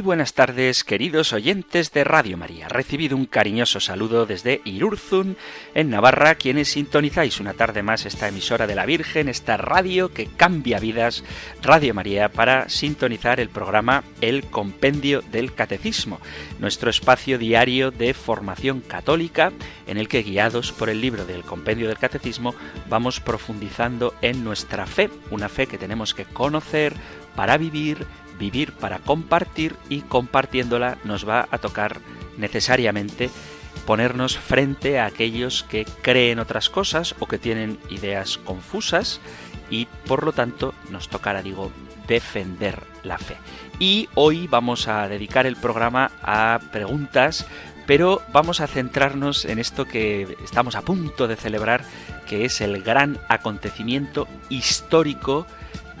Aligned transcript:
Muy 0.00 0.06
buenas 0.06 0.32
tardes, 0.32 0.82
queridos 0.82 1.34
oyentes 1.34 1.92
de 1.92 2.04
Radio 2.04 2.38
María. 2.38 2.68
Recibido 2.70 3.18
un 3.18 3.26
cariñoso 3.26 3.80
saludo 3.80 4.24
desde 4.24 4.62
Irurzun, 4.64 5.36
en 5.74 5.90
Navarra, 5.90 6.36
quienes 6.36 6.68
sintonizáis 6.68 7.38
una 7.38 7.52
tarde 7.52 7.82
más 7.82 8.06
esta 8.06 8.26
emisora 8.26 8.66
de 8.66 8.74
la 8.74 8.86
Virgen, 8.86 9.28
esta 9.28 9.58
radio 9.58 10.10
que 10.10 10.24
cambia 10.24 10.78
vidas, 10.78 11.22
Radio 11.60 11.92
María, 11.92 12.30
para 12.30 12.70
sintonizar 12.70 13.40
el 13.40 13.50
programa 13.50 14.02
El 14.22 14.44
Compendio 14.44 15.20
del 15.20 15.52
Catecismo, 15.52 16.18
nuestro 16.60 16.88
espacio 16.88 17.36
diario 17.36 17.90
de 17.90 18.14
formación 18.14 18.80
católica, 18.80 19.52
en 19.86 19.98
el 19.98 20.08
que, 20.08 20.22
guiados 20.22 20.72
por 20.72 20.88
el 20.88 21.02
libro 21.02 21.26
del 21.26 21.42
Compendio 21.42 21.88
del 21.88 21.98
Catecismo, 21.98 22.54
vamos 22.88 23.20
profundizando 23.20 24.14
en 24.22 24.44
nuestra 24.44 24.86
fe, 24.86 25.10
una 25.30 25.50
fe 25.50 25.66
que 25.66 25.76
tenemos 25.76 26.14
que 26.14 26.24
conocer 26.24 26.94
para 27.36 27.58
vivir, 27.58 28.06
vivir 28.40 28.72
para 28.72 28.98
compartir 28.98 29.76
y 29.88 30.00
compartiéndola 30.00 30.98
nos 31.04 31.28
va 31.28 31.46
a 31.50 31.58
tocar 31.58 32.00
necesariamente 32.38 33.30
ponernos 33.86 34.38
frente 34.38 34.98
a 34.98 35.06
aquellos 35.06 35.62
que 35.62 35.84
creen 36.02 36.40
otras 36.40 36.70
cosas 36.70 37.14
o 37.20 37.26
que 37.26 37.38
tienen 37.38 37.78
ideas 37.90 38.38
confusas 38.38 39.20
y 39.70 39.86
por 40.06 40.24
lo 40.24 40.32
tanto 40.32 40.74
nos 40.90 41.08
tocará, 41.08 41.42
digo, 41.42 41.70
defender 42.08 42.82
la 43.04 43.18
fe. 43.18 43.36
Y 43.78 44.08
hoy 44.14 44.46
vamos 44.48 44.88
a 44.88 45.08
dedicar 45.08 45.46
el 45.46 45.56
programa 45.56 46.10
a 46.22 46.60
preguntas, 46.72 47.46
pero 47.86 48.22
vamos 48.32 48.60
a 48.60 48.66
centrarnos 48.66 49.44
en 49.44 49.58
esto 49.58 49.84
que 49.84 50.36
estamos 50.44 50.74
a 50.74 50.82
punto 50.82 51.28
de 51.28 51.36
celebrar, 51.36 51.84
que 52.26 52.44
es 52.44 52.60
el 52.60 52.82
gran 52.82 53.18
acontecimiento 53.28 54.26
histórico 54.48 55.46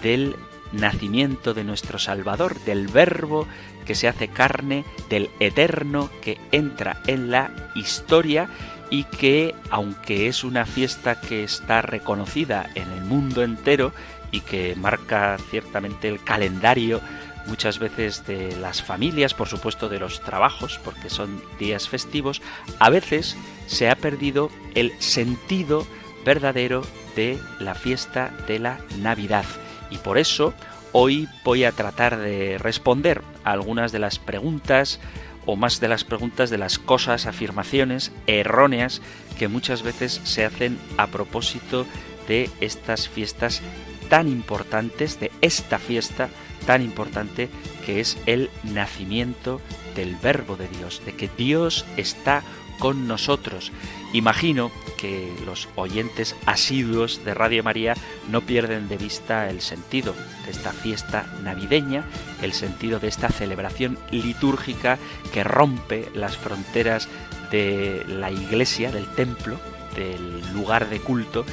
del 0.02 0.34
nacimiento 0.72 1.54
de 1.54 1.64
nuestro 1.64 1.98
Salvador, 1.98 2.58
del 2.60 2.88
Verbo 2.88 3.46
que 3.84 3.94
se 3.94 4.08
hace 4.08 4.28
carne, 4.28 4.84
del 5.08 5.30
Eterno 5.40 6.10
que 6.22 6.38
entra 6.52 7.00
en 7.06 7.30
la 7.30 7.50
historia 7.74 8.48
y 8.90 9.04
que, 9.04 9.54
aunque 9.70 10.26
es 10.26 10.44
una 10.44 10.66
fiesta 10.66 11.20
que 11.20 11.44
está 11.44 11.82
reconocida 11.82 12.68
en 12.74 12.90
el 12.92 13.04
mundo 13.04 13.42
entero 13.42 13.92
y 14.32 14.40
que 14.40 14.74
marca 14.76 15.36
ciertamente 15.50 16.08
el 16.08 16.22
calendario 16.22 17.00
muchas 17.46 17.78
veces 17.78 18.26
de 18.26 18.56
las 18.56 18.82
familias, 18.82 19.34
por 19.34 19.48
supuesto 19.48 19.88
de 19.88 19.98
los 19.98 20.20
trabajos, 20.20 20.78
porque 20.84 21.10
son 21.10 21.42
días 21.58 21.88
festivos, 21.88 22.42
a 22.78 22.90
veces 22.90 23.36
se 23.66 23.88
ha 23.88 23.96
perdido 23.96 24.50
el 24.74 24.92
sentido 25.00 25.86
verdadero 26.24 26.82
de 27.16 27.38
la 27.58 27.74
fiesta 27.74 28.30
de 28.46 28.58
la 28.58 28.78
Navidad. 28.98 29.44
Y 29.90 29.98
por 29.98 30.18
eso 30.18 30.54
hoy 30.92 31.28
voy 31.44 31.64
a 31.64 31.72
tratar 31.72 32.18
de 32.18 32.58
responder 32.58 33.22
a 33.44 33.52
algunas 33.52 33.92
de 33.92 33.98
las 33.98 34.18
preguntas 34.18 35.00
o 35.46 35.56
más 35.56 35.80
de 35.80 35.88
las 35.88 36.04
preguntas 36.04 36.50
de 36.50 36.58
las 36.58 36.78
cosas, 36.78 37.26
afirmaciones 37.26 38.12
erróneas 38.26 39.00
que 39.38 39.48
muchas 39.48 39.82
veces 39.82 40.20
se 40.24 40.44
hacen 40.44 40.78
a 40.96 41.06
propósito 41.08 41.86
de 42.28 42.50
estas 42.60 43.08
fiestas 43.08 43.62
tan 44.08 44.28
importantes, 44.28 45.18
de 45.18 45.30
esta 45.40 45.78
fiesta 45.78 46.28
tan 46.66 46.82
importante 46.82 47.48
que 47.86 48.00
es 48.00 48.18
el 48.26 48.50
nacimiento 48.62 49.60
del 49.96 50.16
Verbo 50.16 50.56
de 50.56 50.68
Dios, 50.68 51.02
de 51.04 51.14
que 51.14 51.30
Dios 51.36 51.86
está 51.96 52.42
con 52.80 53.06
nosotros. 53.06 53.70
Imagino 54.12 54.72
que 54.96 55.32
los 55.46 55.68
oyentes 55.76 56.34
asiduos 56.46 57.24
de 57.24 57.34
Radio 57.34 57.62
María 57.62 57.94
no 58.28 58.40
pierden 58.40 58.88
de 58.88 58.96
vista 58.96 59.48
el 59.48 59.60
sentido 59.60 60.16
de 60.44 60.50
esta 60.50 60.72
fiesta 60.72 61.32
navideña, 61.44 62.04
el 62.42 62.52
sentido 62.52 62.98
de 62.98 63.06
esta 63.06 63.28
celebración 63.28 63.96
litúrgica 64.10 64.98
que 65.32 65.44
rompe 65.44 66.08
las 66.14 66.36
fronteras 66.36 67.08
de 67.52 68.04
la 68.08 68.32
iglesia, 68.32 68.90
del 68.90 69.06
templo, 69.14 69.60
del 69.94 70.40
lugar 70.52 70.88
de 70.88 71.00
culto 71.00 71.44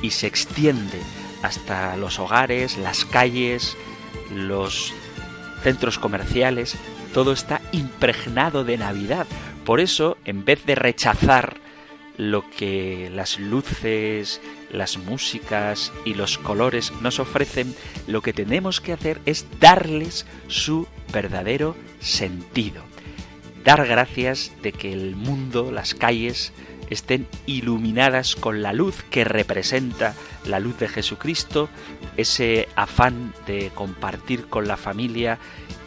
y 0.00 0.10
se 0.10 0.26
extiende 0.26 1.00
hasta 1.42 1.96
los 1.96 2.18
hogares, 2.18 2.78
las 2.78 3.04
calles, 3.04 3.76
los 4.34 4.94
centros 5.62 5.98
comerciales, 5.98 6.76
todo 7.12 7.32
está 7.32 7.60
impregnado 7.72 8.64
de 8.64 8.78
Navidad, 8.78 9.26
por 9.68 9.80
eso, 9.80 10.16
en 10.24 10.46
vez 10.46 10.64
de 10.64 10.76
rechazar 10.76 11.58
lo 12.16 12.48
que 12.48 13.10
las 13.14 13.38
luces, 13.38 14.40
las 14.72 14.96
músicas 14.96 15.92
y 16.06 16.14
los 16.14 16.38
colores 16.38 16.90
nos 17.02 17.18
ofrecen, 17.18 17.76
lo 18.06 18.22
que 18.22 18.32
tenemos 18.32 18.80
que 18.80 18.94
hacer 18.94 19.20
es 19.26 19.44
darles 19.60 20.24
su 20.46 20.86
verdadero 21.12 21.76
sentido. 22.00 22.82
Dar 23.62 23.86
gracias 23.86 24.52
de 24.62 24.72
que 24.72 24.90
el 24.90 25.16
mundo, 25.16 25.70
las 25.70 25.94
calles, 25.94 26.54
estén 26.88 27.26
iluminadas 27.44 28.36
con 28.36 28.62
la 28.62 28.72
luz 28.72 29.02
que 29.10 29.24
representa 29.24 30.14
la 30.46 30.60
luz 30.60 30.78
de 30.78 30.88
Jesucristo, 30.88 31.68
ese 32.16 32.70
afán 32.74 33.34
de 33.46 33.70
compartir 33.74 34.46
con 34.46 34.66
la 34.66 34.78
familia, 34.78 35.38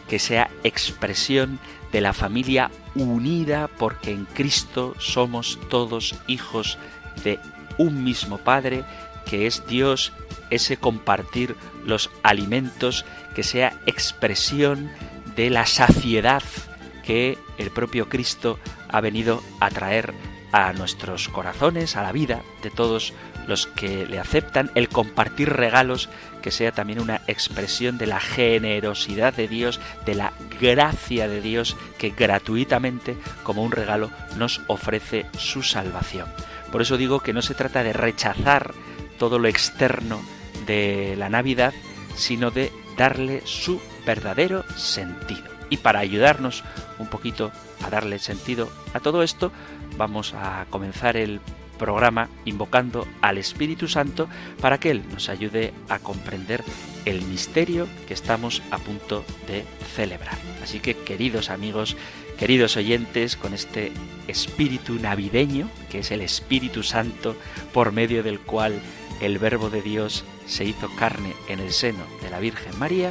que 0.08 0.20
sea 0.20 0.50
expresión 0.62 1.58
de 1.92 2.00
la 2.00 2.12
familia 2.12 2.70
unida 2.94 3.68
porque 3.78 4.10
en 4.10 4.24
Cristo 4.24 4.94
somos 4.98 5.58
todos 5.68 6.14
hijos 6.26 6.78
de 7.22 7.38
un 7.78 8.02
mismo 8.02 8.38
Padre, 8.38 8.84
que 9.26 9.46
es 9.46 9.66
Dios, 9.66 10.12
ese 10.50 10.76
compartir 10.76 11.54
los 11.84 12.10
alimentos, 12.22 13.04
que 13.34 13.42
sea 13.42 13.78
expresión 13.86 14.90
de 15.36 15.50
la 15.50 15.66
saciedad 15.66 16.42
que 17.04 17.38
el 17.58 17.70
propio 17.70 18.08
Cristo 18.08 18.58
ha 18.88 19.00
venido 19.00 19.42
a 19.60 19.70
traer 19.70 20.14
a 20.52 20.72
nuestros 20.72 21.28
corazones, 21.28 21.96
a 21.96 22.02
la 22.02 22.12
vida 22.12 22.42
de 22.62 22.70
todos 22.70 23.14
los 23.46 23.66
que 23.66 24.06
le 24.06 24.18
aceptan, 24.18 24.70
el 24.74 24.88
compartir 24.88 25.50
regalos 25.50 26.08
que 26.42 26.50
sea 26.50 26.72
también 26.72 27.00
una 27.00 27.22
expresión 27.26 27.98
de 27.98 28.06
la 28.06 28.20
generosidad 28.20 29.32
de 29.32 29.48
Dios, 29.48 29.80
de 30.04 30.14
la 30.14 30.32
gracia 30.60 31.28
de 31.28 31.40
Dios 31.40 31.76
que 31.98 32.10
gratuitamente, 32.10 33.16
como 33.42 33.62
un 33.62 33.72
regalo, 33.72 34.10
nos 34.36 34.60
ofrece 34.66 35.26
su 35.38 35.62
salvación. 35.62 36.28
Por 36.70 36.82
eso 36.82 36.96
digo 36.96 37.20
que 37.20 37.32
no 37.32 37.42
se 37.42 37.54
trata 37.54 37.82
de 37.82 37.92
rechazar 37.92 38.74
todo 39.18 39.38
lo 39.38 39.48
externo 39.48 40.20
de 40.66 41.14
la 41.16 41.28
Navidad, 41.28 41.72
sino 42.16 42.50
de 42.50 42.72
darle 42.96 43.42
su 43.44 43.80
verdadero 44.04 44.64
sentido. 44.76 45.44
Y 45.70 45.78
para 45.78 46.00
ayudarnos 46.00 46.64
un 46.98 47.06
poquito 47.06 47.50
a 47.82 47.90
darle 47.90 48.18
sentido 48.18 48.70
a 48.92 49.00
todo 49.00 49.22
esto, 49.22 49.52
vamos 49.96 50.34
a 50.34 50.66
comenzar 50.70 51.16
el 51.16 51.40
programa 51.82 52.28
invocando 52.44 53.08
al 53.22 53.38
Espíritu 53.38 53.88
Santo 53.88 54.28
para 54.60 54.78
que 54.78 54.92
Él 54.92 55.02
nos 55.10 55.28
ayude 55.28 55.74
a 55.88 55.98
comprender 55.98 56.62
el 57.06 57.22
misterio 57.22 57.88
que 58.06 58.14
estamos 58.14 58.62
a 58.70 58.78
punto 58.78 59.24
de 59.48 59.64
celebrar. 59.96 60.38
Así 60.62 60.78
que 60.78 60.94
queridos 60.94 61.50
amigos, 61.50 61.96
queridos 62.38 62.76
oyentes, 62.76 63.36
con 63.36 63.52
este 63.52 63.90
espíritu 64.28 64.94
navideño, 64.94 65.68
que 65.90 65.98
es 65.98 66.12
el 66.12 66.20
Espíritu 66.20 66.84
Santo, 66.84 67.34
por 67.72 67.90
medio 67.90 68.22
del 68.22 68.38
cual 68.38 68.80
el 69.20 69.38
Verbo 69.38 69.68
de 69.68 69.82
Dios 69.82 70.24
se 70.46 70.64
hizo 70.64 70.88
carne 70.94 71.34
en 71.48 71.58
el 71.58 71.72
seno 71.72 72.04
de 72.22 72.30
la 72.30 72.38
Virgen 72.38 72.78
María, 72.78 73.10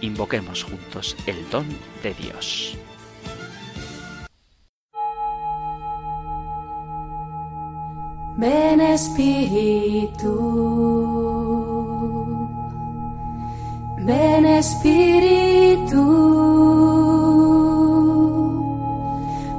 invoquemos 0.00 0.62
juntos 0.62 1.16
el 1.26 1.50
don 1.50 1.66
de 2.04 2.14
Dios. 2.14 2.78
Ven 8.36 8.80
Espíritu, 8.80 10.32
ven 13.98 14.46
Espíritu, 14.46 16.02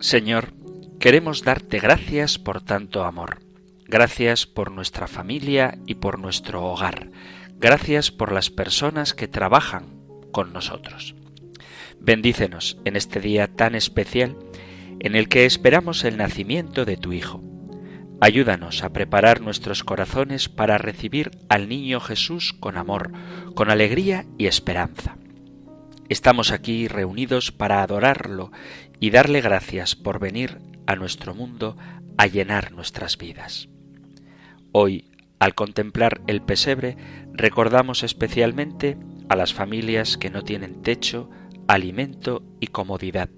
Señor, 0.00 0.59
Queremos 1.00 1.44
darte 1.44 1.78
gracias 1.78 2.38
por 2.38 2.60
tanto 2.60 3.04
amor. 3.04 3.38
Gracias 3.86 4.46
por 4.46 4.70
nuestra 4.70 5.06
familia 5.06 5.78
y 5.86 5.94
por 5.94 6.18
nuestro 6.18 6.62
hogar. 6.62 7.10
Gracias 7.56 8.10
por 8.10 8.32
las 8.32 8.50
personas 8.50 9.14
que 9.14 9.26
trabajan 9.26 9.86
con 10.30 10.52
nosotros. 10.52 11.14
Bendícenos 12.00 12.76
en 12.84 12.96
este 12.96 13.18
día 13.18 13.46
tan 13.46 13.74
especial 13.76 14.36
en 14.98 15.16
el 15.16 15.30
que 15.30 15.46
esperamos 15.46 16.04
el 16.04 16.18
nacimiento 16.18 16.84
de 16.84 16.98
tu 16.98 17.14
Hijo. 17.14 17.42
Ayúdanos 18.20 18.84
a 18.84 18.92
preparar 18.92 19.40
nuestros 19.40 19.84
corazones 19.84 20.50
para 20.50 20.76
recibir 20.76 21.30
al 21.48 21.70
niño 21.70 22.00
Jesús 22.00 22.52
con 22.52 22.76
amor, 22.76 23.10
con 23.54 23.70
alegría 23.70 24.26
y 24.36 24.48
esperanza. 24.48 25.16
Estamos 26.10 26.52
aquí 26.52 26.88
reunidos 26.88 27.52
para 27.52 27.82
adorarlo 27.82 28.52
y 29.00 29.08
darle 29.08 29.40
gracias 29.40 29.96
por 29.96 30.18
venir 30.18 30.58
a 30.90 30.96
nuestro 30.96 31.36
mundo 31.36 31.76
a 32.18 32.26
llenar 32.26 32.72
nuestras 32.72 33.16
vidas. 33.16 33.68
Hoy, 34.72 35.04
al 35.38 35.54
contemplar 35.54 36.20
el 36.26 36.42
pesebre, 36.42 36.96
recordamos 37.32 38.02
especialmente 38.02 38.98
a 39.28 39.36
las 39.36 39.54
familias 39.54 40.16
que 40.16 40.30
no 40.30 40.42
tienen 40.42 40.82
techo, 40.82 41.30
alimento 41.68 42.42
y 42.58 42.66
comodidad. 42.66 43.30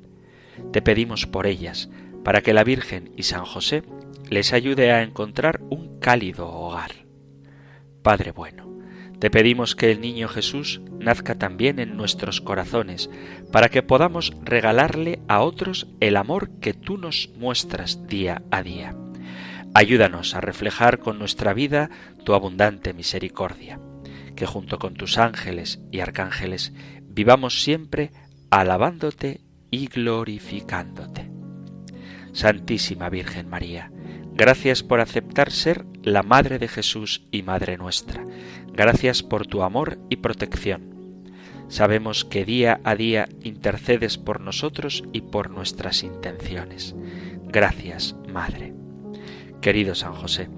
Te 0.73 0.81
pedimos 0.81 1.27
por 1.27 1.47
ellas, 1.47 1.91
para 2.25 2.41
que 2.41 2.55
la 2.55 2.65
Virgen 2.65 3.13
y 3.19 3.25
San 3.25 3.45
José 3.45 3.83
les 4.31 4.55
ayude 4.55 4.91
a 4.91 5.03
encontrar 5.03 5.61
un 5.69 5.99
cálido 5.99 6.49
hogar. 6.49 6.93
Padre 8.03 8.33
bueno, 8.33 8.72
te 9.23 9.31
pedimos 9.31 9.77
que 9.77 9.93
el 9.93 10.01
niño 10.01 10.27
Jesús 10.27 10.81
nazca 10.99 11.37
también 11.37 11.79
en 11.79 11.97
nuestros 11.97 12.41
corazones, 12.41 13.09
para 13.53 13.69
que 13.69 13.81
podamos 13.81 14.33
regalarle 14.43 15.21
a 15.29 15.43
otros 15.43 15.87
el 16.01 16.17
amor 16.17 16.51
que 16.59 16.75
tú 16.75 16.99
nos 16.99 17.31
muestras 17.37 18.09
día 18.09 18.43
a 18.51 18.65
día. 18.65 18.97
Ayúdanos 19.75 20.35
a 20.35 20.41
reflejar 20.41 20.99
con 20.99 21.21
nuestra 21.21 21.55
vida 21.55 21.89
tu 22.25 22.35
abundante 22.35 22.95
misericordia, 22.95 23.79
que 24.35 24.45
junto 24.45 24.81
con 24.81 24.95
tus 24.95 25.19
ángeles 25.19 25.79
y 25.93 26.01
arcángeles 26.01 26.73
vivamos 27.03 27.63
siempre 27.63 28.11
alabándote 28.51 29.41
y 29.71 29.87
glorificándote. 29.87 31.31
Santísima 32.33 33.09
Virgen 33.09 33.49
María, 33.49 33.93
gracias 34.33 34.83
por 34.83 34.99
aceptar 34.99 35.53
ser 35.53 35.85
la 36.03 36.25
Madre 36.25 36.59
de 36.59 36.67
Jesús 36.67 37.23
y 37.31 37.43
Madre 37.43 37.77
nuestra. 37.77 38.27
Gracias 38.75 39.23
por 39.23 39.47
tu 39.47 39.63
amor 39.63 39.99
y 40.09 40.17
protección. 40.17 40.93
Sabemos 41.69 42.25
que 42.25 42.45
día 42.45 42.81
a 42.85 42.95
día 42.95 43.29
intercedes 43.43 44.19
por 44.19 44.41
nosotros 44.41 45.05
y 45.13 45.23
por 45.23 45.51
nuestras 45.51 46.03
intenciones. 46.03 46.95
Gracias, 47.47 48.17
Madre. 48.33 48.75
Querido 49.61 49.95
San 49.95 50.15
José, 50.15 50.49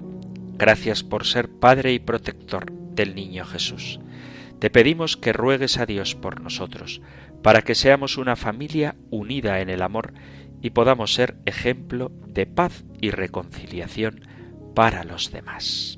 gracias 0.57 1.03
por 1.03 1.25
ser 1.25 1.49
Padre 1.49 1.93
y 1.93 1.99
protector 1.99 2.71
del 2.71 3.15
niño 3.15 3.45
Jesús. 3.45 3.99
Te 4.59 4.69
pedimos 4.69 5.17
que 5.17 5.33
ruegues 5.33 5.77
a 5.77 5.85
Dios 5.85 6.15
por 6.15 6.41
nosotros, 6.41 7.01
para 7.43 7.61
que 7.61 7.75
seamos 7.75 8.17
una 8.17 8.35
familia 8.35 8.95
unida 9.11 9.59
en 9.59 9.69
el 9.69 9.81
amor 9.81 10.13
y 10.61 10.71
podamos 10.71 11.13
ser 11.13 11.37
ejemplo 11.45 12.11
de 12.27 12.45
paz 12.45 12.85
y 12.99 13.11
reconciliación 13.11 14.21
para 14.73 15.03
los 15.03 15.31
demás. 15.31 15.97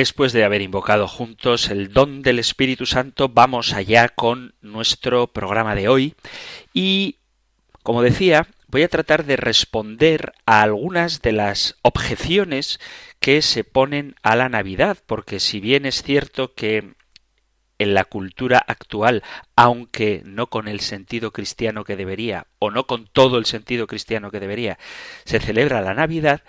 Después 0.00 0.32
de 0.32 0.44
haber 0.44 0.62
invocado 0.62 1.06
juntos 1.06 1.68
el 1.68 1.92
don 1.92 2.22
del 2.22 2.38
Espíritu 2.38 2.86
Santo, 2.86 3.28
vamos 3.28 3.74
allá 3.74 4.08
con 4.08 4.54
nuestro 4.62 5.26
programa 5.26 5.74
de 5.74 5.88
hoy. 5.88 6.14
Y, 6.72 7.18
como 7.82 8.00
decía, 8.00 8.46
voy 8.68 8.82
a 8.82 8.88
tratar 8.88 9.26
de 9.26 9.36
responder 9.36 10.32
a 10.46 10.62
algunas 10.62 11.20
de 11.20 11.32
las 11.32 11.76
objeciones 11.82 12.80
que 13.18 13.42
se 13.42 13.62
ponen 13.62 14.14
a 14.22 14.36
la 14.36 14.48
Navidad, 14.48 14.96
porque 15.04 15.38
si 15.38 15.60
bien 15.60 15.84
es 15.84 16.02
cierto 16.02 16.54
que 16.54 16.94
en 17.78 17.92
la 17.92 18.06
cultura 18.06 18.56
actual, 18.56 19.22
aunque 19.54 20.22
no 20.24 20.46
con 20.46 20.66
el 20.66 20.80
sentido 20.80 21.30
cristiano 21.30 21.84
que 21.84 21.96
debería, 21.96 22.46
o 22.58 22.70
no 22.70 22.86
con 22.86 23.06
todo 23.06 23.36
el 23.36 23.44
sentido 23.44 23.86
cristiano 23.86 24.30
que 24.30 24.40
debería, 24.40 24.78
se 25.26 25.40
celebra 25.40 25.82
la 25.82 25.92
Navidad, 25.92 26.42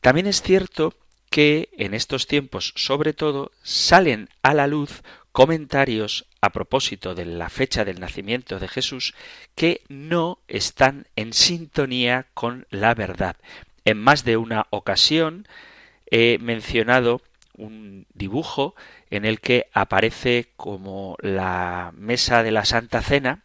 también 0.00 0.28
es 0.28 0.40
cierto 0.40 0.94
que 1.32 1.70
en 1.78 1.94
estos 1.94 2.26
tiempos, 2.26 2.74
sobre 2.76 3.14
todo, 3.14 3.52
salen 3.62 4.28
a 4.42 4.52
la 4.52 4.66
luz 4.66 5.02
comentarios 5.32 6.26
a 6.42 6.50
propósito 6.50 7.14
de 7.14 7.24
la 7.24 7.48
fecha 7.48 7.86
del 7.86 8.00
nacimiento 8.00 8.58
de 8.58 8.68
Jesús 8.68 9.14
que 9.54 9.80
no 9.88 10.38
están 10.46 11.06
en 11.16 11.32
sintonía 11.32 12.26
con 12.34 12.66
la 12.68 12.92
verdad. 12.94 13.36
En 13.86 13.98
más 13.98 14.24
de 14.24 14.36
una 14.36 14.66
ocasión 14.68 15.48
he 16.10 16.36
mencionado 16.38 17.22
un 17.56 18.06
dibujo 18.12 18.74
en 19.10 19.24
el 19.24 19.40
que 19.40 19.68
aparece 19.72 20.50
como 20.56 21.16
la 21.20 21.92
mesa 21.96 22.42
de 22.42 22.52
la 22.52 22.66
Santa 22.66 23.00
Cena 23.00 23.40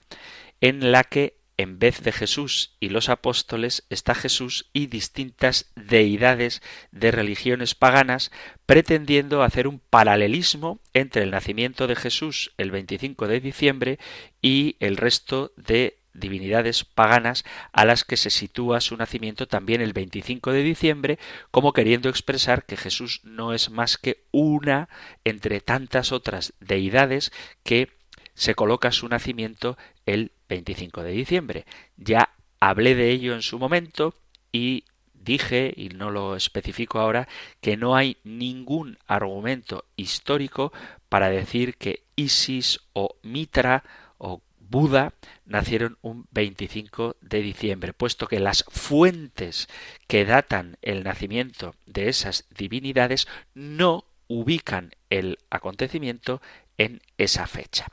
en 0.60 0.92
la 0.92 1.06
que 1.06 1.37
en 1.57 1.80
vez 1.80 2.04
de 2.04 2.12
Jesús 2.12 2.75
y 2.79 2.89
los 2.89 3.10
apóstoles 3.10 3.86
está 3.89 4.13
Jesús 4.13 4.70
y 4.74 4.88
distintas 4.88 5.72
deidades 5.75 6.62
de 6.91 7.12
religiones 7.12 7.74
paganas 7.74 8.32
pretendiendo 8.65 9.43
hacer 9.43 9.67
un 9.67 9.79
paralelismo 9.79 10.79
entre 10.93 11.24
el 11.24 11.32
nacimiento 11.32 11.88
de 11.88 11.96
Jesús 11.96 12.53
el 12.58 12.72
25 12.72 13.27
de 13.27 13.41
diciembre 13.41 14.00
y 14.41 14.75
el 14.79 14.98
resto 14.98 15.51
de 15.58 15.98
divinidades 16.17 16.84
paganas 16.84 17.46
a 17.72 17.86
las 17.86 18.03
que 18.03 18.17
se 18.17 18.29
sitúa 18.29 18.82
su 18.82 18.98
nacimiento 18.98 19.48
también 19.48 19.82
el 19.82 19.93
25 19.93 20.51
de 20.51 20.63
diciembre, 20.63 21.20
como 21.51 21.74
queriendo 21.74 22.10
expresar 22.10 22.65
que 22.65 22.77
Jesús 22.77 23.22
no 23.24 23.53
es 23.53 23.70
más 23.70 23.98
que 23.98 24.25
una 24.32 24.89
entre 25.24 25.62
tantas 25.62 26.12
otras 26.12 26.53
deidades 26.60 27.32
que 27.63 27.97
se 28.38 28.53
coloca 28.53 28.91
su 28.91 29.10
nacimiento 29.10 29.77
el 30.06 30.32
25 30.48 31.01
de 31.01 31.12
diciembre. 31.12 31.65
Ya 31.98 32.29
hablé 32.60 32.94
de 32.94 33.10
ello 33.10 33.34
en 33.34 33.41
su 33.41 33.58
momento 33.58 34.13
y 34.51 34.86
dije, 35.13 35.74
y 35.75 35.89
no 35.89 36.12
lo 36.12 36.36
especifico 36.36 37.00
ahora, 37.00 37.27
que 37.62 37.77
no 37.77 37.96
hay 37.96 38.17
ningún 38.24 39.00
argumento 39.08 39.86
histórico 39.96 40.72
para 41.10 41.29
decir 41.29 41.75
que 41.75 42.03
Isis 42.15 42.79
o 42.94 43.17
Mitra 43.24 43.84
o 44.20 44.41
Buda 44.60 45.13
nacieron 45.46 45.98
un 46.03 46.27
25 46.29 47.15
de 47.22 47.41
diciembre, 47.41 47.94
puesto 47.94 48.27
que 48.27 48.39
las 48.39 48.65
fuentes 48.70 49.67
que 50.08 50.25
datan 50.25 50.77
el 50.84 51.03
nacimiento 51.03 51.74
de 51.88 52.08
esas 52.08 52.46
divinidades 52.56 53.27
no 53.56 54.06
ubican 54.27 54.91
el 55.10 55.39
acontecimiento 55.50 56.39
en 56.77 57.01
esa 57.17 57.48
fecha. 57.48 57.88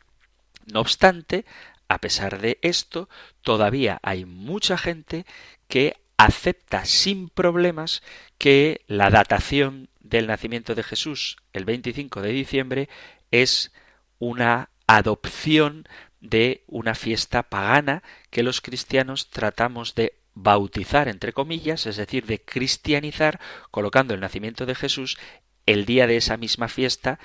No 0.66 0.80
obstante, 0.80 1.44
a 1.88 1.98
pesar 1.98 2.40
de 2.40 2.58
esto, 2.62 3.08
todavía 3.42 3.98
hay 4.02 4.24
mucha 4.24 4.78
gente 4.78 5.26
que 5.68 5.96
acepta 6.16 6.84
sin 6.84 7.28
problemas 7.28 8.02
que 8.38 8.82
la 8.86 9.10
datación 9.10 9.88
del 10.00 10.26
nacimiento 10.26 10.74
de 10.74 10.82
Jesús 10.82 11.36
el 11.52 11.64
25 11.64 12.22
de 12.22 12.30
diciembre 12.30 12.88
es 13.30 13.72
una 14.18 14.70
adopción 14.86 15.88
de 16.20 16.62
una 16.66 16.94
fiesta 16.94 17.42
pagana 17.42 18.02
que 18.30 18.42
los 18.42 18.60
cristianos 18.60 19.28
tratamos 19.30 19.94
de 19.94 20.14
bautizar 20.34 21.08
entre 21.08 21.32
comillas, 21.32 21.86
es 21.86 21.96
decir, 21.96 22.26
de 22.26 22.40
cristianizar, 22.40 23.40
colocando 23.70 24.14
el 24.14 24.20
nacimiento 24.20 24.66
de 24.66 24.74
Jesús 24.74 25.18
el 25.66 25.84
día 25.86 26.06
de 26.06 26.16
esa 26.16 26.36
misma 26.36 26.68
fiesta 26.68 27.18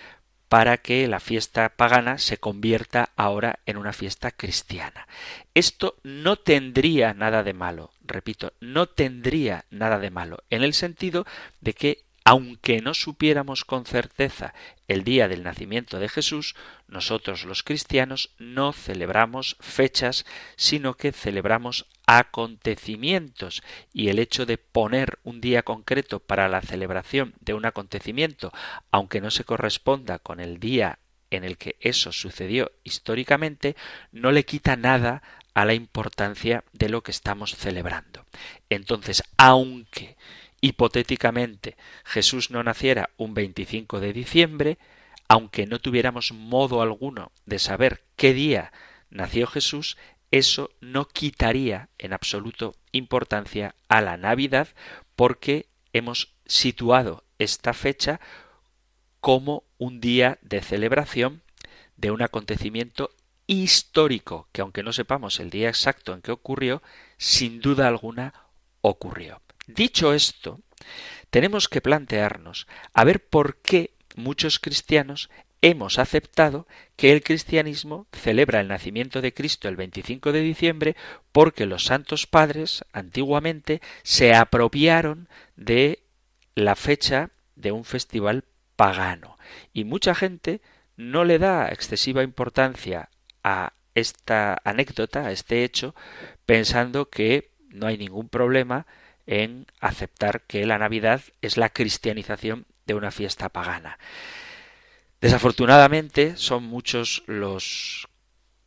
para 0.50 0.78
que 0.78 1.08
la 1.08 1.20
fiesta 1.20 1.70
pagana 1.70 2.18
se 2.18 2.38
convierta 2.38 3.12
ahora 3.16 3.60
en 3.68 3.78
una 3.78 3.94
fiesta 3.94 4.32
cristiana. 4.32 5.08
Esto 5.54 5.96
no 6.04 6.38
tendría 6.38 7.14
nada 7.14 7.44
de 7.44 7.54
malo, 7.54 7.92
repito, 8.04 8.52
no 8.60 8.88
tendría 8.88 9.66
nada 9.70 10.00
de 10.00 10.10
malo, 10.10 10.44
en 10.50 10.64
el 10.64 10.74
sentido 10.74 11.26
de 11.62 11.74
que 11.74 12.09
aunque 12.30 12.80
no 12.80 12.94
supiéramos 12.94 13.66
con 13.66 13.88
certeza 13.88 14.54
el 14.88 15.04
día 15.04 15.28
del 15.28 15.42
nacimiento 15.42 15.98
de 15.98 16.10
Jesús, 16.10 16.54
nosotros 16.88 17.44
los 17.44 17.64
cristianos 17.64 18.36
no 18.38 18.72
celebramos 18.72 19.58
fechas, 19.60 20.28
sino 20.56 20.94
que 20.94 21.12
celebramos 21.12 21.88
acontecimientos 22.06 23.64
y 23.94 24.10
el 24.10 24.20
hecho 24.20 24.46
de 24.46 24.60
poner 24.60 25.18
un 25.24 25.42
día 25.42 25.64
concreto 25.64 26.20
para 26.20 26.48
la 26.50 26.62
celebración 26.62 27.34
de 27.40 27.56
un 27.56 27.66
acontecimiento, 27.66 28.54
aunque 28.92 29.22
no 29.22 29.32
se 29.32 29.44
corresponda 29.44 30.20
con 30.20 30.40
el 30.40 30.60
día 30.60 31.00
en 31.32 31.44
el 31.44 31.58
que 31.58 31.78
eso 31.80 32.12
sucedió 32.12 32.72
históricamente, 32.84 33.76
no 34.12 34.32
le 34.32 34.46
quita 34.46 34.76
nada 34.76 35.24
a 35.56 35.66
la 35.66 35.74
importancia 35.74 36.64
de 36.74 36.90
lo 36.90 37.02
que 37.02 37.10
estamos 37.10 37.56
celebrando. 37.56 38.24
Entonces, 38.70 39.24
aunque 39.36 40.16
hipotéticamente 40.62 41.78
Jesús 42.04 42.52
no 42.52 42.64
naciera 42.64 43.10
un 43.18 43.34
25 43.34 44.00
de 44.00 44.14
diciembre, 44.14 44.78
aunque 45.28 45.66
no 45.66 45.80
tuviéramos 45.80 46.32
modo 46.32 46.82
alguno 46.82 47.32
de 47.46 47.60
saber 47.60 48.04
qué 48.16 48.34
día 48.34 48.72
nació 49.10 49.48
Jesús, 49.48 49.98
eso 50.32 50.72
no 50.80 51.08
quitaría 51.08 51.90
en 51.98 52.14
absoluto 52.14 52.76
importancia 52.92 53.76
a 53.88 54.02
la 54.02 54.18
Navidad 54.18 54.68
porque 55.16 55.68
hemos 55.94 56.34
situado 56.46 57.24
esta 57.40 57.74
fecha 57.74 58.20
como 59.20 59.64
un 59.78 60.02
día 60.02 60.38
de 60.42 60.62
celebración 60.62 61.42
de 61.98 62.12
un 62.12 62.22
acontecimiento 62.22 63.12
histórico 63.48 64.48
que 64.52 64.62
aunque 64.62 64.84
no 64.84 64.94
sepamos 64.94 65.40
el 65.40 65.50
día 65.50 65.70
exacto 65.70 66.14
en 66.14 66.22
que 66.22 66.32
ocurrió, 66.32 66.82
sin 67.18 67.62
duda 67.62 67.88
alguna 67.88 68.34
ocurrió. 68.82 69.42
Dicho 69.76 70.14
esto, 70.14 70.62
tenemos 71.30 71.70
que 71.70 71.80
plantearnos 71.80 72.66
a 72.92 73.04
ver 73.04 73.24
por 73.24 73.58
qué 73.58 73.92
muchos 74.16 74.58
cristianos 74.58 75.30
hemos 75.62 76.00
aceptado 76.00 76.66
que 76.96 77.12
el 77.12 77.22
cristianismo 77.22 78.08
celebra 78.12 78.62
el 78.62 78.68
nacimiento 78.68 79.22
de 79.22 79.32
Cristo 79.32 79.70
el 79.70 79.76
25 79.76 80.32
de 80.32 80.42
diciembre 80.42 80.96
porque 81.32 81.68
los 81.68 81.86
santos 81.86 82.26
padres 82.26 82.84
antiguamente 82.94 83.80
se 84.02 84.34
apropiaron 84.34 85.30
de 85.56 86.02
la 86.56 86.76
fecha 86.76 87.30
de 87.56 87.72
un 87.72 87.86
festival 87.86 88.46
pagano. 88.76 89.38
Y 89.72 89.84
mucha 89.84 90.16
gente 90.16 90.62
no 90.98 91.26
le 91.26 91.38
da 91.38 91.70
excesiva 91.70 92.24
importancia 92.24 93.10
a 93.44 93.74
esta 93.94 94.60
anécdota, 94.64 95.28
a 95.28 95.32
este 95.32 95.64
hecho, 95.64 95.94
pensando 96.48 97.12
que 97.12 97.52
no 97.70 97.86
hay 97.86 98.00
ningún 98.00 98.30
problema 98.30 98.88
en 99.30 99.68
aceptar 99.80 100.42
que 100.42 100.66
la 100.66 100.80
Navidad 100.80 101.22
es 101.44 101.56
la 101.56 101.70
cristianización 101.70 102.66
de 102.88 102.96
una 102.96 103.12
fiesta 103.12 103.50
pagana. 103.50 104.00
Desafortunadamente 105.22 106.36
son 106.36 106.64
muchos 106.64 107.24
los 107.28 108.08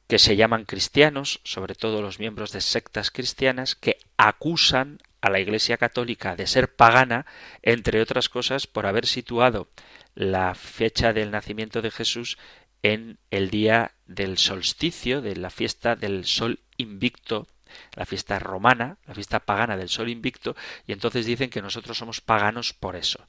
que 0.07 0.21
se 0.21 0.37
llaman 0.37 0.65
cristianos, 0.65 1.41
sobre 1.43 1.75
todo 1.75 2.01
los 2.01 2.21
miembros 2.21 2.53
de 2.53 2.61
sectas 2.61 3.11
cristianas, 3.11 3.75
que 3.75 3.99
acusan 4.17 5.01
a 5.21 5.31
la 5.31 5.41
Iglesia 5.41 5.79
Católica 5.79 6.37
de 6.37 6.47
ser 6.47 6.77
pagana, 6.77 7.27
entre 7.63 8.01
otras 8.01 8.29
cosas, 8.29 8.69
por 8.69 8.87
haber 8.87 9.07
situado 9.07 9.69
la 10.15 10.55
fecha 10.55 11.13
del 11.13 11.33
nacimiento 11.33 11.83
de 11.83 11.91
Jesús 11.91 12.39
en 12.85 13.19
el 13.33 13.51
día 13.51 13.93
del 14.07 14.39
solsticio, 14.39 15.23
de 15.23 15.35
la 15.35 15.51
fiesta 15.51 15.97
del 15.97 16.25
sol 16.25 16.61
invicto, 16.77 17.49
la 17.95 18.07
fiesta 18.07 18.39
romana, 18.39 18.99
la 19.07 19.15
fiesta 19.15 19.41
pagana 19.41 19.77
del 19.77 19.89
sol 19.89 20.09
invicto, 20.09 20.57
y 20.87 20.93
entonces 20.93 21.27
dicen 21.27 21.51
que 21.51 21.63
nosotros 21.63 21.99
somos 21.99 22.21
paganos 22.21 22.73
por 22.73 22.97
eso. 22.97 23.27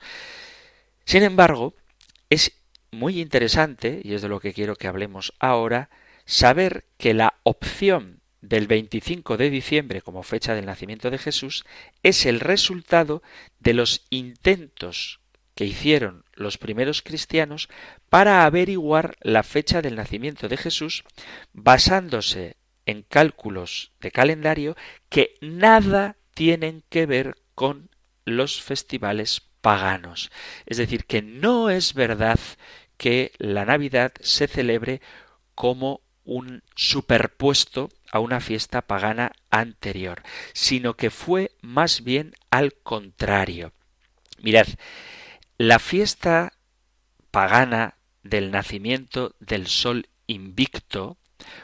Sin 1.05 1.23
embargo, 1.23 1.75
es 2.29 2.53
muy 2.91 3.19
interesante, 3.19 4.01
y 4.03 4.13
es 4.13 4.21
de 4.21 4.29
lo 4.29 4.39
que 4.39 4.53
quiero 4.53 4.75
que 4.75 4.87
hablemos 4.87 5.33
ahora, 5.39 5.89
saber 6.25 6.85
que 6.97 7.13
la 7.13 7.35
opción 7.43 8.21
del 8.41 8.67
25 8.67 9.37
de 9.37 9.49
diciembre 9.49 10.01
como 10.01 10.21
fecha 10.21 10.53
del 10.53 10.65
nacimiento 10.65 11.09
de 11.09 11.17
Jesús 11.17 11.65
es 12.03 12.25
el 12.25 12.41
resultado 12.41 13.23
de 13.59 13.73
los 13.73 14.05
intentos 14.09 15.21
que 15.55 15.65
hicieron 15.65 16.25
los 16.33 16.57
primeros 16.57 17.01
cristianos 17.01 17.69
para 18.09 18.43
averiguar 18.43 19.15
la 19.21 19.43
fecha 19.43 19.81
del 19.81 19.95
nacimiento 19.95 20.49
de 20.49 20.57
Jesús 20.57 21.03
basándose 21.53 22.57
en 22.85 23.03
cálculos 23.03 23.91
de 24.01 24.11
calendario 24.11 24.75
que 25.09 25.35
nada 25.41 26.17
tienen 26.33 26.83
que 26.89 27.05
ver 27.05 27.35
con 27.55 27.89
los 28.25 28.61
festivales 28.61 29.41
paganos. 29.61 30.31
Es 30.65 30.77
decir, 30.77 31.05
que 31.05 31.21
no 31.21 31.69
es 31.69 31.93
verdad 31.93 32.39
que 32.97 33.31
la 33.37 33.65
Navidad 33.65 34.13
se 34.19 34.47
celebre 34.47 35.01
como 35.55 36.01
un 36.25 36.63
superpuesto 36.75 37.89
a 38.11 38.19
una 38.19 38.39
fiesta 38.39 38.81
pagana 38.81 39.31
anterior, 39.49 40.23
sino 40.53 40.95
que 40.95 41.09
fue 41.09 41.51
más 41.61 42.03
bien 42.03 42.33
al 42.49 42.73
contrario. 42.73 43.73
Mirad, 44.41 44.67
la 45.57 45.79
fiesta 45.79 46.53
pagana 47.31 47.97
del 48.23 48.51
nacimiento 48.51 49.35
del 49.39 49.67
sol 49.67 50.07
invicto 50.27 51.17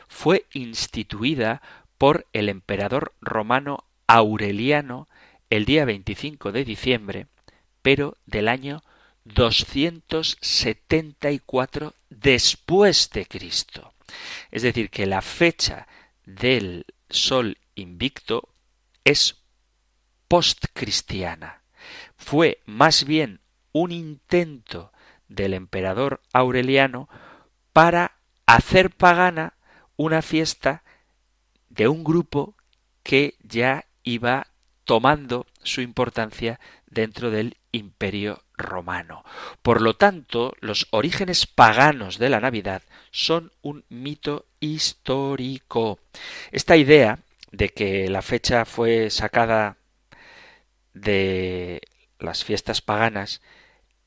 fue 0.08 0.46
instituida 0.54 1.62
por 1.98 2.28
el 2.34 2.50
emperador 2.50 3.14
romano 3.22 3.86
Aureliano 4.08 5.08
el 5.50 5.66
día 5.66 5.86
25 5.86 6.52
de 6.52 6.64
diciembre, 6.64 7.26
pero 7.82 8.18
del 8.26 8.48
año 8.48 8.84
274 9.26 11.94
después 12.10 13.10
de 13.12 13.26
Cristo. 13.26 13.94
Es 14.52 14.64
decir, 14.64 14.90
que 14.90 15.06
la 15.06 15.22
fecha 15.22 15.88
del 16.26 16.86
sol 17.10 17.58
invicto 17.76 18.50
es 19.04 19.38
postcristiana. 20.28 21.62
Fue 22.18 22.62
más 22.66 23.06
bien 23.06 23.40
un 23.72 23.92
intento 23.92 24.92
del 25.28 25.54
emperador 25.54 26.22
Aureliano 26.34 27.08
para 27.74 28.18
hacer 28.46 28.90
pagana 28.90 29.54
una 30.00 30.22
fiesta 30.22 30.82
de 31.68 31.90
un 31.90 32.06
grupo 32.06 32.56
que 33.04 33.36
ya 33.44 33.86
iba 34.04 34.48
tomando 34.86 35.46
su 35.62 35.82
importancia 35.82 36.58
dentro 36.88 37.32
del 37.32 37.58
imperio 37.74 38.46
romano. 38.56 39.26
Por 39.62 39.82
lo 39.82 39.98
tanto, 39.98 40.54
los 40.62 40.88
orígenes 40.92 41.48
paganos 41.48 42.18
de 42.18 42.30
la 42.30 42.40
Navidad 42.40 42.84
son 43.12 43.52
un 43.62 43.84
mito 43.90 44.46
histórico. 44.62 46.00
Esta 46.52 46.78
idea 46.78 47.20
de 47.52 47.68
que 47.68 48.08
la 48.08 48.22
fecha 48.22 48.64
fue 48.64 49.10
sacada 49.10 49.76
de 50.94 51.82
las 52.20 52.46
fiestas 52.46 52.82
paganas 52.82 53.42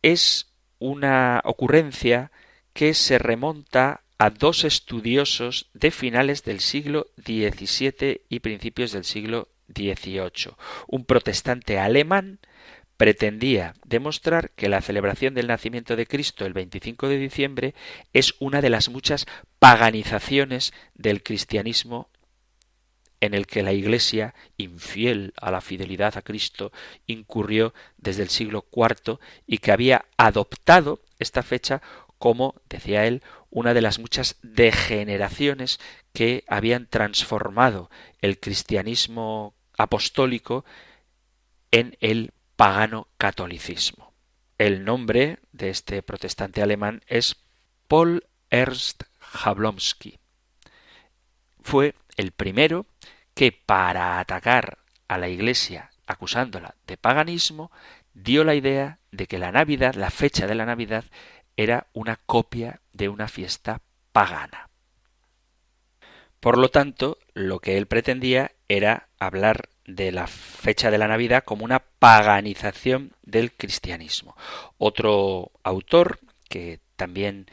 es 0.01 0.55
una 0.79 1.43
ocurrencia 1.45 2.33
que 2.73 2.95
se 2.95 3.19
remonta 3.19 4.02
a 4.23 4.31
dos 4.31 4.63
estudiosos 4.63 5.69
de 5.75 5.91
finales 5.91 6.45
del 6.45 6.61
siglo 6.61 7.09
XVII 7.17 8.21
y 8.29 8.39
principios 8.39 8.93
del 8.93 9.05
siglo 9.05 9.49
XVIII. 9.67 10.55
Un 10.87 11.05
protestante 11.05 11.81
alemán 11.81 12.39
pretendía 12.97 13.75
demostrar 13.85 14.53
que 14.53 14.69
la 14.69 14.81
celebración 14.81 15.35
del 15.35 15.49
nacimiento 15.49 15.97
de 15.97 16.07
Cristo 16.07 16.47
el 16.47 16.53
25 16.53 17.09
de 17.09 17.19
diciembre 17.19 17.75
es 18.13 18.37
una 18.39 18.61
de 18.61 18.71
las 18.71 18.91
muchas 18.91 19.27
paganizaciones 19.59 20.73
del 20.95 21.25
cristianismo 21.25 22.09
en 23.21 23.35
el 23.35 23.49
que 23.49 23.65
la 23.65 23.73
Iglesia, 23.73 24.37
infiel 24.57 25.35
a 25.37 25.51
la 25.51 25.61
fidelidad 25.61 26.17
a 26.17 26.23
Cristo, 26.23 26.71
incurrió 27.09 27.75
desde 27.97 28.23
el 28.23 28.29
siglo 28.29 28.67
IV 28.73 29.19
y 29.49 29.59
que 29.59 29.73
había 29.73 30.05
adoptado 30.17 31.01
esta 31.19 31.43
fecha 31.43 31.83
como, 32.23 32.55
decía 32.69 33.05
él, 33.07 33.21
una 33.53 33.75
de 33.75 33.83
las 33.83 33.99
muchas 33.99 34.37
degeneraciones 34.43 35.79
que 36.15 36.43
habían 36.49 36.87
transformado 36.87 37.91
el 38.23 38.41
cristianismo 38.41 39.55
apostólico 39.77 40.65
en 41.71 41.97
el 42.01 42.33
pagano 42.57 43.09
catolicismo. 43.19 44.15
El 44.57 44.85
nombre 44.85 45.39
de 45.53 45.69
este 45.69 46.03
protestante 46.03 46.63
alemán 46.63 47.03
es 47.07 47.37
Paul 47.89 48.25
Ernst 48.49 49.03
Jablonski. 49.19 50.19
Fue 51.63 51.95
el 52.17 52.33
primero 52.33 52.87
que 53.35 53.53
para 53.53 54.19
atacar 54.19 54.79
a 55.09 55.19
la 55.19 55.29
Iglesia 55.29 55.91
acusándola 56.07 56.75
de 56.87 56.97
paganismo, 56.97 57.71
dio 58.15 58.45
la 58.45 58.55
idea 58.55 58.99
de 59.11 59.27
que 59.27 59.39
la 59.39 59.53
Navidad, 59.53 59.95
la 59.95 60.11
fecha 60.11 60.47
de 60.47 60.55
la 60.55 60.67
Navidad, 60.67 61.05
era 61.57 61.87
una 61.93 62.17
copia 62.17 62.82
de 62.93 63.09
una 63.09 63.29
fiesta 63.29 63.81
pagana. 64.13 64.69
Por 66.41 66.59
lo 66.59 66.71
tanto, 66.71 67.19
lo 67.35 67.61
que 67.61 67.79
él 67.79 67.87
pretendía 67.87 68.53
era 68.69 69.09
hablar 69.19 69.69
de 69.87 70.13
la 70.13 70.27
fecha 70.27 70.91
de 70.91 70.99
la 70.99 71.09
Navidad 71.09 71.45
como 71.45 71.65
una 71.65 71.81
paganización 71.99 73.13
del 73.23 73.53
cristianismo. 73.53 74.37
Otro 74.79 75.53
autor 75.63 76.19
que 76.49 76.81
también 76.97 77.47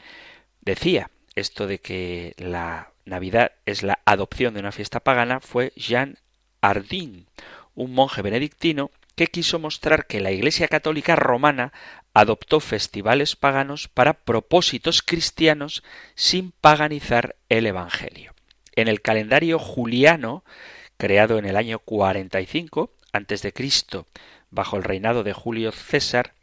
decía 0.60 1.10
esto 1.34 1.66
de 1.66 1.78
que 1.78 2.34
la 2.38 2.92
Navidad 3.04 3.52
es 3.66 3.82
la 3.82 4.00
adopción 4.04 4.54
de 4.54 4.60
una 4.60 4.72
fiesta 4.72 5.00
pagana 5.00 5.40
fue 5.40 5.72
Jean 5.76 6.18
Ardín, 6.60 7.26
un 7.74 7.94
monje 7.94 8.22
benedictino 8.22 8.90
que 9.16 9.26
quiso 9.26 9.58
mostrar 9.58 10.06
que 10.06 10.20
la 10.20 10.30
Iglesia 10.30 10.68
Católica 10.68 11.16
romana 11.16 11.72
adoptó 12.14 12.60
festivales 12.60 13.36
paganos 13.36 13.88
para 13.88 14.14
propósitos 14.14 15.02
cristianos 15.02 15.82
sin 16.14 16.52
paganizar 16.52 17.36
el 17.48 17.66
Evangelio. 17.66 18.34
En 18.74 18.88
el 18.88 19.00
calendario 19.00 19.58
juliano, 19.58 20.44
creado 20.96 21.38
en 21.38 21.44
el 21.44 21.56
año 21.56 21.78
45 21.78 22.90
antes 23.12 23.42
de 23.42 23.52
Cristo, 23.52 24.06
bajo 24.50 24.76
el 24.76 24.84
reinado 24.84 25.22
de 25.22 25.32
Julio 25.32 25.72
César, 25.72 26.34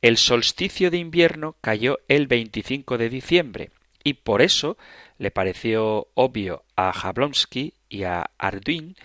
el 0.00 0.16
solsticio 0.16 0.90
de 0.90 0.98
invierno 0.98 1.56
cayó 1.60 2.00
el 2.08 2.26
25 2.26 2.98
de 2.98 3.08
diciembre 3.08 3.70
y 4.02 4.14
por 4.14 4.42
eso 4.42 4.76
le 5.18 5.30
pareció 5.30 6.08
obvio 6.14 6.64
a 6.74 6.92
Jablonski 6.92 7.74
y 7.88 8.02
a 8.02 8.30
Arduin 8.38 8.96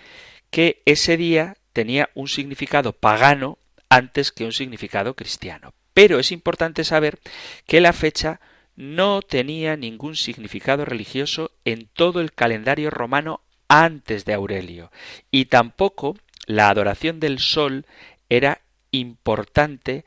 que 0.50 0.82
ese 0.86 1.18
día 1.18 1.58
tenía 1.74 2.10
un 2.16 2.28
significado 2.28 2.94
pagano 2.94 3.60
antes 3.90 4.32
que 4.32 4.46
un 4.46 4.52
significado 4.52 5.16
cristiano. 5.16 5.74
Pero 5.98 6.20
es 6.20 6.32
importante 6.32 6.84
saber 6.84 7.18
que 7.66 7.82
la 7.82 7.92
fecha 7.92 8.40
no 8.76 9.24
tenía 9.24 9.76
ningún 9.78 10.16
significado 10.16 10.86
religioso 10.86 11.50
en 11.66 11.88
todo 11.88 12.22
el 12.22 12.34
calendario 12.34 12.92
romano 12.92 13.42
antes 13.68 14.24
de 14.24 14.36
Aurelio, 14.36 14.92
y 15.32 15.46
tampoco 15.46 16.16
la 16.46 16.70
adoración 16.70 17.20
del 17.20 17.40
sol 17.40 17.88
era 18.30 18.62
importante 18.92 20.06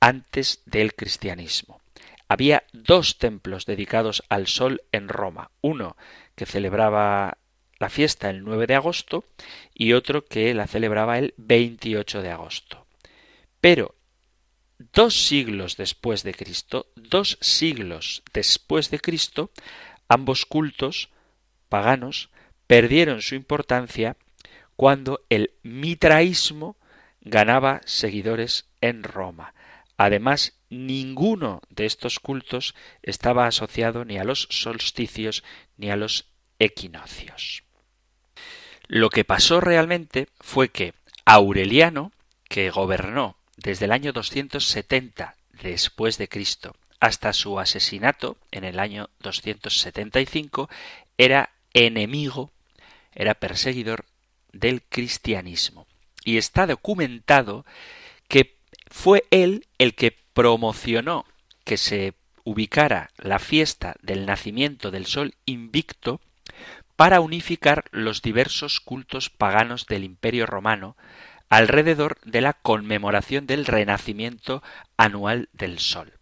antes 0.00 0.60
del 0.66 0.96
cristianismo. 0.96 1.80
Había 2.26 2.64
dos 2.72 3.18
templos 3.18 3.64
dedicados 3.64 4.24
al 4.28 4.48
sol 4.48 4.82
en 4.90 5.08
Roma, 5.08 5.52
uno 5.60 5.96
que 6.34 6.46
celebraba 6.46 7.38
la 7.78 7.90
fiesta 7.90 8.28
el 8.28 8.42
9 8.42 8.66
de 8.66 8.74
agosto 8.74 9.22
y 9.72 9.92
otro 9.92 10.24
que 10.24 10.52
la 10.52 10.66
celebraba 10.66 11.16
el 11.16 11.32
28 11.36 12.22
de 12.22 12.30
agosto. 12.32 12.86
Pero 13.60 13.94
dos 14.78 15.26
siglos 15.26 15.76
después 15.76 16.22
de 16.22 16.34
Cristo, 16.34 16.86
dos 16.96 17.38
siglos 17.40 18.22
después 18.32 18.90
de 18.90 19.00
Cristo, 19.00 19.50
ambos 20.08 20.46
cultos 20.46 21.10
paganos 21.68 22.30
perdieron 22.66 23.22
su 23.22 23.34
importancia 23.34 24.16
cuando 24.76 25.24
el 25.28 25.52
mitraísmo 25.62 26.76
ganaba 27.20 27.80
seguidores 27.84 28.68
en 28.80 29.02
Roma. 29.02 29.54
Además, 29.96 30.54
ninguno 30.70 31.60
de 31.70 31.86
estos 31.86 32.20
cultos 32.20 32.74
estaba 33.02 33.46
asociado 33.46 34.04
ni 34.04 34.18
a 34.18 34.24
los 34.24 34.46
solsticios 34.50 35.42
ni 35.76 35.90
a 35.90 35.96
los 35.96 36.26
equinoccios. 36.60 37.64
Lo 38.86 39.10
que 39.10 39.24
pasó 39.24 39.60
realmente 39.60 40.28
fue 40.40 40.68
que 40.68 40.94
Aureliano, 41.24 42.12
que 42.48 42.70
gobernó 42.70 43.36
desde 43.58 43.86
el 43.86 43.92
año 43.92 44.12
270 44.12 45.36
después 45.62 46.16
de 46.16 46.28
Cristo 46.28 46.76
hasta 47.00 47.32
su 47.32 47.58
asesinato 47.58 48.38
en 48.50 48.64
el 48.64 48.78
año 48.78 49.10
275, 49.20 50.68
era 51.16 51.50
enemigo, 51.74 52.50
era 53.12 53.34
perseguidor 53.34 54.04
del 54.52 54.82
cristianismo. 54.82 55.86
Y 56.24 56.38
está 56.38 56.66
documentado 56.66 57.64
que 58.26 58.56
fue 58.90 59.24
él 59.30 59.66
el 59.78 59.94
que 59.94 60.16
promocionó 60.32 61.24
que 61.64 61.76
se 61.76 62.14
ubicara 62.44 63.10
la 63.16 63.38
fiesta 63.38 63.94
del 64.02 64.26
nacimiento 64.26 64.90
del 64.90 65.06
sol 65.06 65.34
invicto 65.44 66.20
para 66.96 67.20
unificar 67.20 67.84
los 67.92 68.22
diversos 68.22 68.80
cultos 68.80 69.30
paganos 69.30 69.86
del 69.86 70.02
Imperio 70.02 70.46
romano 70.46 70.96
alrededor 71.48 72.18
de 72.24 72.40
la 72.40 72.52
conmemoración 72.52 73.46
del 73.46 73.66
renacimiento 73.66 74.62
anual 74.96 75.48
del 75.52 75.78
Sol. 75.78 76.12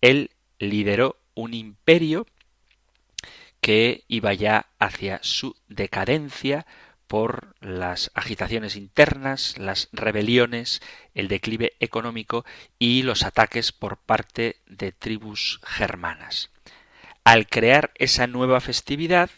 Él 0.00 0.30
lideró 0.58 1.18
un 1.34 1.54
imperio 1.54 2.26
que 3.60 4.04
iba 4.08 4.32
ya 4.34 4.66
hacia 4.78 5.18
su 5.22 5.56
decadencia 5.68 6.66
por 7.06 7.54
las 7.60 8.10
agitaciones 8.14 8.76
internas, 8.76 9.58
las 9.58 9.88
rebeliones, 9.92 10.82
el 11.14 11.28
declive 11.28 11.74
económico 11.80 12.44
y 12.78 13.02
los 13.02 13.22
ataques 13.22 13.72
por 13.72 13.96
parte 13.96 14.56
de 14.66 14.92
tribus 14.92 15.60
germanas. 15.64 16.50
Al 17.24 17.46
crear 17.46 17.92
esa 17.96 18.26
nueva 18.26 18.60
festividad, 18.60 19.30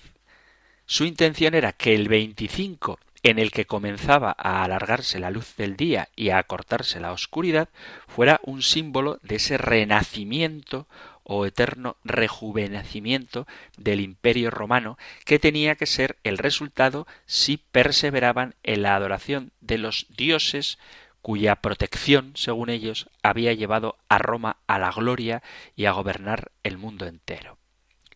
su 0.87 1.05
intención 1.05 1.55
era 1.55 1.73
que 1.73 1.95
el 1.95 2.09
25, 2.09 2.99
en 3.31 3.39
el 3.39 3.51
que 3.51 3.67
comenzaba 3.67 4.35
a 4.39 4.65
alargarse 4.65 5.19
la 5.19 5.31
luz 5.31 5.55
del 5.57 5.77
día 5.77 6.09
y 6.17 6.31
a 6.31 6.39
acortarse 6.39 7.01
la 7.01 7.13
oscuridad, 7.13 7.69
fuera 8.07 8.41
un 8.43 8.63
símbolo 8.63 9.19
de 9.23 9.37
ese 9.37 9.59
renacimiento 9.59 10.87
o 11.25 11.45
eterno 11.45 11.97
rejuvenecimiento 12.05 13.47
del 13.77 14.01
imperio 14.01 14.51
romano 14.51 14.97
que 15.27 15.39
tenía 15.39 15.75
que 15.75 15.85
ser 15.85 16.17
el 16.25 16.39
resultado 16.39 17.07
si 17.27 17.59
perseveraban 17.59 18.55
en 18.63 18.83
la 18.83 18.95
adoración 18.95 19.53
de 19.61 19.77
los 19.77 20.07
dioses 20.09 20.79
cuya 21.21 21.57
protección, 21.57 22.33
según 22.35 22.71
ellos, 22.71 23.11
había 23.23 23.53
llevado 23.53 23.99
a 24.09 24.17
Roma 24.19 24.57
a 24.67 24.79
la 24.79 24.91
gloria 24.91 25.43
y 25.77 25.85
a 25.85 25.93
gobernar 25.93 26.51
el 26.63 26.79
mundo 26.79 27.07
entero. 27.07 27.59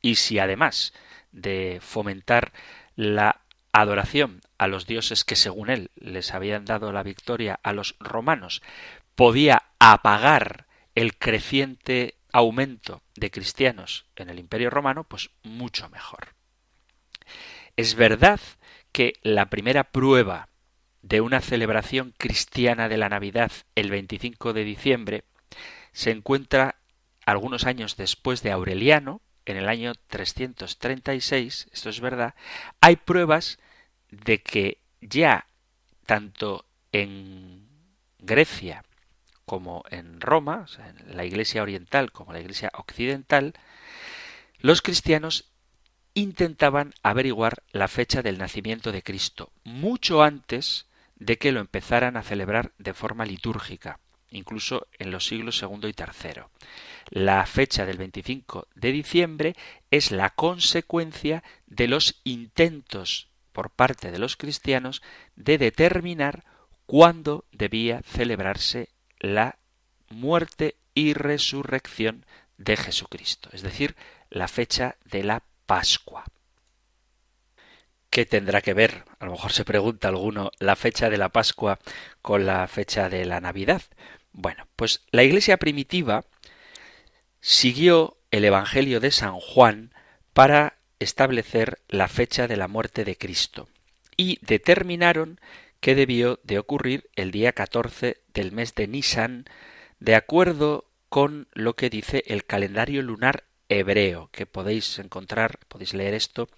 Y 0.00 0.14
si 0.14 0.38
además 0.38 0.94
de 1.32 1.80
fomentar 1.82 2.52
la 2.96 3.42
adoración 3.72 4.40
a 4.62 4.68
los 4.68 4.86
dioses 4.86 5.24
que 5.24 5.34
según 5.34 5.70
él 5.70 5.90
les 5.96 6.32
habían 6.32 6.64
dado 6.64 6.92
la 6.92 7.02
victoria 7.02 7.58
a 7.64 7.72
los 7.72 7.96
romanos, 7.98 8.62
podía 9.16 9.64
apagar 9.80 10.68
el 10.94 11.18
creciente 11.18 12.14
aumento 12.32 13.02
de 13.16 13.32
cristianos 13.32 14.06
en 14.14 14.30
el 14.30 14.38
Imperio 14.38 14.70
romano, 14.70 15.02
pues 15.02 15.30
mucho 15.42 15.88
mejor. 15.88 16.36
Es 17.76 17.96
verdad 17.96 18.38
que 18.92 19.14
la 19.22 19.50
primera 19.50 19.82
prueba 19.82 20.48
de 21.02 21.20
una 21.20 21.40
celebración 21.40 22.14
cristiana 22.16 22.88
de 22.88 22.98
la 22.98 23.08
Navidad 23.08 23.50
el 23.74 23.90
25 23.90 24.52
de 24.52 24.62
diciembre 24.62 25.24
se 25.90 26.12
encuentra 26.12 26.76
algunos 27.26 27.66
años 27.66 27.96
después 27.96 28.44
de 28.44 28.52
Aureliano, 28.52 29.22
en 29.44 29.56
el 29.56 29.68
año 29.68 29.94
336, 30.06 31.68
esto 31.72 31.88
es 31.88 31.98
verdad, 31.98 32.36
hay 32.80 32.94
pruebas 32.94 33.58
de 34.12 34.42
que 34.42 34.78
ya 35.00 35.46
tanto 36.06 36.66
en 36.92 37.66
Grecia 38.18 38.84
como 39.44 39.82
en 39.90 40.20
Roma, 40.20 40.66
en 40.78 41.16
la 41.16 41.24
Iglesia 41.24 41.62
oriental 41.62 42.12
como 42.12 42.32
la 42.32 42.40
Iglesia 42.40 42.70
occidental, 42.74 43.54
los 44.60 44.82
cristianos 44.82 45.50
intentaban 46.14 46.94
averiguar 47.02 47.62
la 47.72 47.88
fecha 47.88 48.22
del 48.22 48.38
nacimiento 48.38 48.92
de 48.92 49.02
Cristo 49.02 49.50
mucho 49.64 50.22
antes 50.22 50.86
de 51.16 51.38
que 51.38 51.52
lo 51.52 51.60
empezaran 51.60 52.16
a 52.16 52.22
celebrar 52.22 52.72
de 52.78 52.94
forma 52.94 53.24
litúrgica, 53.24 53.98
incluso 54.30 54.86
en 54.98 55.10
los 55.10 55.26
siglos 55.26 55.56
segundo 55.56 55.88
y 55.88 55.94
tercero. 55.94 56.50
La 57.08 57.44
fecha 57.46 57.86
del 57.86 57.96
25 57.96 58.68
de 58.74 58.92
diciembre 58.92 59.56
es 59.90 60.10
la 60.10 60.30
consecuencia 60.30 61.42
de 61.66 61.88
los 61.88 62.20
intentos 62.24 63.31
por 63.52 63.70
parte 63.70 64.10
de 64.10 64.18
los 64.18 64.36
cristianos 64.36 65.02
de 65.36 65.58
determinar 65.58 66.44
cuándo 66.86 67.44
debía 67.52 68.02
celebrarse 68.02 68.88
la 69.18 69.58
muerte 70.08 70.76
y 70.94 71.14
resurrección 71.14 72.26
de 72.58 72.76
Jesucristo, 72.76 73.48
es 73.52 73.62
decir, 73.62 73.96
la 74.30 74.48
fecha 74.48 74.96
de 75.04 75.24
la 75.24 75.42
Pascua. 75.66 76.24
¿Qué 78.10 78.26
tendrá 78.26 78.60
que 78.60 78.74
ver? 78.74 79.04
A 79.20 79.24
lo 79.24 79.32
mejor 79.32 79.52
se 79.52 79.64
pregunta 79.64 80.08
alguno 80.08 80.50
la 80.58 80.76
fecha 80.76 81.08
de 81.08 81.16
la 81.16 81.30
Pascua 81.30 81.78
con 82.20 82.44
la 82.44 82.66
fecha 82.68 83.08
de 83.08 83.24
la 83.24 83.40
Navidad. 83.40 83.82
Bueno, 84.32 84.66
pues 84.76 85.02
la 85.10 85.22
Iglesia 85.22 85.56
primitiva 85.56 86.24
siguió 87.40 88.18
el 88.30 88.44
Evangelio 88.44 89.00
de 89.00 89.10
San 89.10 89.40
Juan 89.40 89.94
para 90.34 90.78
establecer 91.02 91.80
la 91.88 92.08
fecha 92.08 92.48
de 92.48 92.56
la 92.56 92.68
muerte 92.68 93.04
de 93.04 93.16
Cristo 93.16 93.68
y 94.16 94.38
determinaron 94.42 95.40
que 95.80 95.94
debió 95.94 96.38
de 96.44 96.58
ocurrir 96.58 97.10
el 97.16 97.30
día 97.30 97.52
14 97.52 98.20
del 98.32 98.52
mes 98.52 98.74
de 98.74 98.86
Nisan 98.86 99.44
de 100.00 100.14
acuerdo 100.14 100.86
con 101.08 101.48
lo 101.52 101.74
que 101.76 101.90
dice 101.90 102.24
el 102.26 102.44
calendario 102.44 103.02
lunar 103.02 103.44
hebreo, 103.68 104.28
que 104.32 104.46
podéis 104.46 104.98
encontrar, 104.98 105.58
podéis 105.68 105.94
leer 105.94 106.14
esto 106.14 106.48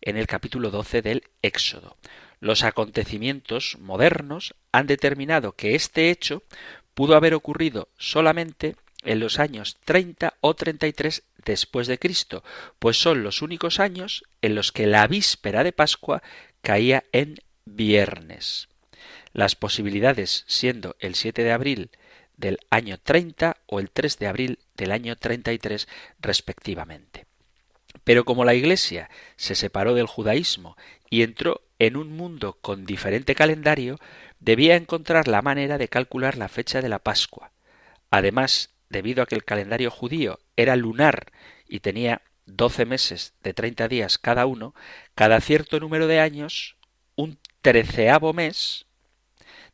en 0.00 0.16
el 0.16 0.26
capítulo 0.26 0.70
12 0.70 1.02
del 1.02 1.24
Éxodo. 1.42 1.96
Los 2.40 2.62
acontecimientos 2.62 3.76
modernos 3.80 4.54
han 4.72 4.86
determinado 4.86 5.52
que 5.52 5.74
este 5.74 6.10
hecho 6.10 6.42
pudo 6.94 7.16
haber 7.16 7.34
ocurrido 7.34 7.88
solamente 7.96 8.76
en 9.04 9.20
los 9.20 9.38
años 9.38 9.76
30 9.84 10.34
o 10.40 10.54
33 10.54 11.22
después 11.44 11.86
de 11.86 11.98
Cristo, 11.98 12.42
pues 12.78 12.96
son 12.96 13.22
los 13.22 13.42
únicos 13.42 13.80
años 13.80 14.24
en 14.42 14.54
los 14.54 14.72
que 14.72 14.86
la 14.86 15.06
víspera 15.06 15.64
de 15.64 15.72
Pascua 15.72 16.22
caía 16.62 17.04
en 17.12 17.38
viernes. 17.64 18.68
las 19.32 19.56
posibilidades 19.56 20.44
siendo 20.46 20.94
el 21.00 21.16
7 21.16 21.42
de 21.42 21.50
abril 21.50 21.90
del 22.36 22.58
año 22.70 22.98
30 22.98 23.56
o 23.66 23.80
el 23.80 23.90
3 23.90 24.18
de 24.18 24.26
abril 24.28 24.58
del 24.76 24.92
año 24.92 25.16
33 25.16 25.88
respectivamente. 26.20 27.26
Pero 28.04 28.24
como 28.24 28.44
la 28.44 28.54
Iglesia 28.54 29.10
se 29.36 29.54
separó 29.54 29.94
del 29.94 30.06
judaísmo 30.06 30.76
y 31.10 31.22
entró 31.22 31.62
en 31.78 31.96
un 31.96 32.16
mundo 32.16 32.58
con 32.60 32.86
diferente 32.86 33.34
calendario, 33.34 33.98
debía 34.40 34.76
encontrar 34.76 35.26
la 35.26 35.42
manera 35.42 35.78
de 35.78 35.88
calcular 35.88 36.36
la 36.36 36.48
fecha 36.48 36.82
de 36.82 36.88
la 36.88 36.98
Pascua. 36.98 37.50
Además, 38.10 38.70
debido 38.88 39.22
a 39.22 39.26
que 39.26 39.34
el 39.34 39.44
calendario 39.44 39.90
judío 39.90 40.40
era 40.56 40.76
lunar 40.76 41.32
y 41.68 41.80
tenía 41.80 42.22
doce 42.46 42.84
meses 42.84 43.34
de 43.42 43.54
treinta 43.54 43.88
días 43.88 44.18
cada 44.18 44.46
uno, 44.46 44.74
cada 45.14 45.40
cierto 45.40 45.80
número 45.80 46.06
de 46.06 46.20
años, 46.20 46.76
un 47.16 47.38
treceavo 47.62 48.32
mes 48.32 48.86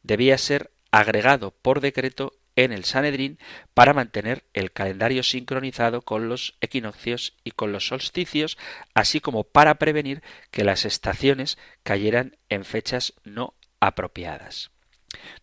debía 0.03 0.39
ser 0.39 0.71
agregado 0.91 1.51
por 1.51 1.81
decreto 1.81 2.33
en 2.57 2.73
el 2.73 2.85
Sanedrín 2.85 3.39
para 3.75 3.95
mantener 3.95 4.45
el 4.53 4.73
calendario 4.73 5.23
sincronizado 5.23 6.03
con 6.03 6.29
los 6.29 6.57
equinoccios 6.61 7.35
y 7.45 7.53
con 7.53 7.73
los 7.73 7.87
solsticios, 7.87 8.59
así 8.95 9.21
como 9.21 9.45
para 9.45 9.77
prevenir 9.77 10.23
que 10.51 10.65
las 10.65 10.85
estaciones 10.85 11.59
cayeran 11.83 12.37
en 12.49 12.65
fechas 12.65 13.15
no 13.25 13.55
apropiadas. 13.79 14.71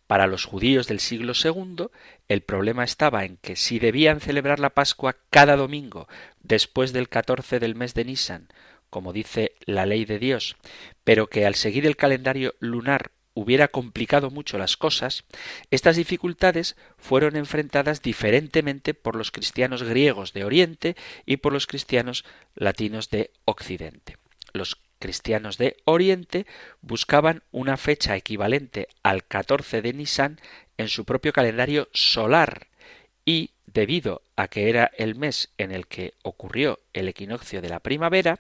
Para 0.06 0.27
los 0.27 0.45
judíos 0.45 0.88
del 0.88 0.99
siglo 0.99 1.34
II, 1.34 1.88
el 2.27 2.41
problema 2.41 2.83
estaba 2.83 3.25
en 3.25 3.37
que 3.37 3.55
si 3.55 3.79
debían 3.79 4.19
celebrar 4.19 4.59
la 4.59 4.71
Pascua 4.71 5.15
cada 5.29 5.55
domingo 5.55 6.07
después 6.41 6.93
del 6.93 7.09
14 7.09 7.59
del 7.59 7.75
mes 7.75 7.93
de 7.93 8.05
Nisan, 8.05 8.49
como 8.89 9.13
dice 9.13 9.55
la 9.65 9.85
ley 9.85 10.05
de 10.05 10.19
Dios, 10.19 10.57
pero 11.03 11.27
que 11.27 11.45
al 11.45 11.55
seguir 11.55 11.85
el 11.85 11.95
calendario 11.95 12.55
lunar 12.59 13.11
hubiera 13.33 13.67
complicado 13.67 14.31
mucho 14.31 14.57
las 14.57 14.77
cosas, 14.77 15.23
estas 15.69 15.95
dificultades 15.95 16.75
fueron 16.97 17.35
enfrentadas 17.35 18.01
diferentemente 18.01 18.95
por 18.95 19.15
los 19.15 19.31
cristianos 19.31 19.83
griegos 19.83 20.33
de 20.33 20.43
Oriente 20.43 20.95
y 21.25 21.37
por 21.37 21.53
los 21.53 21.67
cristianos 21.67 22.25
latinos 22.55 23.11
de 23.11 23.31
Occidente. 23.45 24.17
Los 24.53 24.81
cristianos 24.99 25.57
de 25.57 25.77
Oriente 25.86 26.45
buscaban 26.81 27.43
una 27.51 27.77
fecha 27.77 28.15
equivalente 28.15 28.88
al 29.03 29.25
14 29.25 29.81
de 29.81 29.93
Nisan 29.93 30.39
en 30.77 30.88
su 30.88 31.05
propio 31.05 31.33
calendario 31.33 31.89
solar 31.93 32.67
y, 33.25 33.51
debido 33.65 34.21
a 34.36 34.47
que 34.47 34.69
era 34.69 34.91
el 34.97 35.15
mes 35.15 35.49
en 35.57 35.71
el 35.71 35.88
que 35.88 36.13
ocurrió 36.23 36.79
el 36.93 37.07
equinoccio 37.07 37.62
de 37.62 37.69
la 37.69 37.79
primavera, 37.79 38.39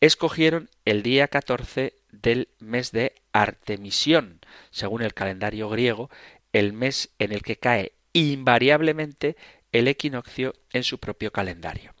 escogieron 0.00 0.70
el 0.84 1.02
día 1.02 1.28
14 1.28 1.94
del 2.10 2.48
mes 2.58 2.92
de 2.92 3.14
Artemisión, 3.32 4.40
según 4.70 5.02
el 5.02 5.14
calendario 5.14 5.68
griego, 5.68 6.10
el 6.52 6.72
mes 6.72 7.10
en 7.18 7.32
el 7.32 7.42
que 7.42 7.56
cae 7.56 7.92
invariablemente 8.12 9.36
el 9.72 9.88
equinoccio 9.88 10.54
en 10.72 10.84
su 10.84 10.98
propio 10.98 11.32
calendario. 11.32 11.94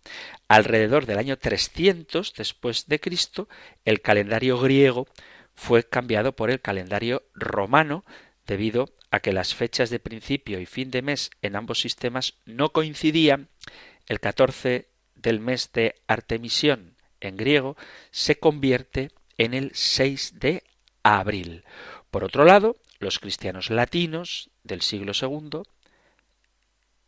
Alrededor 0.48 1.06
del 1.06 1.18
año 1.18 1.38
300 1.38 2.34
después 2.34 2.86
de 2.86 3.00
Cristo, 3.00 3.48
el 3.84 4.00
calendario 4.00 4.58
griego 4.58 5.06
fue 5.54 5.84
cambiado 5.84 6.34
por 6.34 6.50
el 6.50 6.60
calendario 6.60 7.22
romano 7.34 8.04
debido 8.46 8.88
a 9.10 9.20
que 9.20 9.32
las 9.32 9.54
fechas 9.54 9.90
de 9.90 9.98
principio 9.98 10.60
y 10.60 10.66
fin 10.66 10.90
de 10.90 11.02
mes 11.02 11.30
en 11.42 11.56
ambos 11.56 11.80
sistemas 11.80 12.34
no 12.46 12.70
coincidían. 12.72 13.48
El 14.06 14.20
14 14.20 14.88
del 15.14 15.40
mes 15.40 15.70
de 15.72 15.96
Artemisión 16.06 16.96
en 17.20 17.36
griego 17.36 17.76
se 18.10 18.38
convierte 18.38 19.10
en 19.38 19.54
el 19.54 19.72
6 19.74 20.40
de 20.40 20.64
abril. 21.02 21.64
Por 22.10 22.24
otro 22.24 22.44
lado, 22.44 22.76
los 22.98 23.18
cristianos 23.18 23.70
latinos 23.70 24.50
del 24.64 24.82
siglo 24.82 25.12
II 25.20 25.62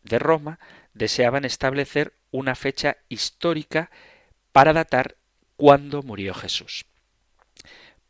de 0.02 0.18
Roma 0.18 0.58
deseaban 0.94 1.44
establecer 1.44 2.14
una 2.30 2.54
fecha 2.54 2.96
histórica 3.08 3.90
para 4.52 4.72
datar 4.72 5.16
cuándo 5.56 6.02
murió 6.02 6.34
Jesús. 6.34 6.86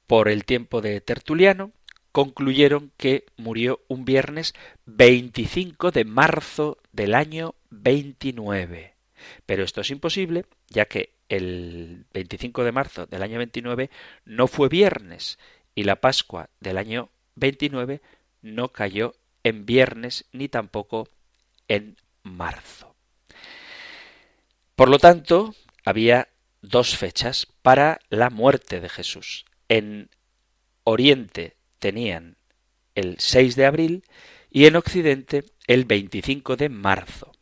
Por 0.06 0.28
el 0.28 0.44
tiempo 0.44 0.80
de 0.80 1.00
Tertuliano, 1.00 1.72
concluyeron 2.12 2.92
que 2.96 3.24
murió 3.36 3.80
un 3.88 4.04
viernes 4.04 4.54
25 4.86 5.90
de 5.90 6.04
marzo 6.04 6.78
del 6.92 7.14
año 7.14 7.54
29. 7.70 8.94
Pero 9.46 9.64
esto 9.64 9.80
es 9.80 9.90
imposible, 9.90 10.44
ya 10.68 10.84
que 10.86 11.14
el 11.28 12.04
25 12.12 12.64
de 12.64 12.72
marzo 12.72 13.06
del 13.06 13.22
año 13.22 13.38
29 13.38 13.90
no 14.26 14.46
fue 14.46 14.68
viernes 14.68 15.38
y 15.74 15.84
la 15.84 15.96
Pascua 15.96 16.50
del 16.60 16.76
año 16.76 17.08
29 17.36 18.02
no 18.42 18.68
cayó 18.68 19.14
en 19.42 19.64
viernes 19.64 20.26
ni 20.32 20.48
tampoco 20.48 21.08
en 21.72 21.96
marzo. 22.22 22.94
Por 24.76 24.90
lo 24.90 24.98
tanto, 24.98 25.54
había 25.84 26.28
dos 26.60 26.96
fechas 26.96 27.46
para 27.62 28.00
la 28.10 28.28
muerte 28.28 28.80
de 28.80 28.90
Jesús. 28.90 29.46
En 29.68 30.10
Oriente 30.84 31.56
tenían 31.78 32.36
el 32.94 33.16
6 33.18 33.56
de 33.56 33.66
abril 33.66 34.04
y 34.50 34.66
en 34.66 34.76
Occidente 34.76 35.44
el 35.66 35.86
25 35.86 36.56
de 36.56 36.68
marzo. 36.68 37.32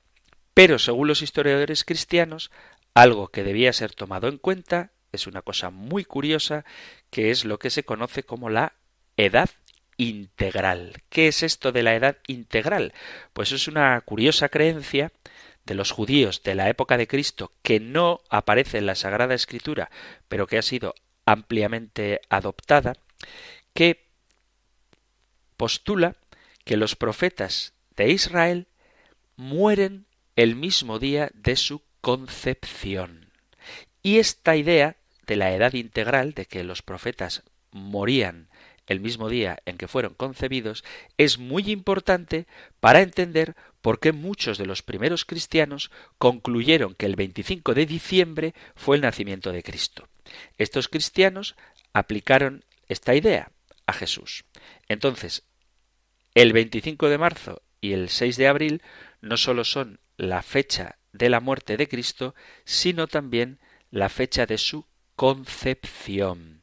Pero 0.54 0.78
según 0.78 1.08
los 1.08 1.22
historiadores 1.22 1.84
cristianos, 1.84 2.52
algo 2.94 3.28
que 3.28 3.42
debía 3.42 3.72
ser 3.72 3.94
tomado 3.94 4.28
en 4.28 4.38
cuenta 4.38 4.92
es 5.10 5.26
una 5.26 5.42
cosa 5.42 5.70
muy 5.70 6.04
curiosa, 6.04 6.64
que 7.10 7.32
es 7.32 7.44
lo 7.44 7.58
que 7.58 7.70
se 7.70 7.82
conoce 7.82 8.22
como 8.22 8.48
la 8.48 8.74
edad 9.16 9.50
integral. 10.00 11.02
¿Qué 11.10 11.28
es 11.28 11.42
esto 11.42 11.72
de 11.72 11.82
la 11.82 11.94
edad 11.94 12.16
integral? 12.26 12.94
Pues 13.34 13.52
es 13.52 13.68
una 13.68 14.00
curiosa 14.00 14.48
creencia 14.48 15.12
de 15.66 15.74
los 15.74 15.90
judíos 15.90 16.42
de 16.42 16.54
la 16.54 16.70
época 16.70 16.96
de 16.96 17.06
Cristo 17.06 17.52
que 17.60 17.80
no 17.80 18.22
aparece 18.30 18.78
en 18.78 18.86
la 18.86 18.94
Sagrada 18.94 19.34
Escritura, 19.34 19.90
pero 20.26 20.46
que 20.46 20.56
ha 20.56 20.62
sido 20.62 20.94
ampliamente 21.26 22.22
adoptada, 22.30 22.94
que 23.74 24.08
postula 25.58 26.16
que 26.64 26.78
los 26.78 26.96
profetas 26.96 27.74
de 27.94 28.08
Israel 28.10 28.68
mueren 29.36 30.06
el 30.34 30.56
mismo 30.56 30.98
día 30.98 31.30
de 31.34 31.56
su 31.56 31.82
concepción. 32.00 33.30
Y 34.02 34.18
esta 34.18 34.56
idea 34.56 34.96
de 35.26 35.36
la 35.36 35.52
edad 35.52 35.74
integral, 35.74 36.32
de 36.32 36.46
que 36.46 36.64
los 36.64 36.80
profetas 36.80 37.42
morían 37.70 38.49
el 38.90 38.98
mismo 38.98 39.28
día 39.28 39.62
en 39.66 39.78
que 39.78 39.86
fueron 39.86 40.14
concebidos, 40.14 40.82
es 41.16 41.38
muy 41.38 41.70
importante 41.70 42.48
para 42.80 43.02
entender 43.02 43.54
por 43.80 44.00
qué 44.00 44.10
muchos 44.10 44.58
de 44.58 44.66
los 44.66 44.82
primeros 44.82 45.24
cristianos 45.24 45.92
concluyeron 46.18 46.96
que 46.96 47.06
el 47.06 47.14
25 47.14 47.72
de 47.72 47.86
diciembre 47.86 48.54
fue 48.74 48.96
el 48.96 49.02
nacimiento 49.02 49.52
de 49.52 49.62
Cristo. 49.62 50.08
Estos 50.58 50.88
cristianos 50.88 51.54
aplicaron 51.92 52.64
esta 52.88 53.14
idea 53.14 53.52
a 53.86 53.92
Jesús. 53.92 54.44
Entonces, 54.88 55.44
el 56.34 56.52
25 56.52 57.08
de 57.08 57.18
marzo 57.18 57.62
y 57.80 57.92
el 57.92 58.08
6 58.08 58.36
de 58.38 58.48
abril 58.48 58.82
no 59.20 59.36
solo 59.36 59.62
son 59.62 60.00
la 60.16 60.42
fecha 60.42 60.98
de 61.12 61.30
la 61.30 61.38
muerte 61.38 61.76
de 61.76 61.86
Cristo, 61.86 62.34
sino 62.64 63.06
también 63.06 63.60
la 63.92 64.08
fecha 64.08 64.46
de 64.46 64.58
su 64.58 64.84
concepción. 65.14 66.59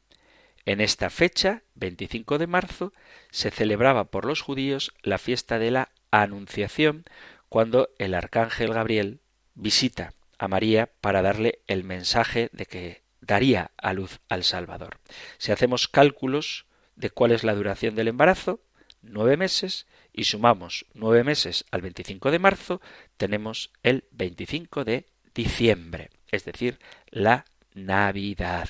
En 0.68 0.82
esta 0.82 1.10
fecha, 1.10 1.64
25 1.76 2.38
de 2.40 2.46
marzo, 2.46 2.92
se 3.32 3.52
celebraba 3.52 4.12
por 4.12 4.26
los 4.26 4.42
judíos 4.42 4.92
la 5.02 5.18
fiesta 5.18 5.60
de 5.60 5.72
la 5.72 5.92
Anunciación, 6.12 7.06
cuando 7.48 7.88
el 8.00 8.14
arcángel 8.14 8.74
Gabriel 8.74 9.22
visita 9.56 10.14
a 10.38 10.50
María 10.50 10.90
para 11.00 11.22
darle 11.22 11.60
el 11.68 11.86
mensaje 11.86 12.50
de 12.52 12.66
que 12.66 13.02
daría 13.22 13.72
a 13.78 13.94
luz 13.94 14.20
al 14.28 14.44
Salvador. 14.44 15.00
Si 15.38 15.54
hacemos 15.54 15.88
cálculos 15.88 16.66
de 16.98 17.12
cuál 17.12 17.32
es 17.32 17.46
la 17.46 17.56
duración 17.56 17.96
del 17.96 18.10
embarazo, 18.10 18.60
nueve 19.02 19.38
meses, 19.38 19.88
y 20.12 20.26
sumamos 20.26 20.86
nueve 20.94 21.24
meses 21.24 21.64
al 21.72 21.82
25 21.82 22.30
de 22.30 22.40
marzo, 22.40 22.82
tenemos 23.16 23.72
el 23.84 24.04
25 24.12 24.84
de 24.84 25.06
diciembre, 25.34 26.10
es 26.30 26.44
decir, 26.44 26.78
la 27.10 27.46
Navidad. 27.74 28.68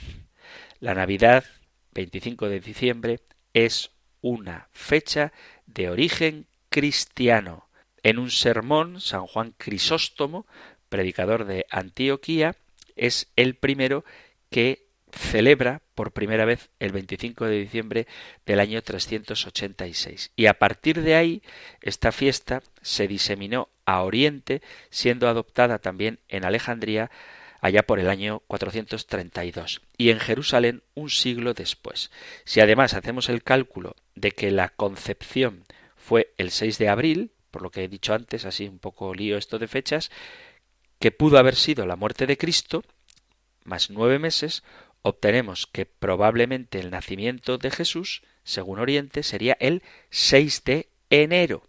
La 0.80 0.94
Navidad, 0.94 1.44
25 1.98 2.48
de 2.48 2.60
diciembre, 2.60 3.20
es 3.54 3.90
una 4.22 4.70
fecha 4.72 5.34
de 5.66 5.90
origen 5.90 6.46
cristiano. 6.70 7.68
En 8.04 8.20
un 8.20 8.30
sermón, 8.30 9.02
San 9.02 9.26
Juan 9.26 9.56
Crisóstomo, 9.58 10.46
predicador 10.90 11.46
de 11.46 11.66
Antioquía, 11.72 12.56
es 12.96 13.32
el 13.36 13.56
primero 13.56 14.06
que 14.52 14.86
celebra 15.12 15.82
por 15.96 16.12
primera 16.12 16.46
vez 16.46 16.70
el 16.80 16.92
25 16.92 17.46
de 17.46 17.58
diciembre 17.58 18.08
del 18.46 18.60
año 18.60 18.84
386. 18.84 20.32
Y 20.36 20.46
a 20.46 20.54
partir 20.54 21.02
de 21.02 21.16
ahí, 21.16 21.42
esta 21.82 22.12
fiesta 22.12 22.62
se 22.84 23.08
diseminó 23.08 23.70
a 23.86 24.04
Oriente, 24.04 24.62
siendo 24.92 25.28
adoptada 25.28 25.80
también 25.80 26.20
en 26.28 26.46
Alejandría 26.46 27.10
allá 27.62 27.84
por 27.84 28.00
el 28.00 28.10
año 28.10 28.41
432 28.48 29.82
y 29.98 30.10
en 30.10 30.20
Jerusalén 30.20 30.84
un 30.93 31.10
siglo 31.10 31.54
después. 31.54 32.12
Si 32.46 32.60
además 32.60 32.93
hacemos 32.93 33.30
el 33.30 33.43
cálculo 33.43 33.96
de 34.15 34.32
que 34.32 34.52
la 34.52 34.70
concepción 34.70 35.65
fue 35.96 36.34
el 36.38 36.52
6 36.52 36.78
de 36.78 36.89
abril, 36.89 37.32
por 37.52 37.62
lo 37.62 37.72
que 37.72 37.84
he 37.84 37.88
dicho 37.88 38.13
antes, 38.13 38.46
así 38.46 38.67
un 38.67 38.80
poco 38.80 39.13
lío 39.13 39.38
esto 39.38 39.60
de 39.60 39.67
fechas, 39.67 40.12
que 41.00 41.12
pudo 41.12 41.38
haber 41.38 41.56
sido 41.56 41.86
la 41.86 41.96
muerte 41.96 42.26
de 42.26 42.38
Cristo, 42.38 42.84
más 43.63 43.89
nueve 43.89 44.20
meses, 44.20 44.63
obtenemos 45.02 45.67
que 45.67 45.86
probablemente 45.86 46.80
el 46.80 46.89
nacimiento 46.89 47.58
de 47.58 47.72
Jesús, 47.72 48.24
según 48.43 48.80
Oriente, 48.80 49.24
sería 49.24 49.58
el 49.60 49.84
6 50.10 50.63
de 50.63 50.89
enero. 51.10 51.63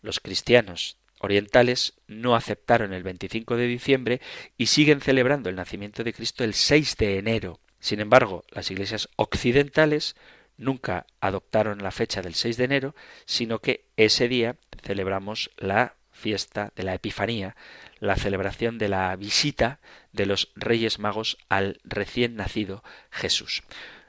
Los 0.00 0.20
cristianos 0.20 0.96
orientales 1.20 1.94
no 2.06 2.34
aceptaron 2.34 2.92
el 2.92 3.02
25 3.02 3.56
de 3.56 3.66
diciembre 3.66 4.20
y 4.56 4.66
siguen 4.66 5.00
celebrando 5.00 5.48
el 5.48 5.56
nacimiento 5.56 6.02
de 6.02 6.12
Cristo 6.12 6.44
el 6.44 6.54
6 6.54 6.96
de 6.96 7.18
enero. 7.18 7.60
Sin 7.78 8.00
embargo, 8.00 8.44
las 8.50 8.70
iglesias 8.70 9.08
occidentales 9.16 10.16
nunca 10.56 11.06
adoptaron 11.20 11.82
la 11.82 11.90
fecha 11.90 12.22
del 12.22 12.34
6 12.34 12.56
de 12.56 12.64
enero, 12.64 12.94
sino 13.24 13.60
que 13.60 13.86
ese 13.96 14.28
día 14.28 14.56
celebramos 14.82 15.50
la 15.56 15.96
fiesta 16.10 16.72
de 16.76 16.82
la 16.82 16.94
Epifanía, 16.94 17.56
la 17.98 18.16
celebración 18.16 18.78
de 18.78 18.88
la 18.88 19.14
visita 19.16 19.80
de 20.12 20.26
los 20.26 20.52
Reyes 20.54 20.98
Magos 20.98 21.38
al 21.48 21.80
recién 21.84 22.36
nacido 22.36 22.82
Jesús. 23.10 23.62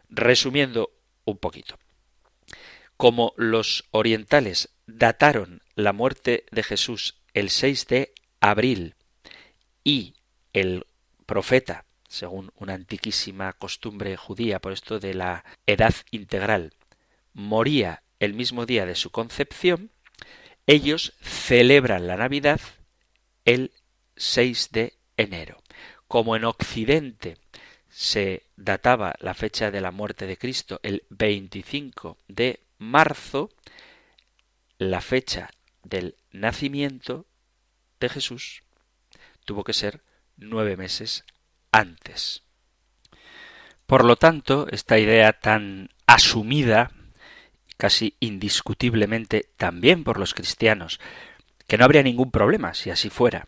Resumiendo 0.09 0.91
un 1.25 1.37
poquito. 1.37 1.77
Como 2.97 3.33
los 3.37 3.85
orientales 3.91 4.69
dataron 4.97 5.61
la 5.75 5.93
muerte 5.93 6.45
de 6.51 6.63
Jesús 6.63 7.15
el 7.33 7.49
6 7.49 7.87
de 7.87 8.13
abril 8.39 8.95
y 9.83 10.15
el 10.53 10.85
profeta, 11.25 11.85
según 12.07 12.51
una 12.55 12.73
antiquísima 12.73 13.53
costumbre 13.53 14.17
judía 14.17 14.59
por 14.59 14.73
esto 14.73 14.99
de 14.99 15.13
la 15.13 15.45
edad 15.65 15.93
integral, 16.11 16.73
moría 17.33 18.03
el 18.19 18.33
mismo 18.33 18.65
día 18.65 18.85
de 18.85 18.95
su 18.95 19.09
concepción, 19.11 19.91
ellos 20.67 21.13
celebran 21.21 22.07
la 22.07 22.17
Navidad 22.17 22.61
el 23.45 23.71
6 24.15 24.69
de 24.71 24.93
enero. 25.17 25.61
Como 26.07 26.35
en 26.35 26.45
Occidente 26.45 27.37
se 27.89 28.43
databa 28.55 29.15
la 29.19 29.33
fecha 29.33 29.71
de 29.71 29.81
la 29.81 29.91
muerte 29.91 30.27
de 30.27 30.37
Cristo 30.37 30.79
el 30.83 31.03
25 31.09 32.17
de 32.27 32.59
marzo, 32.77 33.49
la 34.81 34.99
fecha 34.99 35.51
del 35.83 36.15
nacimiento 36.31 37.27
de 37.99 38.09
Jesús 38.09 38.63
tuvo 39.45 39.63
que 39.63 39.73
ser 39.73 40.01
nueve 40.37 40.75
meses 40.75 41.23
antes. 41.71 42.41
Por 43.85 44.03
lo 44.03 44.15
tanto, 44.15 44.65
esta 44.71 44.97
idea 44.97 45.33
tan 45.33 45.89
asumida, 46.07 46.89
casi 47.77 48.15
indiscutiblemente 48.19 49.51
también 49.55 50.03
por 50.03 50.17
los 50.17 50.33
cristianos, 50.33 50.99
que 51.67 51.77
no 51.77 51.85
habría 51.85 52.01
ningún 52.01 52.31
problema 52.31 52.73
si 52.73 52.89
así 52.89 53.11
fuera, 53.11 53.45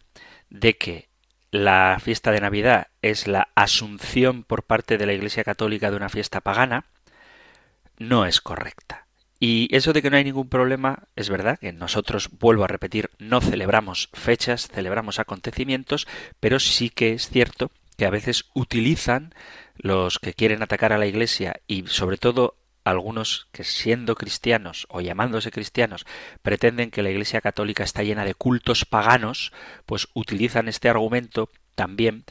de 0.52 0.78
que 0.78 1.10
la 1.50 1.98
fiesta 2.00 2.32
de 2.32 2.42
Navidad 2.42 2.90
es 3.02 3.26
la 3.28 3.50
asunción 3.56 4.44
por 4.44 4.66
parte 4.66 5.00
de 5.00 5.08
la 5.08 5.14
Iglesia 5.14 5.44
Católica 5.44 5.90
de 5.90 5.98
una 5.98 6.10
fiesta 6.10 6.42
pagana, 6.42 6.86
no 7.98 8.28
es 8.28 8.40
correcta. 8.40 9.03
Y 9.46 9.68
eso 9.76 9.92
de 9.92 10.02
que 10.02 10.10
no 10.10 10.16
hay 10.16 10.24
ningún 10.24 10.48
problema 10.48 11.10
es 11.18 11.28
verdad, 11.28 11.60
que 11.60 11.74
nosotros, 11.74 12.30
vuelvo 12.40 12.64
a 12.64 12.68
repetir, 12.68 13.10
no 13.20 13.42
celebramos 13.42 14.08
fechas, 14.14 14.70
celebramos 14.70 15.20
acontecimientos, 15.20 16.08
pero 16.40 16.62
sí 16.62 16.90
que 16.90 17.12
es 17.12 17.28
cierto 17.28 17.70
que 17.98 18.06
a 18.06 18.10
veces 18.10 18.46
utilizan 18.54 19.36
los 19.76 20.18
que 20.18 20.34
quieren 20.34 20.64
atacar 20.64 20.94
a 20.94 20.98
la 20.98 21.08
Iglesia 21.08 21.60
y 21.68 21.88
sobre 21.88 22.16
todo 22.16 22.56
algunos 22.86 23.50
que 23.52 23.66
siendo 23.66 24.16
cristianos 24.16 24.88
o 24.90 25.02
llamándose 25.02 25.52
cristianos 25.52 26.06
pretenden 26.42 26.90
que 26.90 27.04
la 27.04 27.10
Iglesia 27.10 27.42
Católica 27.42 27.84
está 27.84 28.02
llena 28.02 28.24
de 28.24 28.36
cultos 28.36 28.86
paganos, 28.86 29.52
pues 29.86 30.08
utilizan 30.14 30.70
este 30.70 30.88
argumento 30.88 31.50
también 31.76 32.24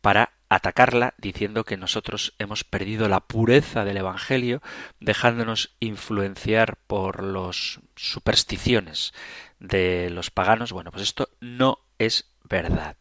para 0.00 0.34
atacarla 0.50 1.14
diciendo 1.16 1.64
que 1.64 1.78
nosotros 1.78 2.34
hemos 2.38 2.64
perdido 2.64 3.08
la 3.08 3.20
pureza 3.20 3.84
del 3.84 3.96
Evangelio 3.96 4.60
dejándonos 4.98 5.74
influenciar 5.78 6.76
por 6.86 7.22
las 7.22 7.80
supersticiones 7.94 9.14
de 9.60 10.10
los 10.10 10.30
paganos. 10.30 10.72
Bueno, 10.72 10.90
pues 10.90 11.04
esto 11.04 11.30
no 11.40 11.78
es 11.98 12.30
verdad. 12.42 12.96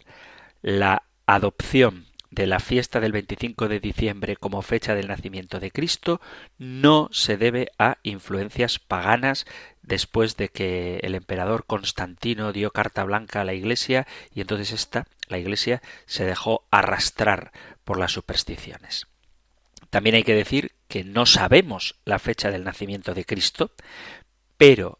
La 0.62 1.04
adopción 1.26 2.06
de 2.32 2.46
la 2.46 2.60
fiesta 2.60 3.00
del 3.00 3.12
25 3.12 3.68
de 3.68 3.80
diciembre 3.80 4.36
como 4.36 4.62
fecha 4.62 4.94
del 4.94 5.08
nacimiento 5.08 5.60
de 5.60 5.72
Cristo 5.72 6.22
no 6.60 7.10
se 7.12 7.38
debe 7.38 7.72
a 7.80 7.98
influencias 8.04 8.78
paganas 8.78 9.46
después 9.82 10.38
de 10.38 10.50
que 10.50 11.00
el 11.02 11.16
emperador 11.16 11.66
Constantino 11.66 12.54
dio 12.54 12.70
carta 12.70 13.04
blanca 13.04 13.42
a 13.42 13.46
la 13.46 13.54
Iglesia 13.54 14.06
y 14.34 14.42
entonces 14.42 14.72
esta, 14.72 15.08
la 15.30 15.38
Iglesia, 15.38 15.82
se 16.06 16.26
dejó 16.26 16.68
arrastrar 16.72 17.52
por 17.84 17.98
las 17.98 18.12
supersticiones. 18.12 19.08
También 19.89 20.15
hay 20.15 20.24
que 20.24 20.36
decir 20.36 20.74
que 20.88 21.04
no 21.04 21.26
sabemos 21.26 21.96
la 22.06 22.20
fecha 22.20 22.52
del 22.52 22.63
nacimiento 22.63 23.13
de 23.13 23.26
Cristo, 23.26 23.72
pero 24.58 25.00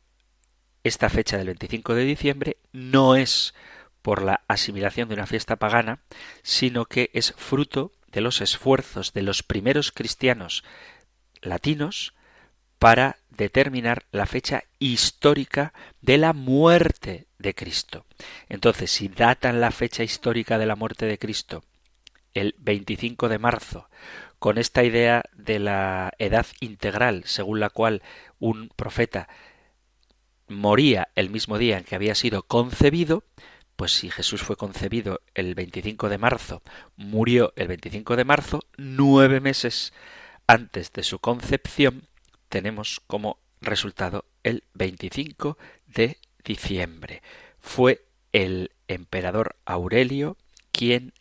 esta 0.84 1.10
fecha 1.10 1.38
del 1.38 1.48
25 1.48 1.94
de 1.96 2.06
diciembre 2.06 2.58
no 2.72 3.16
es 3.16 3.54
por 4.02 4.24
la 4.24 4.42
asimilación 4.48 5.10
de 5.10 5.16
una 5.16 5.28
fiesta 5.28 5.58
pagana, 5.58 6.00
sino 6.42 6.86
que 6.86 7.12
es 7.14 7.34
fruto 7.38 7.92
de 8.08 8.22
los 8.22 8.42
esfuerzos 8.42 9.14
de 9.14 9.22
los 9.22 9.44
primeros 9.44 9.92
cristianos 9.92 10.64
latinos 11.42 12.14
para 12.80 13.18
determinar 13.30 14.06
la 14.12 14.26
fecha 14.26 14.64
histórica 14.80 15.74
de 16.02 16.18
la 16.18 16.34
muerte 16.34 17.28
de 17.38 17.54
Cristo. 17.54 18.06
Entonces, 18.50 18.92
si 18.92 19.08
datan 19.08 19.62
la 19.62 19.72
fecha 19.72 20.04
histórica 20.04 20.58
de 20.58 20.66
la 20.66 20.76
muerte 20.76 21.06
de 21.06 21.18
Cristo 21.18 21.64
el 22.34 22.56
25 22.60 23.30
de 23.30 23.40
marzo, 23.40 23.90
con 24.40 24.58
esta 24.58 24.84
idea 24.84 25.24
de 25.34 25.60
la 25.60 26.14
edad 26.18 26.46
integral, 26.62 27.24
según 27.26 27.60
la 27.60 27.70
cual 27.70 28.02
un 28.40 28.70
profeta 28.70 29.28
moría 30.48 31.10
el 31.16 31.30
mismo 31.30 31.58
día 31.58 31.78
en 31.78 31.84
que 31.84 31.96
había 31.96 32.16
sido 32.16 32.44
concebido, 32.44 33.24
pues 33.76 33.94
si 33.94 34.10
Jesús 34.10 34.42
fue 34.42 34.58
concebido 34.58 35.22
el 35.34 35.56
25 35.56 36.10
de 36.10 36.18
marzo, 36.18 36.62
murió 36.98 37.54
el 37.56 37.68
25 37.68 38.16
de 38.16 38.26
marzo, 38.26 38.60
nueve 38.78 39.40
meses 39.40 39.94
antes 40.48 40.92
de 40.92 41.04
su 41.04 41.20
concepción, 41.20 42.08
tenemos 42.50 43.02
como 43.08 43.40
resultado 43.62 44.26
el 44.44 44.66
25 44.74 45.58
de 45.88 46.18
diciembre. 46.44 47.22
Fue 47.60 48.04
el 48.32 48.72
emperador 48.88 49.58
Aurelio 49.66 50.38
quien 50.72 51.14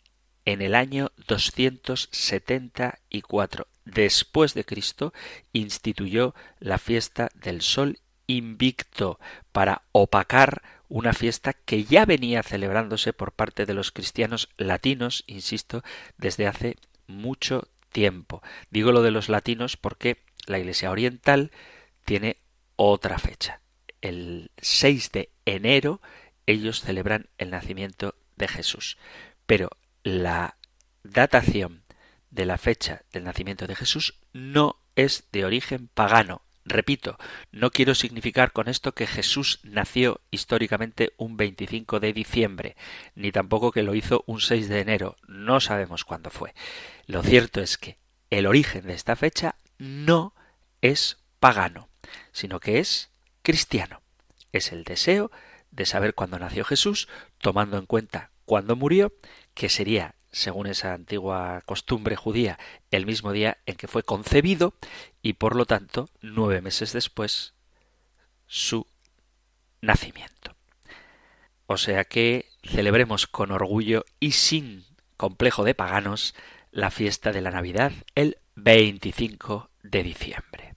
en 0.45 0.61
el 0.61 0.75
año 0.75 1.11
274 1.27 3.67
después 3.85 4.53
de 4.53 4.65
Cristo 4.65 5.13
instituyó 5.53 6.35
la 6.59 6.77
fiesta 6.77 7.29
del 7.35 7.61
sol 7.61 7.99
invicto 8.27 9.19
para 9.51 9.83
opacar 9.91 10.61
una 10.87 11.13
fiesta 11.13 11.53
que 11.53 11.83
ya 11.83 12.05
venía 12.05 12.43
celebrándose 12.43 13.11
por 13.13 13.31
parte 13.31 13.65
de 13.65 13.73
los 13.73 13.91
cristianos 13.91 14.49
latinos, 14.57 15.23
insisto, 15.27 15.83
desde 16.17 16.45
hace 16.47 16.77
mucho 17.07 17.67
tiempo. 17.91 18.41
Digo 18.71 18.91
lo 18.91 19.01
de 19.01 19.11
los 19.11 19.29
latinos 19.29 19.77
porque 19.77 20.17
la 20.49 20.59
Iglesia 20.59 20.91
Oriental 20.91 21.51
tiene 22.05 22.37
otra 22.75 23.19
fecha. 23.19 23.61
El 24.01 24.51
6 24.57 25.11
de 25.11 25.29
enero 25.45 26.01
ellos 26.45 26.81
celebran 26.81 27.27
el 27.37 27.51
nacimiento 27.51 28.15
de 28.35 28.47
Jesús. 28.47 28.97
Pero 29.45 29.69
la 30.03 30.57
datación 31.03 31.83
de 32.31 32.45
la 32.45 32.57
fecha 32.57 33.03
del 33.11 33.23
nacimiento 33.23 33.67
de 33.67 33.75
Jesús 33.75 34.19
no 34.33 34.79
es 34.95 35.25
de 35.31 35.45
origen 35.45 35.87
pagano, 35.87 36.41
Repito, 36.69 37.17
no 37.51 37.71
quiero 37.71 37.95
significar 37.95 38.51
con 38.51 38.67
esto 38.67 38.93
que 38.93 39.07
Jesús 39.07 39.59
nació 39.63 40.21
históricamente 40.29 41.13
un 41.17 41.35
25 41.35 41.99
de 41.99 42.13
diciembre, 42.13 42.75
ni 43.15 43.31
tampoco 43.31 43.71
que 43.71 43.81
lo 43.81 43.95
hizo 43.95 44.23
un 44.27 44.39
6 44.39 44.69
de 44.69 44.81
enero, 44.81 45.15
no 45.27 45.61
sabemos 45.61 46.05
cuándo 46.05 46.29
fue. 46.29 46.53
Lo 47.07 47.23
cierto 47.23 47.59
es 47.59 47.79
que 47.79 47.97
el 48.29 48.45
origen 48.45 48.85
de 48.85 48.93
esta 48.93 49.15
fecha 49.15 49.55
no 49.79 50.35
es 50.81 51.17
pagano, 51.39 51.89
sino 52.31 52.59
que 52.59 52.79
es 52.79 53.11
cristiano. 53.41 54.01
Es 54.51 54.71
el 54.71 54.83
deseo 54.83 55.31
de 55.71 55.85
saber 55.85 56.13
cuándo 56.13 56.39
nació 56.39 56.63
Jesús, 56.65 57.07
tomando 57.37 57.77
en 57.77 57.85
cuenta 57.85 58.31
cuándo 58.45 58.75
murió, 58.75 59.13
que 59.53 59.69
sería 59.69 60.15
según 60.31 60.67
esa 60.67 60.93
antigua 60.93 61.61
costumbre 61.65 62.15
judía, 62.15 62.59
el 62.91 63.05
mismo 63.05 63.31
día 63.31 63.57
en 63.65 63.75
que 63.75 63.87
fue 63.87 64.03
concebido 64.03 64.73
y 65.21 65.33
por 65.33 65.55
lo 65.55 65.65
tanto 65.65 66.09
nueve 66.21 66.61
meses 66.61 66.93
después 66.93 67.53
su 68.47 68.85
nacimiento. 69.81 70.55
O 71.65 71.77
sea 71.77 72.03
que 72.03 72.49
celebremos 72.63 73.27
con 73.27 73.51
orgullo 73.51 74.05
y 74.19 74.31
sin 74.31 74.85
complejo 75.17 75.63
de 75.63 75.75
paganos 75.75 76.35
la 76.71 76.91
fiesta 76.91 77.31
de 77.31 77.41
la 77.41 77.51
Navidad 77.51 77.91
el 78.15 78.37
25 78.55 79.69
de 79.83 80.03
diciembre. 80.03 80.68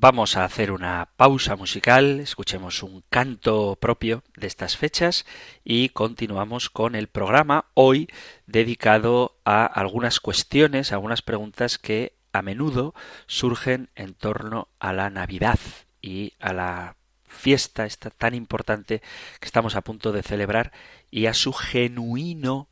Vamos 0.00 0.36
a 0.36 0.44
hacer 0.44 0.70
una 0.70 1.08
pausa 1.16 1.56
musical, 1.56 2.20
escuchemos 2.20 2.84
un 2.84 3.02
canto 3.10 3.76
propio 3.80 4.22
de 4.36 4.46
estas 4.46 4.76
fechas 4.76 5.26
y 5.64 5.88
continuamos 5.88 6.70
con 6.70 6.94
el 6.94 7.08
programa 7.08 7.64
hoy 7.74 8.06
dedicado 8.46 9.40
a 9.44 9.66
algunas 9.66 10.20
cuestiones, 10.20 10.92
algunas 10.92 11.20
preguntas 11.20 11.78
que 11.78 12.12
a 12.32 12.42
menudo 12.42 12.94
surgen 13.26 13.90
en 13.96 14.14
torno 14.14 14.68
a 14.78 14.92
la 14.92 15.10
Navidad 15.10 15.58
y 16.00 16.34
a 16.38 16.52
la 16.52 16.94
fiesta 17.26 17.84
esta 17.84 18.10
tan 18.10 18.36
importante 18.36 19.02
que 19.40 19.46
estamos 19.46 19.74
a 19.74 19.80
punto 19.80 20.12
de 20.12 20.22
celebrar 20.22 20.70
y 21.10 21.26
a 21.26 21.34
su 21.34 21.52
genuino 21.52 22.68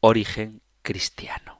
origen 0.00 0.62
cristiano. 0.80 1.59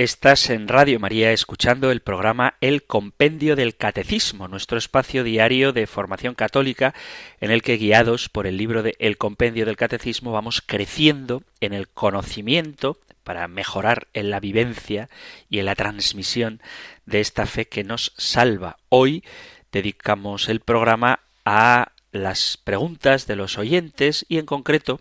Estás 0.00 0.48
en 0.48 0.66
Radio 0.66 0.98
María 0.98 1.30
escuchando 1.30 1.90
el 1.90 2.00
programa 2.00 2.54
El 2.62 2.84
Compendio 2.84 3.54
del 3.54 3.76
Catecismo, 3.76 4.48
nuestro 4.48 4.78
espacio 4.78 5.24
diario 5.24 5.74
de 5.74 5.86
formación 5.86 6.34
católica 6.34 6.94
en 7.38 7.50
el 7.50 7.60
que 7.60 7.76
guiados 7.76 8.30
por 8.30 8.46
el 8.46 8.56
libro 8.56 8.82
de 8.82 8.96
El 8.98 9.18
Compendio 9.18 9.66
del 9.66 9.76
Catecismo 9.76 10.32
vamos 10.32 10.62
creciendo 10.64 11.42
en 11.60 11.74
el 11.74 11.86
conocimiento 11.86 12.98
para 13.24 13.46
mejorar 13.46 14.08
en 14.14 14.30
la 14.30 14.40
vivencia 14.40 15.10
y 15.50 15.58
en 15.58 15.66
la 15.66 15.74
transmisión 15.74 16.62
de 17.04 17.20
esta 17.20 17.44
fe 17.44 17.66
que 17.66 17.84
nos 17.84 18.14
salva. 18.16 18.78
Hoy 18.88 19.22
dedicamos 19.70 20.48
el 20.48 20.60
programa 20.60 21.20
a 21.44 21.89
las 22.12 22.56
preguntas 22.56 23.26
de 23.26 23.36
los 23.36 23.58
oyentes 23.58 24.26
y 24.28 24.38
en 24.38 24.46
concreto 24.46 25.00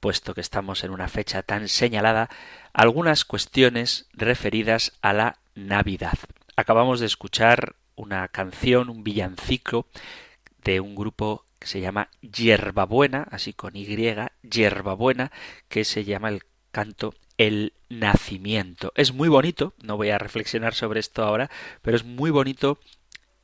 puesto 0.00 0.34
que 0.34 0.40
estamos 0.40 0.84
en 0.84 0.90
una 0.90 1.08
fecha 1.08 1.42
tan 1.42 1.68
señalada, 1.68 2.28
algunas 2.72 3.24
cuestiones 3.24 4.06
referidas 4.12 4.92
a 5.02 5.12
la 5.12 5.38
Navidad. 5.54 6.18
Acabamos 6.56 7.00
de 7.00 7.06
escuchar 7.06 7.76
una 7.94 8.28
canción, 8.28 8.90
un 8.90 9.02
villancico 9.02 9.86
de 10.62 10.80
un 10.80 10.94
grupo 10.94 11.44
que 11.58 11.66
se 11.66 11.80
llama 11.80 12.10
Yerbabuena, 12.20 13.26
así 13.30 13.52
con 13.52 13.76
Y, 13.76 13.86
Yerbabuena, 14.42 15.32
que 15.68 15.84
se 15.84 16.04
llama 16.04 16.28
el 16.28 16.42
canto 16.70 17.14
El 17.38 17.72
Nacimiento. 17.88 18.92
Es 18.94 19.12
muy 19.12 19.28
bonito, 19.28 19.74
no 19.82 19.96
voy 19.96 20.10
a 20.10 20.18
reflexionar 20.18 20.74
sobre 20.74 21.00
esto 21.00 21.24
ahora, 21.24 21.50
pero 21.82 21.96
es 21.96 22.04
muy 22.04 22.30
bonito 22.30 22.78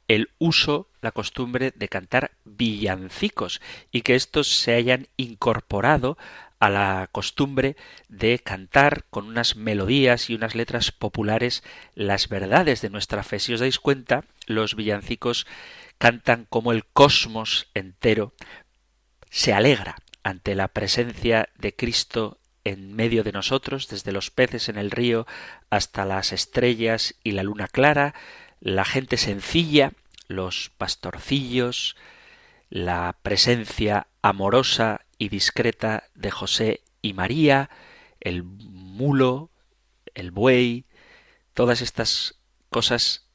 el 0.09 0.30
uso, 0.38 0.88
la 1.00 1.12
costumbre 1.12 1.72
de 1.74 1.88
cantar 1.88 2.32
villancicos 2.44 3.61
y 3.90 4.03
que 4.03 4.14
estos 4.14 4.48
se 4.48 4.74
hayan 4.74 5.09
incorporado 5.16 6.18
a 6.61 6.70
la 6.70 7.09
costumbre 7.11 7.76
de 8.09 8.38
cantar 8.38 9.05
con 9.11 9.26
unas 9.26 9.57
melodías 9.57 10.30
y 10.30 10.34
unas 10.34 10.55
letras 10.55 10.92
populares 10.92 11.64
las 11.94 12.28
verdades 12.28 12.82
de 12.82 12.90
nuestra 12.90 13.24
fe. 13.24 13.40
Si 13.40 13.53
os 13.53 13.61
dais 13.61 13.80
cuenta, 13.80 14.24
los 14.46 14.76
villancicos 14.76 15.46
cantan 15.98 16.46
como 16.48 16.72
el 16.72 16.84
cosmos 16.84 17.68
entero 17.74 18.32
se 19.32 19.55
alegra 19.55 19.96
ante 20.22 20.55
la 20.55 20.68
presencia 20.68 21.48
de 21.57 21.74
Cristo 21.74 22.38
en 22.64 22.94
medio 22.94 23.24
de 23.24 23.32
nosotros, 23.32 23.88
desde 23.88 24.12
los 24.12 24.30
peces 24.30 24.68
en 24.68 24.76
el 24.76 24.90
río 24.90 25.26
hasta 25.70 26.05
las 26.05 26.32
estrellas 26.32 27.14
y 27.24 27.32
la 27.32 27.42
luna 27.42 27.66
clara, 27.66 28.14
la 28.63 28.85
gente 28.85 29.17
sencilla, 29.17 29.93
los 30.29 30.71
pastorcillos, 30.79 31.97
la 32.71 33.19
presencia 33.23 34.07
amorosa 34.23 35.01
y 35.19 35.29
discreta 35.29 36.05
de 36.15 36.31
José 36.31 36.81
y 37.03 37.13
María, 37.13 37.71
el 38.21 38.45
mulo, 38.45 39.51
el 40.15 40.31
buey, 40.31 40.85
todas 41.55 41.83
estas 41.83 42.37
cosas 42.71 43.27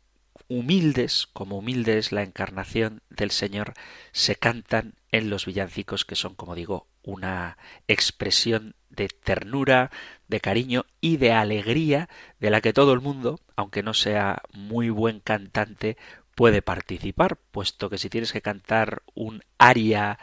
humildes, 0.48 1.28
como 1.34 1.58
humilde 1.58 1.98
es 1.98 2.14
la 2.14 2.24
encarnación 2.24 3.02
del 3.10 3.32
Señor, 3.32 3.74
se 4.14 4.38
cantan 4.38 4.96
en 5.12 5.30
los 5.30 5.46
villancicos 5.46 6.06
que 6.06 6.16
son, 6.16 6.36
como 6.36 6.56
digo, 6.56 6.88
una 7.04 7.58
expresión 7.90 8.76
de 8.98 9.08
ternura, 9.08 9.92
de 10.28 10.42
cariño 10.42 10.86
y 11.00 11.16
de 11.16 11.32
alegría 11.32 12.10
de 12.42 12.50
la 12.50 12.60
que 12.60 12.74
todo 12.74 12.92
el 12.92 13.00
mundo, 13.00 13.40
aunque 13.56 13.84
no 13.84 13.94
sea 13.94 14.42
muy 14.52 14.90
buen 14.90 15.22
cantante, 15.22 15.96
puede 16.36 16.62
participar, 16.62 17.38
puesto 17.52 17.90
que 17.90 17.98
si 17.98 18.10
tienes 18.10 18.34
que 18.34 18.42
cantar 18.42 19.04
un 19.16 19.44
aria 19.58 20.20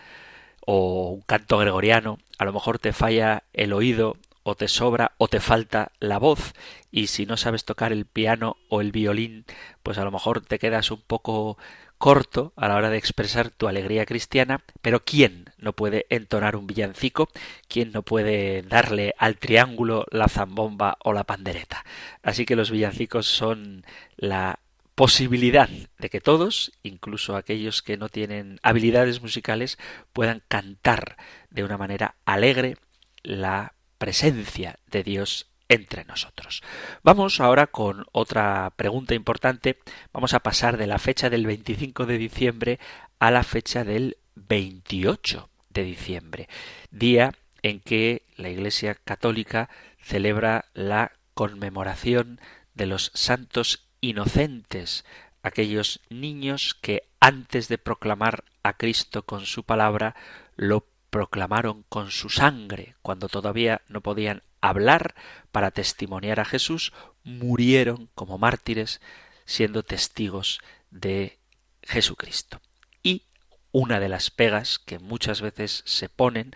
o 0.66 1.10
un 1.10 1.22
canto 1.22 1.58
gregoriano, 1.58 2.18
a 2.38 2.44
lo 2.44 2.52
mejor 2.52 2.78
te 2.78 2.92
falla 2.92 3.44
el 3.52 3.72
oído 3.72 4.16
o 4.42 4.54
te 4.54 4.68
sobra 4.68 5.12
o 5.18 5.26
te 5.28 5.40
falta 5.40 5.90
la 5.98 6.18
voz 6.18 6.52
y 6.90 7.08
si 7.08 7.26
no 7.26 7.36
sabes 7.36 7.64
tocar 7.64 7.92
el 7.92 8.04
piano 8.04 8.56
o 8.68 8.80
el 8.80 8.92
violín, 8.92 9.44
pues 9.82 9.98
a 9.98 10.04
lo 10.04 10.12
mejor 10.12 10.42
te 10.42 10.58
quedas 10.58 10.90
un 10.90 11.00
poco 11.00 11.58
corto 11.98 12.52
a 12.56 12.68
la 12.68 12.76
hora 12.76 12.90
de 12.90 12.98
expresar 12.98 13.50
tu 13.50 13.68
alegría 13.68 14.06
cristiana, 14.06 14.62
pero 14.82 15.04
¿quién 15.04 15.50
no 15.58 15.72
puede 15.72 16.06
entonar 16.10 16.56
un 16.56 16.66
villancico? 16.66 17.28
¿Quién 17.68 17.92
no 17.92 18.02
puede 18.02 18.62
darle 18.62 19.14
al 19.18 19.38
triángulo 19.38 20.06
la 20.10 20.28
zambomba 20.28 20.98
o 21.02 21.12
la 21.12 21.24
pandereta? 21.24 21.84
Así 22.22 22.44
que 22.44 22.56
los 22.56 22.70
villancicos 22.70 23.26
son 23.26 23.84
la 24.16 24.58
posibilidad 24.94 25.68
de 25.98 26.10
que 26.10 26.20
todos, 26.20 26.72
incluso 26.82 27.36
aquellos 27.36 27.82
que 27.82 27.96
no 27.96 28.08
tienen 28.08 28.60
habilidades 28.62 29.22
musicales, 29.22 29.78
puedan 30.12 30.42
cantar 30.46 31.16
de 31.50 31.64
una 31.64 31.78
manera 31.78 32.14
alegre 32.24 32.76
la 33.22 33.74
presencia 33.98 34.78
de 34.86 35.02
Dios 35.02 35.46
entre 35.68 36.04
nosotros. 36.04 36.62
Vamos 37.02 37.40
ahora 37.40 37.66
con 37.66 38.06
otra 38.12 38.72
pregunta 38.76 39.14
importante. 39.14 39.78
Vamos 40.12 40.34
a 40.34 40.40
pasar 40.40 40.76
de 40.76 40.86
la 40.86 40.98
fecha 40.98 41.30
del 41.30 41.46
25 41.46 42.06
de 42.06 42.18
diciembre 42.18 42.78
a 43.18 43.30
la 43.30 43.42
fecha 43.42 43.84
del 43.84 44.18
28 44.34 45.48
de 45.70 45.82
diciembre, 45.82 46.48
día 46.90 47.34
en 47.62 47.80
que 47.80 48.22
la 48.36 48.50
Iglesia 48.50 48.94
Católica 48.94 49.70
celebra 50.00 50.66
la 50.74 51.12
conmemoración 51.34 52.40
de 52.74 52.86
los 52.86 53.10
santos 53.14 53.88
inocentes, 54.00 55.04
aquellos 55.42 56.00
niños 56.10 56.74
que 56.80 57.08
antes 57.20 57.68
de 57.68 57.78
proclamar 57.78 58.44
a 58.62 58.76
Cristo 58.76 59.24
con 59.24 59.46
su 59.46 59.64
palabra, 59.64 60.14
lo 60.56 60.86
proclamaron 61.10 61.84
con 61.88 62.10
su 62.10 62.28
sangre, 62.28 62.96
cuando 63.02 63.28
todavía 63.28 63.82
no 63.88 64.00
podían 64.00 64.42
hablar 64.68 65.14
para 65.52 65.70
testimoniar 65.70 66.40
a 66.40 66.44
Jesús, 66.44 66.92
murieron 67.22 68.08
como 68.14 68.38
mártires 68.38 69.00
siendo 69.44 69.82
testigos 69.82 70.60
de 70.90 71.38
Jesucristo. 71.82 72.60
Y 73.02 73.24
una 73.72 74.00
de 74.00 74.08
las 74.08 74.30
pegas 74.30 74.78
que 74.78 74.98
muchas 74.98 75.42
veces 75.42 75.82
se 75.86 76.08
ponen 76.08 76.52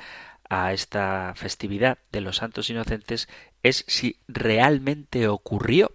a 0.48 0.72
esta 0.72 1.34
festividad 1.36 1.98
de 2.10 2.22
los 2.22 2.36
santos 2.36 2.70
inocentes 2.70 3.28
es 3.62 3.84
si 3.86 4.20
realmente 4.26 5.28
ocurrió 5.28 5.94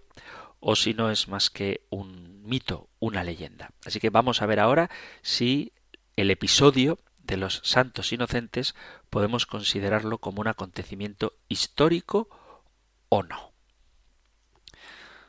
o 0.60 0.76
si 0.76 0.94
no 0.94 1.10
es 1.10 1.26
más 1.28 1.50
que 1.50 1.84
un 1.90 2.42
mito, 2.44 2.88
una 3.00 3.24
leyenda. 3.24 3.70
Así 3.84 3.98
que 3.98 4.10
vamos 4.10 4.40
a 4.40 4.46
ver 4.46 4.60
ahora 4.60 4.90
si 5.22 5.72
el 6.16 6.30
episodio 6.30 7.00
de 7.26 7.36
los 7.36 7.60
santos 7.64 8.12
inocentes 8.12 8.74
podemos 9.10 9.46
considerarlo 9.46 10.18
como 10.18 10.40
un 10.40 10.48
acontecimiento 10.48 11.34
histórico 11.48 12.28
o 13.08 13.22
no. 13.22 13.52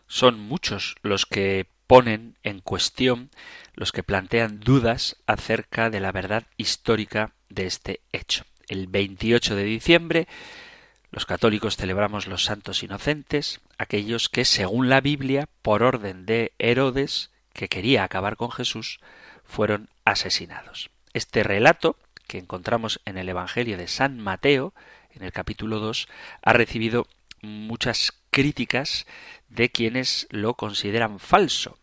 Son 0.07 0.39
muchos 0.39 0.95
los 1.01 1.25
que 1.25 1.67
ponen 1.87 2.37
en 2.43 2.61
cuestión, 2.61 3.29
los 3.73 3.91
que 3.91 4.03
plantean 4.03 4.59
dudas 4.59 5.17
acerca 5.25 5.89
de 5.89 5.99
la 5.99 6.11
verdad 6.11 6.45
histórica 6.57 7.33
de 7.49 7.65
este 7.65 8.01
hecho. 8.11 8.43
El 8.67 8.87
28 8.87 9.55
de 9.55 9.63
diciembre 9.63 10.27
los 11.15 11.25
católicos 11.25 11.77
celebramos 11.77 12.27
los 12.27 12.43
santos 12.43 12.83
inocentes, 12.83 13.61
aquellos 13.77 14.27
que, 14.27 14.43
según 14.43 14.89
la 14.89 14.99
Biblia, 14.99 15.47
por 15.61 15.81
orden 15.81 16.25
de 16.25 16.51
Herodes, 16.59 17.31
que 17.53 17.69
quería 17.69 18.03
acabar 18.03 18.35
con 18.35 18.51
Jesús, 18.51 18.99
fueron 19.45 19.89
asesinados. 20.03 20.89
Este 21.15 21.43
relato, 21.43 21.95
que 22.27 22.39
encontramos 22.39 22.99
en 23.05 23.17
el 23.17 23.29
Evangelio 23.29 23.77
de 23.77 23.87
San 23.87 24.19
Mateo, 24.19 24.73
en 25.13 25.23
el 25.23 25.31
capítulo 25.31 25.79
2, 25.79 26.09
ha 26.41 26.51
recibido 26.51 27.07
muchas 27.41 28.11
críticas 28.31 29.07
de 29.47 29.69
quienes 29.69 30.27
lo 30.29 30.55
consideran 30.55 31.19
falso. 31.19 31.79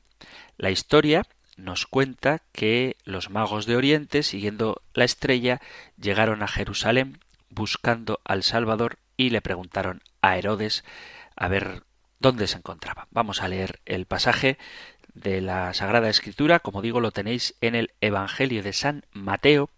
La 0.58 0.70
historia 0.70 1.22
nos 1.56 1.86
cuenta 1.86 2.42
que 2.52 2.98
los 3.04 3.30
magos 3.30 3.64
de 3.64 3.76
Oriente, 3.76 4.22
siguiendo 4.22 4.82
la 4.92 5.04
estrella, 5.04 5.62
llegaron 5.96 6.42
a 6.42 6.46
Jerusalén 6.48 7.18
buscando 7.48 8.20
al 8.24 8.42
Salvador 8.42 8.98
y 9.16 9.30
le 9.30 9.40
preguntaron 9.40 10.02
a 10.20 10.36
Herodes 10.36 10.84
a 11.36 11.48
ver 11.48 11.84
dónde 12.18 12.48
se 12.48 12.58
encontraba. 12.58 13.08
Vamos 13.10 13.40
a 13.40 13.48
leer 13.48 13.80
el 13.86 14.04
pasaje 14.04 14.58
de 15.14 15.40
la 15.40 15.72
Sagrada 15.74 16.08
Escritura, 16.08 16.60
como 16.60 16.82
digo, 16.82 17.00
lo 17.00 17.10
tenéis 17.10 17.54
en 17.60 17.74
el 17.74 17.92
Evangelio 18.00 18.62
de 18.62 18.72
San 18.72 19.04
Mateo, 19.12 19.70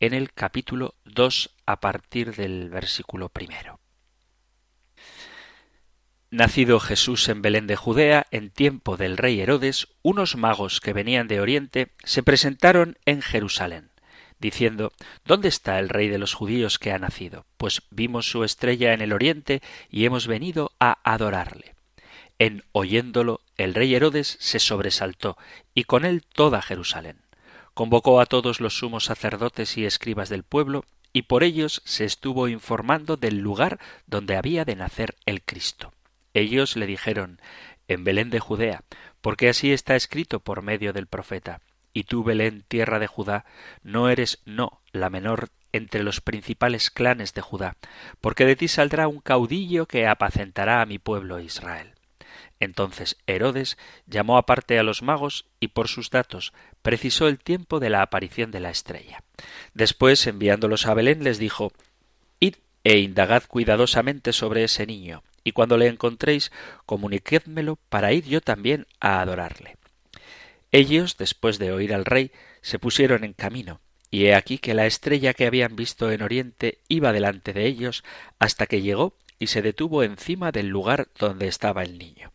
en 0.00 0.14
el 0.14 0.32
capítulo 0.32 0.94
2, 1.04 1.54
a 1.66 1.80
partir 1.80 2.34
del 2.34 2.68
versículo 2.68 3.28
primero. 3.28 3.80
Nacido 6.30 6.80
Jesús 6.80 7.28
en 7.28 7.40
Belén 7.42 7.66
de 7.66 7.76
Judea, 7.76 8.26
en 8.30 8.50
tiempo 8.50 8.96
del 8.96 9.16
rey 9.16 9.40
Herodes, 9.40 9.88
unos 10.02 10.36
magos 10.36 10.80
que 10.80 10.92
venían 10.92 11.28
de 11.28 11.40
Oriente 11.40 11.92
se 12.04 12.22
presentaron 12.22 12.98
en 13.04 13.22
Jerusalén 13.22 13.90
diciendo 14.38 14.92
¿Dónde 15.24 15.48
está 15.48 15.78
el 15.78 15.88
rey 15.88 16.08
de 16.08 16.18
los 16.18 16.34
judíos 16.34 16.78
que 16.78 16.92
ha 16.92 16.98
nacido? 16.98 17.46
Pues 17.56 17.82
vimos 17.90 18.30
su 18.30 18.44
estrella 18.44 18.92
en 18.92 19.00
el 19.00 19.12
oriente 19.12 19.62
y 19.90 20.04
hemos 20.04 20.26
venido 20.26 20.72
a 20.78 20.98
adorarle. 21.04 21.74
En 22.38 22.64
oyéndolo, 22.72 23.40
el 23.56 23.74
rey 23.74 23.94
Herodes 23.94 24.36
se 24.40 24.58
sobresaltó, 24.58 25.36
y 25.74 25.84
con 25.84 26.04
él 26.04 26.22
toda 26.22 26.62
Jerusalén. 26.62 27.22
Convocó 27.74 28.20
a 28.20 28.26
todos 28.26 28.60
los 28.60 28.78
sumos 28.78 29.04
sacerdotes 29.04 29.76
y 29.76 29.84
escribas 29.84 30.28
del 30.28 30.42
pueblo, 30.42 30.84
y 31.12 31.22
por 31.22 31.44
ellos 31.44 31.82
se 31.84 32.04
estuvo 32.04 32.48
informando 32.48 33.16
del 33.16 33.38
lugar 33.38 33.78
donde 34.06 34.36
había 34.36 34.64
de 34.64 34.76
nacer 34.76 35.16
el 35.24 35.42
Cristo. 35.42 35.92
Ellos 36.34 36.76
le 36.76 36.86
dijeron 36.86 37.40
en 37.88 38.04
Belén 38.04 38.30
de 38.30 38.40
Judea, 38.40 38.82
porque 39.20 39.48
así 39.48 39.72
está 39.72 39.96
escrito 39.96 40.40
por 40.40 40.62
medio 40.62 40.92
del 40.92 41.06
profeta. 41.06 41.60
Y 41.92 42.04
tú, 42.04 42.22
Belén, 42.24 42.64
tierra 42.68 42.98
de 42.98 43.06
Judá, 43.06 43.46
no 43.82 44.10
eres 44.10 44.42
no 44.44 44.82
la 44.92 45.08
menor 45.08 45.48
entre 45.72 46.02
los 46.02 46.20
principales 46.20 46.90
clanes 46.90 47.32
de 47.32 47.40
Judá, 47.40 47.76
porque 48.20 48.44
de 48.44 48.56
ti 48.56 48.68
saldrá 48.68 49.08
un 49.08 49.20
caudillo 49.20 49.86
que 49.86 50.06
apacentará 50.06 50.82
a 50.82 50.86
mi 50.86 50.98
pueblo 50.98 51.40
Israel. 51.40 51.95
Entonces 52.60 53.16
Herodes 53.26 53.76
llamó 54.06 54.38
aparte 54.38 54.78
a 54.78 54.82
los 54.82 55.02
magos 55.02 55.46
y 55.60 55.68
por 55.68 55.88
sus 55.88 56.10
datos 56.10 56.52
precisó 56.82 57.28
el 57.28 57.38
tiempo 57.38 57.80
de 57.80 57.90
la 57.90 58.02
aparición 58.02 58.50
de 58.50 58.60
la 58.60 58.70
estrella. 58.70 59.22
Después, 59.74 60.26
enviándolos 60.26 60.86
a 60.86 60.94
Belén, 60.94 61.22
les 61.22 61.38
dijo 61.38 61.72
Id 62.40 62.54
e 62.84 62.98
indagad 62.98 63.42
cuidadosamente 63.46 64.32
sobre 64.32 64.64
ese 64.64 64.86
niño, 64.86 65.22
y 65.44 65.52
cuando 65.52 65.76
le 65.76 65.88
encontréis, 65.88 66.50
comuniquédmelo 66.86 67.76
para 67.88 68.12
ir 68.12 68.24
yo 68.24 68.40
también 68.40 68.86
a 69.00 69.20
adorarle. 69.20 69.76
Ellos, 70.72 71.16
después 71.16 71.58
de 71.58 71.72
oír 71.72 71.94
al 71.94 72.04
rey, 72.04 72.32
se 72.62 72.78
pusieron 72.78 73.22
en 73.24 73.32
camino, 73.32 73.80
y 74.10 74.26
he 74.26 74.34
aquí 74.34 74.58
que 74.58 74.74
la 74.74 74.86
estrella 74.86 75.34
que 75.34 75.46
habían 75.46 75.76
visto 75.76 76.10
en 76.10 76.22
oriente 76.22 76.78
iba 76.88 77.12
delante 77.12 77.52
de 77.52 77.66
ellos 77.66 78.04
hasta 78.38 78.66
que 78.66 78.82
llegó 78.82 79.16
y 79.38 79.48
se 79.48 79.62
detuvo 79.62 80.02
encima 80.02 80.52
del 80.52 80.68
lugar 80.68 81.08
donde 81.18 81.48
estaba 81.48 81.82
el 81.82 81.98
niño. 81.98 82.32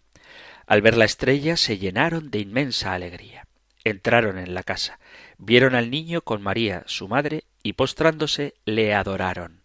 Al 0.72 0.82
ver 0.82 0.96
la 0.96 1.04
estrella 1.04 1.58
se 1.58 1.80
llenaron 1.80 2.32
de 2.32 2.40
inmensa 2.40 2.94
alegría. 2.94 3.46
Entraron 3.84 4.38
en 4.38 4.54
la 4.54 4.64
casa, 4.64 5.02
vieron 5.38 5.76
al 5.76 5.92
niño 5.92 6.22
con 6.22 6.42
María, 6.42 6.84
su 6.86 7.10
madre, 7.10 7.44
y 7.62 7.74
postrándose 7.74 8.54
le 8.64 8.94
adoraron. 8.94 9.64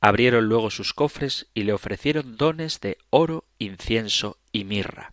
Abrieron 0.00 0.46
luego 0.46 0.72
sus 0.72 0.92
cofres 0.92 1.46
y 1.54 1.62
le 1.62 1.72
ofrecieron 1.72 2.36
dones 2.36 2.80
de 2.80 2.98
oro, 3.10 3.44
incienso 3.60 4.38
y 4.50 4.64
mirra. 4.64 5.12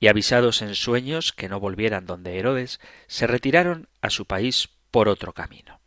Y 0.00 0.06
avisados 0.06 0.62
en 0.62 0.74
sueños 0.74 1.34
que 1.34 1.50
no 1.50 1.60
volvieran 1.60 2.06
donde 2.06 2.38
Herodes, 2.38 2.80
se 3.06 3.26
retiraron 3.26 3.90
a 4.00 4.08
su 4.08 4.24
país 4.24 4.70
por 4.90 5.10
otro 5.10 5.34
camino. 5.34 5.78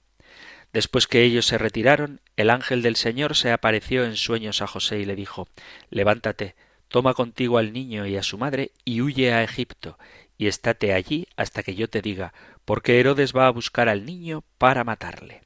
Después 0.72 1.08
que 1.08 1.24
ellos 1.24 1.48
se 1.48 1.58
retiraron, 1.58 2.22
el 2.36 2.52
ángel 2.52 2.84
del 2.84 2.96
Señor 2.96 3.36
se 3.36 3.52
apareció 3.52 4.06
en 4.06 4.18
sueños 4.18 4.62
a 4.62 4.68
José 4.68 5.00
y 5.00 5.06
le 5.06 5.16
dijo 5.16 5.48
Levántate, 5.90 6.56
toma 6.88 7.14
contigo 7.14 7.58
al 7.58 7.74
niño 7.74 8.06
y 8.06 8.18
a 8.18 8.24
su 8.24 8.38
madre 8.38 8.72
y 8.86 9.02
huye 9.02 9.34
a 9.34 9.44
Egipto, 9.44 9.98
y 10.38 10.48
estate 10.48 10.94
allí 10.94 11.28
hasta 11.36 11.64
que 11.64 11.76
yo 11.76 11.90
te 11.90 12.02
diga, 12.02 12.34
porque 12.66 13.00
Herodes 13.00 13.34
va 13.36 13.48
a 13.48 13.52
buscar 13.52 13.90
al 13.90 14.06
niño 14.06 14.44
para 14.58 14.84
matarle. 14.84 15.42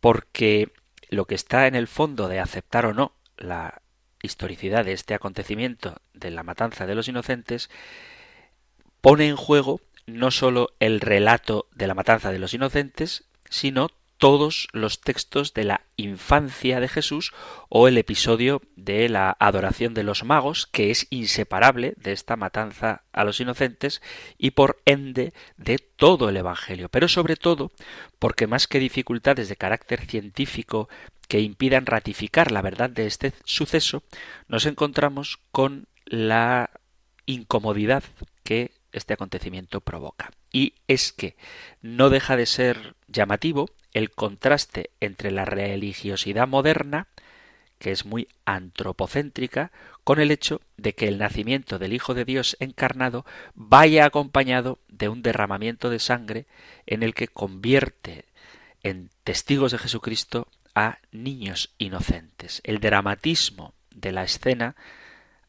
porque 0.00 0.72
lo 1.08 1.26
que 1.26 1.34
está 1.34 1.66
en 1.66 1.74
el 1.74 1.86
fondo 1.86 2.28
de 2.28 2.40
aceptar 2.40 2.86
o 2.86 2.94
no 2.94 3.12
la 3.36 3.82
historicidad 4.22 4.84
de 4.84 4.92
este 4.92 5.14
acontecimiento 5.14 5.96
de 6.14 6.30
la 6.30 6.42
matanza 6.42 6.86
de 6.86 6.94
los 6.94 7.08
inocentes 7.08 7.70
pone 9.00 9.28
en 9.28 9.36
juego 9.36 9.80
no 10.06 10.30
sólo 10.30 10.70
el 10.78 11.00
relato 11.00 11.68
de 11.74 11.86
la 11.86 11.94
matanza 11.94 12.32
de 12.32 12.38
los 12.38 12.52
inocentes, 12.54 13.24
sino 13.48 13.88
todos 14.20 14.68
los 14.72 15.00
textos 15.00 15.54
de 15.54 15.64
la 15.64 15.80
infancia 15.96 16.78
de 16.78 16.88
Jesús 16.88 17.32
o 17.70 17.88
el 17.88 17.96
episodio 17.96 18.60
de 18.76 19.08
la 19.08 19.34
adoración 19.40 19.94
de 19.94 20.02
los 20.02 20.24
magos, 20.24 20.66
que 20.66 20.90
es 20.90 21.06
inseparable 21.08 21.94
de 21.96 22.12
esta 22.12 22.36
matanza 22.36 23.02
a 23.12 23.24
los 23.24 23.40
inocentes 23.40 24.02
y 24.36 24.50
por 24.50 24.82
ende 24.84 25.32
de 25.56 25.78
todo 25.78 26.28
el 26.28 26.36
Evangelio, 26.36 26.90
pero 26.90 27.08
sobre 27.08 27.36
todo 27.36 27.72
porque 28.18 28.46
más 28.46 28.68
que 28.68 28.78
dificultades 28.78 29.48
de 29.48 29.56
carácter 29.56 30.04
científico 30.04 30.90
que 31.26 31.40
impidan 31.40 31.86
ratificar 31.86 32.52
la 32.52 32.60
verdad 32.60 32.90
de 32.90 33.06
este 33.06 33.32
suceso, 33.44 34.02
nos 34.48 34.66
encontramos 34.66 35.38
con 35.50 35.86
la 36.04 36.68
incomodidad 37.24 38.04
que 38.44 38.72
este 38.92 39.14
acontecimiento 39.14 39.80
provoca. 39.80 40.30
Y 40.52 40.74
es 40.88 41.12
que 41.12 41.36
no 41.80 42.10
deja 42.10 42.36
de 42.36 42.44
ser 42.44 42.96
llamativo 43.08 43.70
el 43.92 44.10
contraste 44.10 44.90
entre 45.00 45.30
la 45.30 45.44
religiosidad 45.44 46.46
moderna, 46.46 47.08
que 47.78 47.92
es 47.92 48.04
muy 48.04 48.28
antropocéntrica, 48.44 49.72
con 50.04 50.20
el 50.20 50.30
hecho 50.30 50.60
de 50.76 50.94
que 50.94 51.08
el 51.08 51.18
nacimiento 51.18 51.78
del 51.78 51.92
Hijo 51.92 52.14
de 52.14 52.24
Dios 52.24 52.56
encarnado 52.60 53.24
vaya 53.54 54.04
acompañado 54.04 54.78
de 54.88 55.08
un 55.08 55.22
derramamiento 55.22 55.88
de 55.90 55.98
sangre 55.98 56.46
en 56.86 57.02
el 57.02 57.14
que 57.14 57.28
convierte 57.28 58.26
en 58.82 59.10
testigos 59.24 59.72
de 59.72 59.78
Jesucristo 59.78 60.48
a 60.74 60.98
niños 61.10 61.74
inocentes. 61.78 62.60
El 62.64 62.80
dramatismo 62.80 63.74
de 63.90 64.12
la 64.12 64.24
escena 64.24 64.76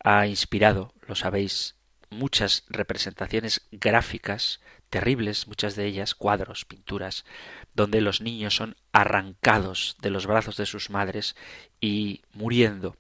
ha 0.04 0.26
inspirado, 0.28 0.94
lo 1.08 1.16
sabéis, 1.16 1.76
muchas 2.10 2.66
representaciones 2.70 3.62
gráficas 3.72 4.60
terribles, 4.92 5.48
muchas 5.48 5.76
de 5.76 5.88
ellas 5.88 6.14
cuadros, 6.14 6.66
pinturas, 6.66 7.26
donde 7.74 8.02
los 8.02 8.22
niños 8.22 8.56
son 8.56 8.76
arrancados 8.92 9.96
de 10.02 10.12
los 10.12 10.28
brazos 10.28 10.58
de 10.58 10.68
sus 10.68 10.92
madres 10.92 11.36
y 11.80 12.22
muriendo 12.34 12.98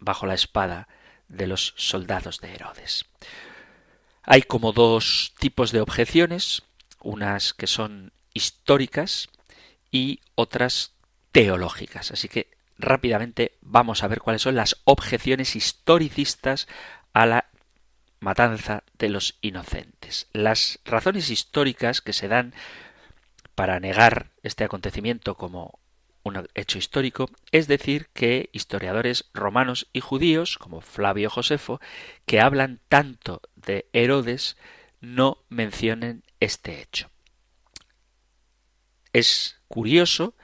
bajo 0.00 0.26
la 0.26 0.34
espada 0.34 0.88
de 1.28 1.46
los 1.46 1.74
soldados 1.76 2.40
de 2.40 2.54
Herodes. 2.54 3.04
Hay 4.22 4.42
como 4.42 4.72
dos 4.72 5.34
tipos 5.38 5.70
de 5.70 5.80
objeciones, 5.80 6.62
unas 7.00 7.52
que 7.52 7.66
son 7.66 8.12
históricas 8.32 9.28
y 9.92 10.20
otras 10.34 10.92
teológicas. 11.30 12.10
Así 12.10 12.28
que 12.28 12.50
rápidamente 12.78 13.58
vamos 13.60 14.02
a 14.02 14.08
ver 14.08 14.20
cuáles 14.20 14.42
son 14.42 14.56
las 14.56 14.80
objeciones 14.84 15.56
historicistas 15.56 16.68
a 17.12 17.26
la 17.26 17.50
matanza 18.26 18.82
de 18.98 19.08
los 19.08 19.38
inocentes. 19.40 20.26
Las 20.32 20.80
razones 20.84 21.30
históricas 21.30 22.00
que 22.00 22.12
se 22.12 22.26
dan 22.26 22.54
para 23.54 23.78
negar 23.78 24.32
este 24.42 24.64
acontecimiento 24.64 25.36
como 25.36 25.78
un 26.24 26.48
hecho 26.54 26.76
histórico, 26.76 27.30
es 27.52 27.68
decir, 27.68 28.08
que 28.12 28.50
historiadores 28.52 29.26
romanos 29.32 29.86
y 29.92 30.00
judíos, 30.00 30.58
como 30.58 30.80
Flavio 30.80 31.30
Josefo, 31.30 31.80
que 32.26 32.40
hablan 32.40 32.80
tanto 32.88 33.42
de 33.54 33.86
Herodes, 33.92 34.56
no 35.00 35.44
mencionen 35.48 36.24
este 36.40 36.82
hecho. 36.82 37.10
Es 39.12 39.60
curioso 39.68 40.34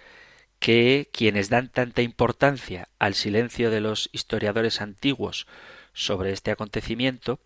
que 0.60 1.10
quienes 1.12 1.48
dan 1.48 1.68
tanta 1.68 2.02
importancia 2.02 2.88
al 3.00 3.14
silencio 3.14 3.72
de 3.72 3.80
los 3.80 4.08
historiadores 4.12 4.80
antiguos 4.80 5.48
sobre 5.92 6.30
este 6.30 6.52
acontecimiento 6.52 7.40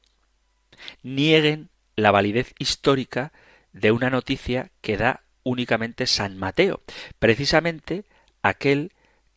nieguen 1.03 1.71
la 1.97 2.11
validez 2.11 2.55
histórica 2.59 3.33
de 3.73 3.93
una 3.93 4.11
noticia 4.11 4.71
que 4.81 4.97
da 4.97 5.23
únicamente 5.43 6.07
San 6.07 6.37
Mateo, 6.37 6.83
precisamente 7.19 8.05
aquel 8.43 8.93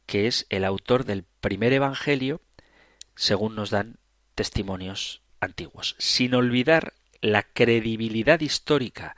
que 0.06 0.28
es 0.28 0.48
el 0.50 0.66
autor 0.66 1.06
del 1.06 1.24
primer 1.40 1.72
Evangelio, 1.74 2.42
según 3.16 3.56
nos 3.56 3.70
dan 3.70 3.98
testimonios 4.34 5.22
antiguos, 5.40 5.96
sin 6.00 6.34
olvidar 6.34 6.94
la 7.22 7.44
credibilidad 7.44 8.40
histórica 8.40 9.16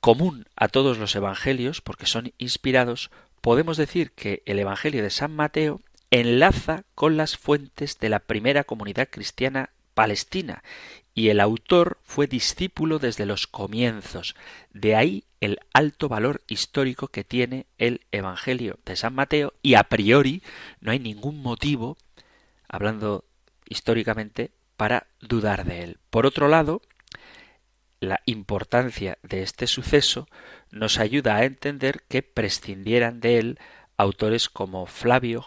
común 0.00 0.46
a 0.56 0.68
todos 0.68 0.98
los 0.98 1.14
evangelios, 1.16 1.80
porque 1.80 2.06
son 2.06 2.34
inspirados, 2.36 3.10
podemos 3.40 3.76
decir 3.76 4.12
que 4.12 4.42
el 4.44 4.58
Evangelio 4.58 5.02
de 5.02 5.10
San 5.10 5.34
Mateo 5.34 5.80
enlaza 6.10 6.84
con 6.94 7.16
las 7.16 7.38
fuentes 7.38 7.98
de 7.98 8.08
la 8.10 8.18
primera 8.18 8.64
comunidad 8.64 9.08
cristiana 9.10 9.70
palestina 9.94 10.62
y 11.14 11.28
el 11.28 11.40
autor 11.40 11.98
fue 12.02 12.26
discípulo 12.26 12.98
desde 12.98 13.24
los 13.24 13.46
comienzos. 13.46 14.34
De 14.72 14.96
ahí 14.96 15.24
el 15.40 15.60
alto 15.72 16.08
valor 16.08 16.42
histórico 16.48 17.08
que 17.08 17.22
tiene 17.22 17.66
el 17.78 18.00
Evangelio 18.10 18.78
de 18.84 18.96
San 18.96 19.14
Mateo 19.14 19.54
y 19.62 19.74
a 19.74 19.84
priori 19.84 20.42
no 20.80 20.90
hay 20.90 20.98
ningún 20.98 21.40
motivo, 21.40 21.96
hablando 22.68 23.24
históricamente, 23.68 24.50
para 24.76 25.06
dudar 25.20 25.64
de 25.64 25.84
él. 25.84 25.98
Por 26.10 26.26
otro 26.26 26.48
lado, 26.48 26.82
la 28.00 28.20
importancia 28.26 29.18
de 29.22 29.42
este 29.42 29.68
suceso 29.68 30.28
nos 30.72 30.98
ayuda 30.98 31.36
a 31.36 31.44
entender 31.44 32.02
que 32.08 32.22
prescindieran 32.22 33.20
de 33.20 33.38
él 33.38 33.58
autores 33.96 34.48
como 34.48 34.86
Flavio, 34.86 35.46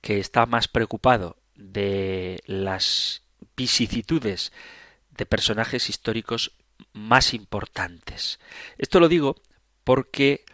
que 0.00 0.18
está 0.18 0.46
más 0.46 0.68
preocupado 0.68 1.36
de 1.54 2.40
las 2.46 3.22
vicisitudes 3.56 4.52
de 5.16 5.26
personajes 5.26 5.88
históricos 5.88 6.52
más 6.92 7.34
importantes. 7.34 8.40
Esto 8.78 9.00
lo 9.00 9.08
digo 9.08 9.36
porque 9.84 10.44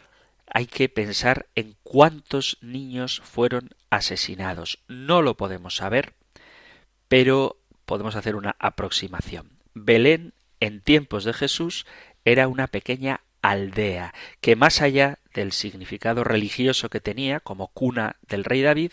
hay 0.47 0.67
que 0.67 0.89
pensar 0.89 1.47
en 1.55 1.77
cuántos 1.83 2.59
niños 2.61 3.21
fueron 3.25 3.71
asesinados. 3.91 4.79
No 4.89 5.23
lo 5.23 5.37
podemos 5.37 5.77
saber, 5.77 6.15
pero 7.09 7.61
podemos 7.85 8.17
hacer 8.17 8.37
una 8.37 8.57
aproximación. 8.59 9.59
Belén, 9.75 10.35
en 10.61 10.81
tiempos 10.81 11.25
de 11.25 11.33
Jesús, 11.33 11.87
era 12.25 12.49
una 12.49 12.67
pequeña 12.67 13.21
aldea 13.43 14.15
que 14.41 14.57
más 14.57 14.83
allá 14.83 15.19
del 15.33 15.53
significado 15.53 16.25
religioso 16.25 16.89
que 16.89 17.01
tenía 17.01 17.41
como 17.41 17.69
cuna 17.69 18.17
del 18.23 18.45
rey 18.45 18.63
David, 18.63 18.93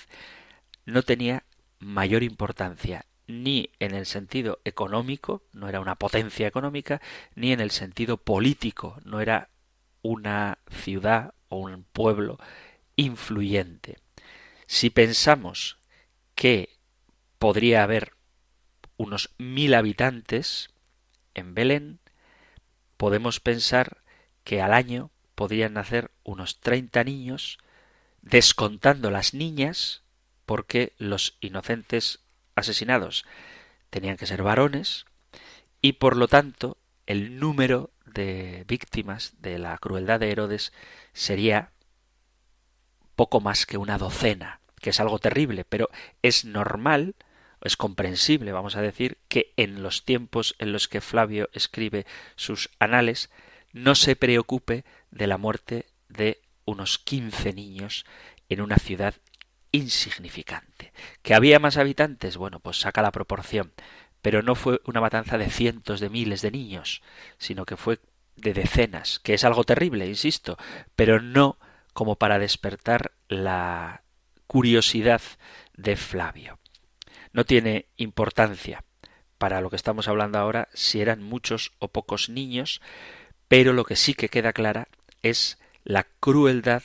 no 0.85 1.01
tenía 1.01 1.43
mayor 1.79 2.23
importancia 2.23 3.05
ni 3.27 3.71
en 3.79 3.93
el 3.95 4.05
sentido 4.05 4.59
económico, 4.65 5.43
no 5.53 5.67
era 5.67 5.79
una 5.79 5.95
potencia 5.95 6.47
económica, 6.47 7.01
ni 7.35 7.51
en 7.51 7.59
el 7.59 7.71
sentido 7.71 8.17
político, 8.17 8.99
no 9.03 9.21
era 9.21 9.49
una 10.01 10.59
ciudad 10.69 11.33
o 11.49 11.57
un 11.57 11.83
pueblo 11.83 12.37
influyente. 12.95 13.97
Si 14.67 14.89
pensamos 14.89 15.77
que 16.35 16.77
podría 17.39 17.83
haber 17.83 18.13
unos 18.97 19.31
mil 19.37 19.73
habitantes 19.73 20.69
en 21.33 21.53
Belén, 21.53 21.99
podemos 22.97 23.39
pensar 23.39 24.01
que 24.43 24.61
al 24.61 24.73
año 24.73 25.11
podrían 25.35 25.73
nacer 25.73 26.11
unos 26.23 26.59
treinta 26.59 27.03
niños, 27.03 27.57
descontando 28.21 29.11
las 29.11 29.33
niñas, 29.33 30.03
porque 30.45 30.93
los 30.97 31.37
inocentes 31.41 32.24
asesinados 32.55 33.25
tenían 33.89 34.17
que 34.17 34.25
ser 34.25 34.43
varones 34.43 35.05
y 35.81 35.93
por 35.93 36.17
lo 36.17 36.27
tanto 36.27 36.77
el 37.05 37.39
número 37.39 37.91
de 38.05 38.63
víctimas 38.67 39.33
de 39.39 39.59
la 39.59 39.77
crueldad 39.77 40.19
de 40.19 40.31
Herodes 40.31 40.73
sería 41.13 41.71
poco 43.15 43.39
más 43.39 43.65
que 43.65 43.77
una 43.77 43.97
docena, 43.97 44.59
que 44.81 44.89
es 44.89 44.99
algo 44.99 45.19
terrible, 45.19 45.65
pero 45.65 45.89
es 46.21 46.45
normal, 46.45 47.15
es 47.61 47.77
comprensible, 47.77 48.51
vamos 48.51 48.75
a 48.75 48.81
decir, 48.81 49.17
que 49.27 49.53
en 49.57 49.83
los 49.83 50.05
tiempos 50.05 50.55
en 50.59 50.71
los 50.71 50.87
que 50.87 51.01
Flavio 51.01 51.49
escribe 51.53 52.05
sus 52.35 52.69
anales 52.79 53.29
no 53.73 53.95
se 53.95 54.15
preocupe 54.15 54.85
de 55.11 55.27
la 55.27 55.37
muerte 55.37 55.85
de 56.09 56.41
unos 56.65 56.97
quince 56.97 57.53
niños 57.53 58.05
en 58.49 58.61
una 58.61 58.77
ciudad 58.77 59.15
insignificante. 59.75 60.93
¿Que 61.21 61.33
había 61.33 61.59
más 61.59 61.77
habitantes? 61.77 62.37
Bueno, 62.37 62.59
pues 62.59 62.79
saca 62.79 63.01
la 63.01 63.11
proporción. 63.11 63.73
Pero 64.21 64.41
no 64.41 64.55
fue 64.55 64.81
una 64.85 65.01
matanza 65.01 65.37
de 65.37 65.49
cientos 65.49 65.99
de 65.99 66.09
miles 66.09 66.41
de 66.41 66.51
niños, 66.51 67.01
sino 67.37 67.65
que 67.65 67.77
fue 67.77 67.99
de 68.35 68.53
decenas, 68.53 69.19
que 69.19 69.33
es 69.33 69.43
algo 69.43 69.63
terrible, 69.63 70.07
insisto, 70.07 70.57
pero 70.95 71.21
no 71.21 71.57
como 71.93 72.15
para 72.15 72.39
despertar 72.39 73.11
la 73.29 74.03
curiosidad 74.47 75.21
de 75.75 75.95
Flavio. 75.95 76.59
No 77.31 77.45
tiene 77.45 77.87
importancia 77.97 78.83
para 79.37 79.61
lo 79.61 79.69
que 79.69 79.75
estamos 79.75 80.07
hablando 80.07 80.39
ahora 80.39 80.69
si 80.73 81.01
eran 81.01 81.21
muchos 81.21 81.71
o 81.79 81.89
pocos 81.89 82.29
niños, 82.29 82.81
pero 83.47 83.73
lo 83.73 83.85
que 83.85 83.95
sí 83.95 84.13
que 84.13 84.29
queda 84.29 84.53
clara 84.53 84.87
es 85.21 85.59
la 85.83 86.05
crueldad 86.19 86.83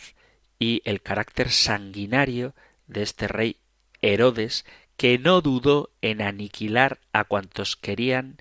y 0.58 0.82
el 0.84 1.00
carácter 1.02 1.50
sanguinario 1.50 2.54
de 2.90 3.02
este 3.02 3.28
rey 3.28 3.56
Herodes, 4.02 4.64
que 4.96 5.18
no 5.18 5.40
dudó 5.40 5.90
en 6.02 6.20
aniquilar 6.20 7.00
a 7.12 7.24
cuantos 7.24 7.76
querían 7.76 8.36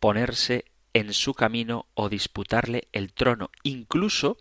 ponerse 0.00 0.64
en 0.94 1.12
su 1.12 1.34
camino 1.34 1.86
o 1.94 2.08
disputarle 2.08 2.88
el 2.92 3.12
trono, 3.12 3.50
incluso 3.62 4.38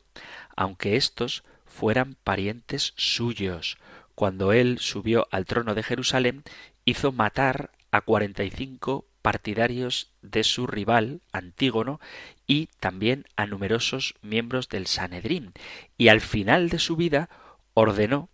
aunque 0.56 0.96
éstos 0.96 1.44
fueran 1.66 2.16
parientes 2.24 2.94
suyos. 2.96 3.78
Cuando 4.16 4.54
él 4.54 4.80
subió 4.80 5.28
al 5.32 5.46
trono 5.46 5.76
de 5.76 5.84
Jerusalén, 5.84 6.44
hizo 6.86 7.12
matar 7.12 7.72
a 7.92 8.02
cuarenta 8.02 8.44
y 8.44 8.50
cinco 8.50 9.06
partidarios 9.22 10.10
de 10.22 10.44
su 10.44 10.68
rival 10.68 11.22
Antígono 11.34 12.00
y 12.48 12.68
también 12.80 13.26
a 13.36 13.46
numerosos 13.46 14.16
miembros 14.22 14.70
del 14.70 14.88
Sanedrín, 14.88 15.52
y 15.98 16.08
al 16.08 16.22
final 16.22 16.70
de 16.70 16.80
su 16.80 16.96
vida 16.96 17.30
ordenó 17.74 18.30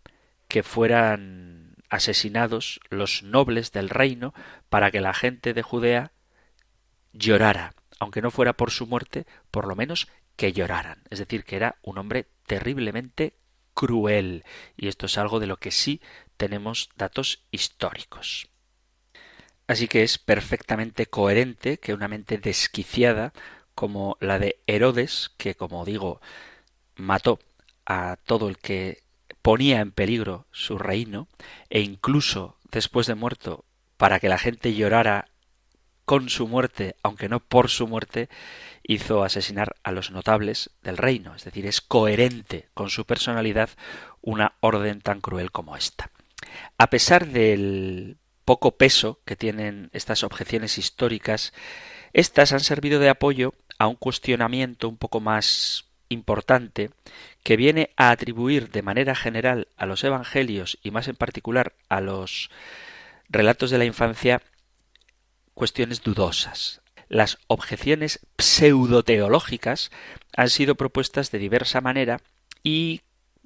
que 0.54 0.62
fueran 0.62 1.74
asesinados 1.90 2.80
los 2.92 3.24
nobles 3.24 3.72
del 3.72 3.90
reino 3.90 4.36
para 4.70 4.92
que 4.92 5.02
la 5.02 5.16
gente 5.16 5.56
de 5.56 5.64
Judea 5.64 6.12
llorara, 7.12 7.74
aunque 7.98 8.22
no 8.22 8.30
fuera 8.30 8.54
por 8.54 8.70
su 8.70 8.86
muerte, 8.86 9.26
por 9.50 9.68
lo 9.68 9.76
menos 9.76 10.10
que 10.36 10.54
lloraran. 10.54 11.02
Es 11.10 11.18
decir, 11.18 11.44
que 11.44 11.56
era 11.56 11.80
un 11.82 11.98
hombre 11.98 12.28
terriblemente 12.46 13.34
cruel. 13.74 14.46
Y 14.78 14.90
esto 14.90 15.08
es 15.08 15.18
algo 15.18 15.40
de 15.40 15.48
lo 15.48 15.58
que 15.58 15.72
sí 15.72 16.02
tenemos 16.38 16.92
datos 16.98 17.48
históricos. 17.50 18.48
Así 19.66 19.88
que 19.88 20.04
es 20.04 20.20
perfectamente 20.20 21.08
coherente 21.08 21.80
que 21.80 21.96
una 21.96 22.08
mente 22.08 22.38
desquiciada 22.38 23.34
como 23.74 24.18
la 24.20 24.38
de 24.38 24.62
Herodes, 24.68 25.32
que 25.38 25.56
como 25.56 25.84
digo, 25.84 26.22
mató 26.96 27.40
a 27.88 28.18
todo 28.24 28.50
el 28.50 28.60
que 28.60 29.03
ponía 29.44 29.82
en 29.82 29.92
peligro 29.92 30.48
su 30.52 30.80
reino 30.80 31.28
e 31.70 31.82
incluso 31.82 32.58
después 32.72 33.06
de 33.06 33.14
muerto 33.14 33.66
para 33.98 34.20
que 34.20 34.30
la 34.30 34.40
gente 34.40 34.74
llorara 34.74 35.28
con 36.06 36.30
su 36.30 36.48
muerte, 36.48 36.96
aunque 37.04 37.30
no 37.30 37.40
por 37.40 37.70
su 37.70 37.88
muerte, 37.88 38.30
hizo 38.84 39.24
asesinar 39.24 39.76
a 39.84 39.92
los 39.92 40.12
notables 40.12 40.72
del 40.82 40.98
reino. 40.98 41.36
Es 41.36 41.44
decir, 41.44 41.66
es 41.66 41.82
coherente 41.82 42.70
con 42.74 42.90
su 42.90 43.06
personalidad 43.06 43.70
una 44.22 44.56
orden 44.60 45.02
tan 45.02 45.22
cruel 45.22 45.52
como 45.52 45.78
esta. 45.78 46.10
A 46.78 46.90
pesar 46.90 47.28
del 47.28 48.18
poco 48.46 48.76
peso 48.78 49.22
que 49.26 49.36
tienen 49.36 49.90
estas 49.94 50.24
objeciones 50.24 50.78
históricas, 50.78 51.54
estas 52.12 52.52
han 52.52 52.60
servido 52.62 53.00
de 53.00 53.10
apoyo 53.10 53.54
a 53.78 53.88
un 53.88 53.96
cuestionamiento 53.96 54.90
un 54.90 54.98
poco 54.98 55.20
más 55.20 55.86
importante 56.14 56.92
que 57.44 57.58
viene 57.58 57.90
a 57.98 58.12
atribuir 58.12 58.70
de 58.70 58.82
manera 58.82 59.16
general 59.16 59.68
a 59.76 59.86
los 59.86 60.04
evangelios 60.04 60.80
y 60.84 60.92
más 60.92 61.08
en 61.08 61.16
particular 61.16 61.74
a 61.90 62.00
los 62.00 62.50
relatos 63.30 63.70
de 63.72 63.78
la 63.78 63.86
infancia 63.86 64.42
cuestiones 65.54 66.02
dudosas. 66.02 66.82
Las 67.10 67.38
objeciones 67.48 68.26
pseudoteológicas 68.38 69.92
han 70.36 70.50
sido 70.50 70.76
propuestas 70.76 71.32
de 71.32 71.40
diversa 71.40 71.82
manera 71.82 72.22
y 72.64 73.02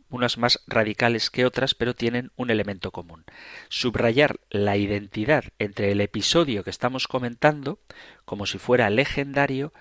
unas 0.09 0.37
más 0.37 0.61
radicales 0.67 1.29
que 1.29 1.45
otras, 1.45 1.75
pero 1.75 1.93
tienen 1.93 2.31
un 2.37 2.49
elemento 2.49 2.91
común. 2.91 3.25
Subrayar 3.69 4.39
la 4.49 4.77
identidad 4.77 5.45
entre 5.59 5.91
el 5.91 6.01
episodio 6.01 6.63
que 6.63 6.69
estamos 6.69 7.07
comentando, 7.07 7.79
como 8.23 8.45
si 8.45 8.57
fuera 8.57 8.89
legendario, 8.89 9.73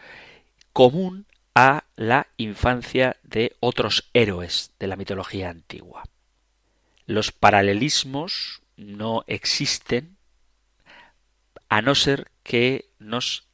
común 0.73 1.27
a 1.59 1.85
la 1.97 2.27
infancia 2.37 3.17
de 3.23 3.57
otros 3.61 4.11
héroes 4.13 4.73
de 4.79 4.89
la 4.89 4.97
mitología 4.97 5.49
antigua. 5.49 6.05
Los 7.07 7.33
paralelismos 7.33 8.61
no 8.77 9.25
existen 9.27 10.19
a 11.71 11.81
no 11.81 11.95
ser 11.95 12.31
que 12.43 12.91
nos 12.99 13.47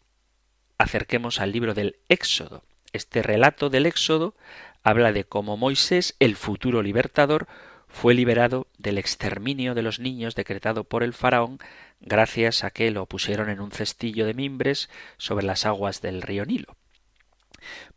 acerquemos 0.79 1.39
al 1.39 1.53
libro 1.53 1.75
del 1.75 1.95
Éxodo. 2.09 2.65
Este 2.93 3.23
relato 3.23 3.71
del 3.71 3.87
Éxodo 3.87 4.35
habla 4.83 5.13
de 5.13 5.23
cómo 5.23 5.57
Moisés, 5.57 6.17
el 6.19 6.35
futuro 6.35 6.83
libertador, 6.83 7.47
fue 7.87 8.15
liberado 8.15 8.67
del 8.79 8.99
exterminio 8.99 9.75
de 9.75 9.83
los 9.83 10.01
niños 10.01 10.35
decretado 10.35 10.83
por 10.83 11.05
el 11.05 11.13
faraón 11.13 11.61
gracias 12.01 12.65
a 12.65 12.71
que 12.73 12.91
lo 12.91 13.07
pusieron 13.07 13.49
en 13.49 13.61
un 13.61 13.71
cestillo 13.71 14.27
de 14.27 14.35
mimbres 14.35 14.91
sobre 15.19 15.47
las 15.47 15.67
aguas 15.67 16.03
del 16.03 16.21
río 16.21 16.45
Nilo. 16.45 16.77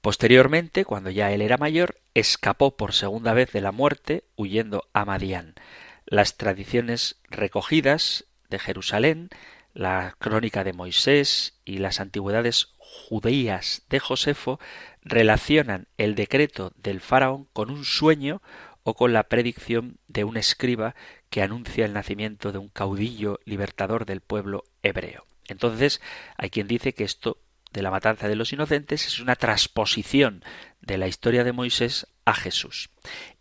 Posteriormente, 0.02 0.86
cuando 0.86 1.10
ya 1.10 1.32
él 1.32 1.42
era 1.42 1.58
mayor, 1.58 1.98
escapó 2.14 2.76
por 2.78 2.94
segunda 2.94 3.34
vez 3.34 3.52
de 3.52 3.62
la 3.62 3.72
muerte 3.72 4.24
huyendo 4.36 4.88
a 4.94 5.06
Madián. 5.06 5.56
Las 6.06 6.38
tradiciones 6.38 7.20
recogidas 7.30 8.26
de 8.50 8.60
Jerusalén, 8.60 9.30
la 9.74 10.16
crónica 10.20 10.64
de 10.64 10.74
Moisés 10.74 11.60
y 11.66 11.80
las 11.80 12.00
antigüedades 12.00 12.70
judías 12.78 13.84
de 13.90 14.00
Josefo 14.00 14.60
relacionan 15.02 15.88
el 15.98 16.16
decreto 16.16 16.72
del 16.78 17.02
faraón 17.02 17.48
con 17.54 17.70
un 17.70 17.84
sueño 17.84 18.42
o 18.84 18.94
con 18.94 19.14
la 19.14 19.24
predicción 19.24 19.98
de 20.08 20.24
un 20.24 20.38
escriba 20.38 20.96
que 21.30 21.42
anuncia 21.42 21.86
el 21.86 21.94
nacimiento 21.94 22.52
de 22.52 22.60
un 22.60 22.70
caudillo 22.70 23.40
libertador 23.44 24.06
del 24.06 24.22
pueblo 24.22 24.64
hebreo. 24.84 25.26
Entonces, 25.48 26.02
hay 26.38 26.50
quien 26.50 26.68
dice 26.68 26.94
que 26.94 27.04
esto 27.04 27.38
de 27.76 27.82
la 27.82 27.92
matanza 27.92 28.28
de 28.28 28.36
los 28.36 28.54
inocentes 28.54 29.06
es 29.06 29.20
una 29.20 29.36
transposición 29.36 30.44
de 30.82 30.98
la 30.98 31.08
historia 31.08 31.44
de 31.44 31.52
Moisés 31.52 32.08
a 32.24 32.34
Jesús. 32.34 32.90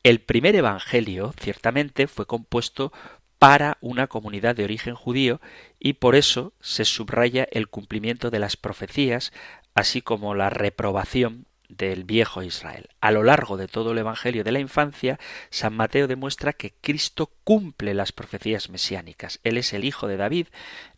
El 0.03 0.21
primer 0.21 0.57
evangelio, 0.57 1.33
ciertamente, 1.41 2.09
fue 2.09 2.27
compuesto 2.27 2.93
para 3.39 3.79
una 3.81 4.09
comunidad 4.09 4.57
de 4.57 4.65
origen 4.65 4.97
judío 4.97 5.41
y 5.79 5.95
por 5.95 6.17
eso 6.17 6.53
se 6.61 6.85
subraya 6.85 7.47
el 7.53 7.69
cumplimiento 7.69 8.31
de 8.31 8.41
las 8.41 8.57
profecías, 8.57 9.33
así 9.75 10.03
como 10.03 10.35
la 10.35 10.51
reprobación 10.51 11.47
del 11.69 12.05
viejo 12.05 12.43
Israel. 12.43 12.89
A 13.01 13.13
lo 13.13 13.23
largo 13.23 13.57
de 13.57 13.69
todo 13.69 13.93
el 13.93 13.99
Evangelio 13.99 14.43
de 14.43 14.53
la 14.53 14.61
infancia, 14.61 15.19
San 15.51 15.75
Mateo 15.75 16.09
demuestra 16.09 16.53
que 16.53 16.75
Cristo 16.81 17.31
cumple 17.45 17.95
las 17.95 18.13
profecías 18.13 18.69
mesiánicas. 18.69 19.41
Él 19.45 19.59
es 19.59 19.73
el 19.73 19.85
hijo 19.85 20.09
de 20.09 20.17
David, 20.17 20.49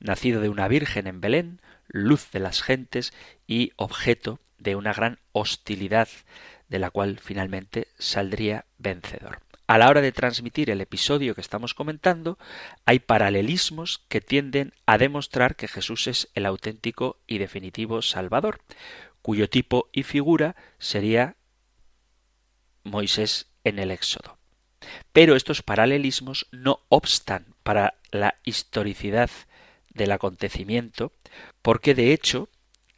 nacido 0.01 0.41
de 0.41 0.49
una 0.49 0.69
virgen 0.69 1.07
en 1.07 1.21
Belén, 1.21 1.61
luz 1.89 2.31
de 2.31 2.41
las 2.41 2.63
gentes 2.63 3.13
y 3.47 3.73
objeto 3.77 4.41
de 4.59 4.77
una 4.77 4.93
gran 4.93 5.19
hostilidad 5.33 6.09
de 6.69 6.79
la 6.79 6.91
cual 6.91 7.19
finalmente 7.19 7.89
saldría 7.99 8.67
vencedor. 8.79 9.41
A 9.69 9.79
la 9.79 9.89
hora 9.89 10.01
de 10.01 10.13
transmitir 10.13 10.71
el 10.71 10.81
episodio 10.81 11.35
que 11.35 11.41
estamos 11.41 11.75
comentando, 11.75 12.39
hay 12.85 13.01
paralelismos 13.01 14.05
que 14.09 14.21
tienden 14.21 14.73
a 14.87 14.97
demostrar 14.97 15.57
que 15.57 15.67
Jesús 15.67 16.07
es 16.07 16.29
el 16.35 16.47
auténtico 16.47 17.19
y 17.27 17.39
definitivo 17.39 18.01
Salvador, 18.01 18.61
cuyo 19.23 19.51
tipo 19.51 19.89
y 19.93 20.05
figura 20.05 20.55
sería 20.79 21.35
Moisés 22.85 23.49
en 23.65 23.81
el 23.81 23.91
Éxodo. 23.91 24.39
Pero 25.13 25.35
estos 25.35 25.63
paralelismos 25.63 26.47
no 26.53 26.81
obstan 26.89 27.47
para 27.65 27.95
la 28.13 28.37
historicidad 28.45 29.31
del 29.93 30.13
acontecimiento, 30.13 31.11
porque 31.63 31.95
de 31.95 32.13
hecho 32.13 32.49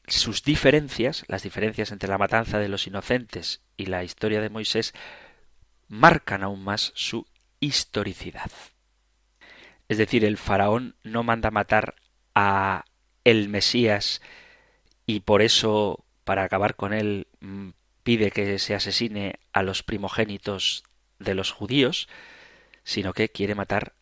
sus 0.07 0.43
diferencias, 0.43 1.24
las 1.28 1.43
diferencias 1.43 1.93
entre 1.93 2.09
la 2.09 2.18
matanza 2.18 2.59
de 2.59 2.68
los 2.68 2.86
inocentes 2.86 3.61
y 3.76 3.86
la 3.86 4.05
historia 4.05 4.41
de 4.41 4.49
Moisés, 4.49 4.95
marcan 5.89 6.43
aún 6.43 6.64
más 6.64 6.93
su 6.95 7.26
historicidad. 7.61 8.51
Es 9.89 9.99
decir, 9.99 10.24
el 10.24 10.36
faraón 10.36 10.97
no 11.03 11.22
manda 11.22 11.51
matar 11.51 11.95
a 12.34 12.84
el 13.24 13.49
Mesías 13.49 14.20
y 15.07 15.20
por 15.20 15.43
eso, 15.43 16.05
para 16.24 16.45
acabar 16.45 16.76
con 16.76 16.93
él, 16.93 17.26
mm, 17.41 17.70
pide 18.03 18.30
que 18.30 18.59
se 18.59 18.74
asesine 18.74 19.39
a 19.53 19.62
los 19.62 19.82
primogénitos 19.82 20.84
de 21.18 21.34
los 21.34 21.53
judíos, 21.53 22.09
sino 22.84 23.12
que 23.12 23.30
quiere 23.30 23.55
matar 23.55 23.95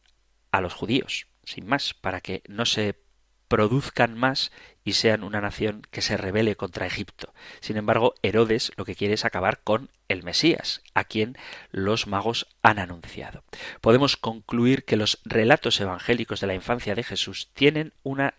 a 0.53 0.61
los 0.61 0.75
judíos 0.75 1.27
sin 1.47 1.67
más, 1.67 1.95
para 1.95 2.21
que 2.21 2.43
no 2.49 2.67
se 2.67 2.95
produzcan 3.49 4.17
más 4.17 4.53
y 4.85 4.93
sean 4.93 5.25
una 5.25 5.41
nación 5.41 5.83
que 5.91 6.03
se 6.03 6.17
rebele 6.17 6.57
contra 6.57 6.87
Egipto. 6.87 7.35
Sin 7.61 7.77
embargo, 7.77 8.15
Herodes 8.23 8.73
lo 8.77 8.85
que 8.85 8.95
quiere 8.95 9.15
es 9.15 9.25
acabar 9.25 9.61
con 9.63 9.91
el 10.09 10.23
Mesías, 10.23 10.83
a 10.95 11.05
quien 11.05 11.37
los 11.73 12.07
magos 12.07 12.47
han 12.63 12.79
anunciado. 12.79 13.43
Podemos 13.81 14.17
concluir 14.17 14.85
que 14.85 14.97
los 14.97 15.21
relatos 15.25 15.81
evangélicos 15.81 16.41
de 16.41 16.47
la 16.47 16.55
infancia 16.55 16.95
de 16.95 17.03
Jesús 17.03 17.51
tienen 17.53 17.93
una 18.03 18.35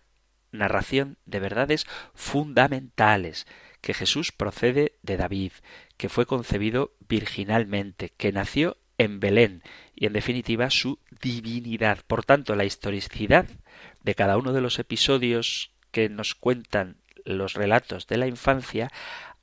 narración 0.52 1.18
de 1.26 1.40
verdades 1.40 1.86
fundamentales, 2.14 3.46
que 3.80 3.94
Jesús 3.94 4.32
procede 4.32 4.94
de 5.02 5.16
David, 5.16 5.52
que 5.96 6.08
fue 6.08 6.26
concebido 6.26 6.92
virginalmente, 7.08 8.10
que 8.16 8.32
nació 8.32 8.78
en 8.98 9.20
Belén 9.20 9.62
y 9.94 10.06
en 10.06 10.12
definitiva 10.12 10.70
su 10.70 10.98
divinidad. 11.22 11.98
Por 12.06 12.24
tanto, 12.24 12.54
la 12.54 12.64
historicidad 12.64 13.46
de 14.02 14.14
cada 14.14 14.36
uno 14.36 14.52
de 14.52 14.60
los 14.60 14.78
episodios 14.78 15.70
que 15.90 16.08
nos 16.08 16.34
cuentan 16.34 16.96
los 17.24 17.54
relatos 17.54 18.06
de 18.06 18.16
la 18.16 18.26
infancia 18.26 18.92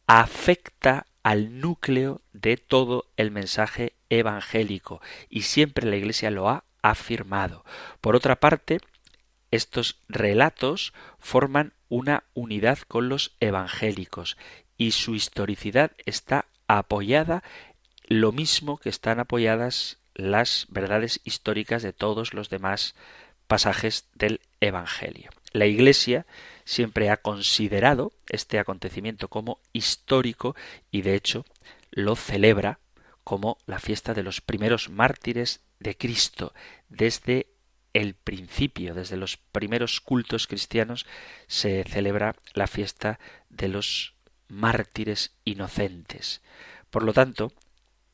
afecta 0.08 1.08
al 1.24 1.60
núcleo 1.60 2.22
de 2.34 2.58
todo 2.58 3.06
el 3.18 3.32
mensaje 3.32 3.94
evangélico 4.10 5.02
y 5.30 5.42
siempre 5.42 5.90
la 5.90 5.96
Iglesia 5.96 6.30
lo 6.30 6.50
ha 6.50 6.66
afirmado. 6.82 7.66
Por 8.00 8.16
otra 8.16 8.36
parte, 8.36 8.80
estos 9.50 10.00
relatos 10.08 10.94
forman 11.18 11.74
una 11.90 12.26
unidad 12.34 12.80
con 12.80 13.10
los 13.10 13.36
evangélicos 13.40 14.38
y 14.78 14.92
su 14.92 15.16
historicidad 15.16 15.92
está 16.06 16.46
apoyada 16.68 17.44
lo 18.08 18.32
mismo 18.32 18.78
que 18.78 18.90
están 18.90 19.20
apoyadas 19.20 19.98
las 20.14 20.68
verdades 20.70 21.20
históricas 21.24 21.84
de 21.84 21.94
todos 21.94 22.34
los 22.34 22.50
demás 22.50 22.96
pasajes 23.48 24.08
del 24.14 24.42
Evangelio. 24.62 25.30
La 25.52 25.66
Iglesia 25.66 26.26
siempre 26.64 27.10
ha 27.10 27.18
considerado 27.18 28.12
este 28.30 28.60
acontecimiento 28.60 29.28
como 29.28 29.60
histórico 29.74 30.56
y 30.92 31.02
de 31.02 31.16
hecho 31.16 31.46
lo 31.92 32.16
celebra 32.16 32.80
como 33.24 33.58
la 33.66 33.80
fiesta 33.80 34.14
de 34.14 34.24
los 34.24 34.42
primeros 34.42 34.90
mártires 34.90 35.62
de 35.80 35.98
Cristo. 35.98 36.54
Desde 36.90 37.48
el 37.94 38.14
principio, 38.14 38.94
desde 38.94 39.18
los 39.18 39.38
primeros 39.38 40.02
cultos 40.02 40.48
cristianos, 40.48 41.06
se 41.48 41.84
celebra 41.84 42.36
la 42.54 42.68
fiesta 42.68 43.20
de 43.50 43.70
los 43.70 44.14
mártires 44.48 45.32
inocentes. 45.46 46.42
Por 46.90 47.04
lo 47.04 47.14
tanto, 47.14 47.52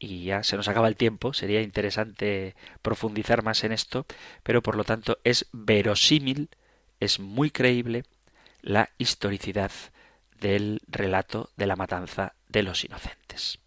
y 0.01 0.23
ya 0.23 0.41
se 0.41 0.57
nos 0.57 0.67
acaba 0.67 0.87
el 0.87 0.95
tiempo, 0.95 1.31
sería 1.31 1.61
interesante 1.61 2.55
profundizar 2.81 3.43
más 3.43 3.63
en 3.63 3.71
esto, 3.71 4.07
pero 4.41 4.63
por 4.63 4.75
lo 4.75 4.83
tanto 4.83 5.19
es 5.23 5.45
verosímil, 5.51 6.49
es 6.99 7.19
muy 7.19 7.51
creíble 7.51 8.03
la 8.63 8.89
historicidad 8.97 9.71
del 10.39 10.81
relato 10.87 11.51
de 11.55 11.67
la 11.67 11.75
matanza 11.75 12.33
de 12.49 12.63
los 12.63 12.83
inocentes. 12.83 13.59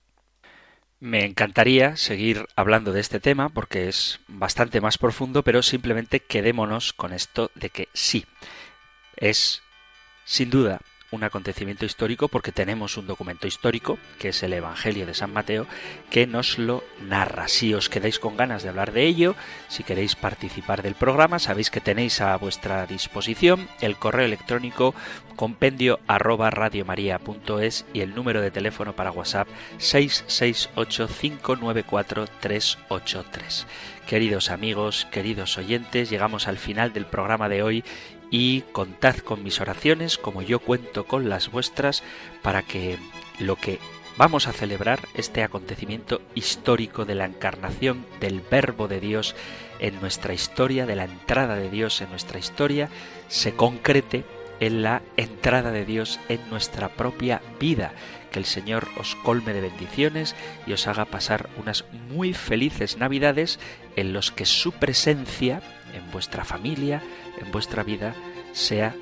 Me 0.98 1.24
encantaría 1.24 1.96
seguir 1.96 2.46
hablando 2.56 2.92
de 2.92 3.00
este 3.00 3.20
tema 3.20 3.48
porque 3.48 3.88
es 3.88 4.18
bastante 4.26 4.80
más 4.80 4.98
profundo, 4.98 5.44
pero 5.44 5.62
simplemente 5.62 6.18
quedémonos 6.18 6.92
con 6.92 7.12
esto 7.12 7.52
de 7.54 7.70
que 7.70 7.88
sí, 7.92 8.26
es 9.16 9.62
sin 10.24 10.50
duda 10.50 10.80
un 11.14 11.24
acontecimiento 11.24 11.86
histórico 11.86 12.28
porque 12.28 12.52
tenemos 12.52 12.96
un 12.96 13.06
documento 13.06 13.46
histórico, 13.46 13.98
que 14.18 14.28
es 14.28 14.42
el 14.42 14.52
Evangelio 14.52 15.06
de 15.06 15.14
San 15.14 15.32
Mateo, 15.32 15.66
que 16.10 16.26
nos 16.26 16.58
lo 16.58 16.84
narra. 17.00 17.48
Si 17.48 17.72
os 17.72 17.88
quedáis 17.88 18.18
con 18.18 18.36
ganas 18.36 18.62
de 18.62 18.68
hablar 18.68 18.92
de 18.92 19.06
ello, 19.06 19.36
si 19.68 19.84
queréis 19.84 20.16
participar 20.16 20.82
del 20.82 20.94
programa, 20.94 21.38
sabéis 21.38 21.70
que 21.70 21.80
tenéis 21.80 22.20
a 22.20 22.36
vuestra 22.36 22.86
disposición 22.86 23.68
el 23.80 23.96
correo 23.96 24.26
electrónico 24.26 24.94
compendio 25.36 26.00
arroba 26.06 26.50
radiomaria.es 26.50 27.86
y 27.92 28.00
el 28.00 28.14
número 28.14 28.40
de 28.40 28.50
teléfono 28.50 28.94
para 28.94 29.10
WhatsApp 29.10 29.48
668 29.78 31.08
594 31.08 32.26
383. 32.40 33.66
Queridos 34.06 34.50
amigos, 34.50 35.06
queridos 35.10 35.56
oyentes, 35.56 36.10
llegamos 36.10 36.46
al 36.46 36.58
final 36.58 36.92
del 36.92 37.06
programa 37.06 37.48
de 37.48 37.62
hoy 37.62 37.84
y 38.30 38.62
contad 38.72 39.16
con 39.18 39.42
mis 39.42 39.60
oraciones 39.60 40.18
como 40.18 40.42
yo 40.42 40.58
cuento 40.60 41.04
con 41.04 41.28
las 41.28 41.50
vuestras 41.50 42.02
para 42.42 42.62
que 42.62 42.98
lo 43.38 43.56
que 43.56 43.78
vamos 44.16 44.46
a 44.46 44.52
celebrar, 44.52 45.00
este 45.14 45.42
acontecimiento 45.42 46.20
histórico 46.34 47.04
de 47.04 47.14
la 47.14 47.24
encarnación 47.24 48.06
del 48.20 48.40
Verbo 48.40 48.88
de 48.88 49.00
Dios 49.00 49.34
en 49.80 50.00
nuestra 50.00 50.34
historia, 50.34 50.86
de 50.86 50.96
la 50.96 51.04
entrada 51.04 51.56
de 51.56 51.70
Dios 51.70 52.00
en 52.00 52.10
nuestra 52.10 52.38
historia, 52.38 52.88
se 53.28 53.54
concrete 53.54 54.24
en 54.60 54.82
la 54.82 55.02
entrada 55.16 55.70
de 55.72 55.84
Dios 55.84 56.20
en 56.28 56.48
nuestra 56.48 56.88
propia 56.88 57.42
vida. 57.58 57.92
Que 58.30 58.38
el 58.38 58.44
Señor 58.44 58.88
os 58.98 59.14
colme 59.16 59.52
de 59.52 59.60
bendiciones 59.60 60.34
y 60.66 60.72
os 60.72 60.86
haga 60.86 61.04
pasar 61.04 61.48
unas 61.60 61.84
muy 62.10 62.34
felices 62.34 62.96
Navidades 62.96 63.58
en 63.96 64.12
los 64.12 64.30
que 64.30 64.46
su 64.46 64.72
presencia 64.72 65.60
en 65.94 66.10
vuestra 66.10 66.44
familia, 66.44 67.02
en 67.38 67.50
vuestra 67.50 67.82
vida, 67.82 68.14
sea 68.52 68.94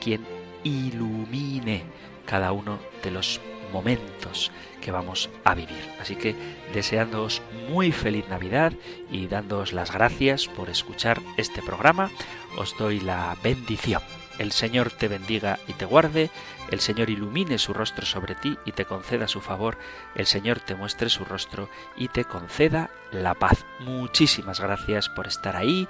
quien 0.00 0.24
ilumine 0.64 1.84
cada 2.24 2.52
uno 2.52 2.78
de 3.02 3.10
los 3.10 3.40
momentos 3.72 4.50
que 4.80 4.90
vamos 4.90 5.30
a 5.44 5.54
vivir. 5.54 5.82
Así 6.00 6.16
que 6.16 6.34
deseándoos 6.72 7.42
muy 7.68 7.92
feliz 7.92 8.28
Navidad 8.28 8.72
y 9.10 9.26
dándoos 9.26 9.72
las 9.72 9.92
gracias 9.92 10.46
por 10.46 10.70
escuchar 10.70 11.20
este 11.36 11.62
programa, 11.62 12.10
os 12.56 12.76
doy 12.78 13.00
la 13.00 13.36
bendición. 13.42 14.02
El 14.38 14.52
Señor 14.52 14.90
te 14.90 15.08
bendiga 15.08 15.58
y 15.66 15.72
te 15.72 15.86
guarde, 15.86 16.30
el 16.70 16.80
Señor 16.80 17.08
ilumine 17.08 17.58
su 17.58 17.72
rostro 17.72 18.04
sobre 18.04 18.34
ti 18.34 18.58
y 18.66 18.72
te 18.72 18.84
conceda 18.84 19.28
su 19.28 19.40
favor, 19.40 19.78
el 20.14 20.26
Señor 20.26 20.60
te 20.60 20.74
muestre 20.74 21.08
su 21.08 21.24
rostro 21.24 21.70
y 21.96 22.08
te 22.08 22.24
conceda 22.24 22.90
la 23.12 23.34
paz. 23.34 23.64
Muchísimas 23.80 24.60
gracias 24.60 25.08
por 25.08 25.26
estar 25.26 25.56
ahí, 25.56 25.88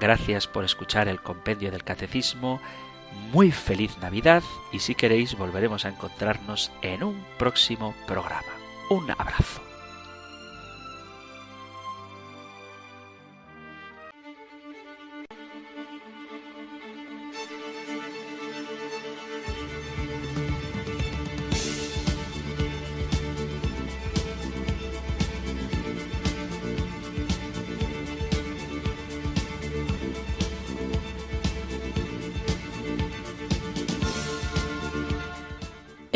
gracias 0.00 0.46
por 0.46 0.64
escuchar 0.64 1.08
el 1.08 1.20
compendio 1.20 1.70
del 1.70 1.84
catecismo, 1.84 2.60
muy 3.32 3.50
feliz 3.50 3.98
Navidad 3.98 4.42
y 4.72 4.80
si 4.80 4.94
queréis 4.94 5.36
volveremos 5.36 5.84
a 5.84 5.88
encontrarnos 5.88 6.70
en 6.82 7.02
un 7.02 7.24
próximo 7.38 7.94
programa. 8.06 8.52
Un 8.90 9.10
abrazo. 9.10 9.67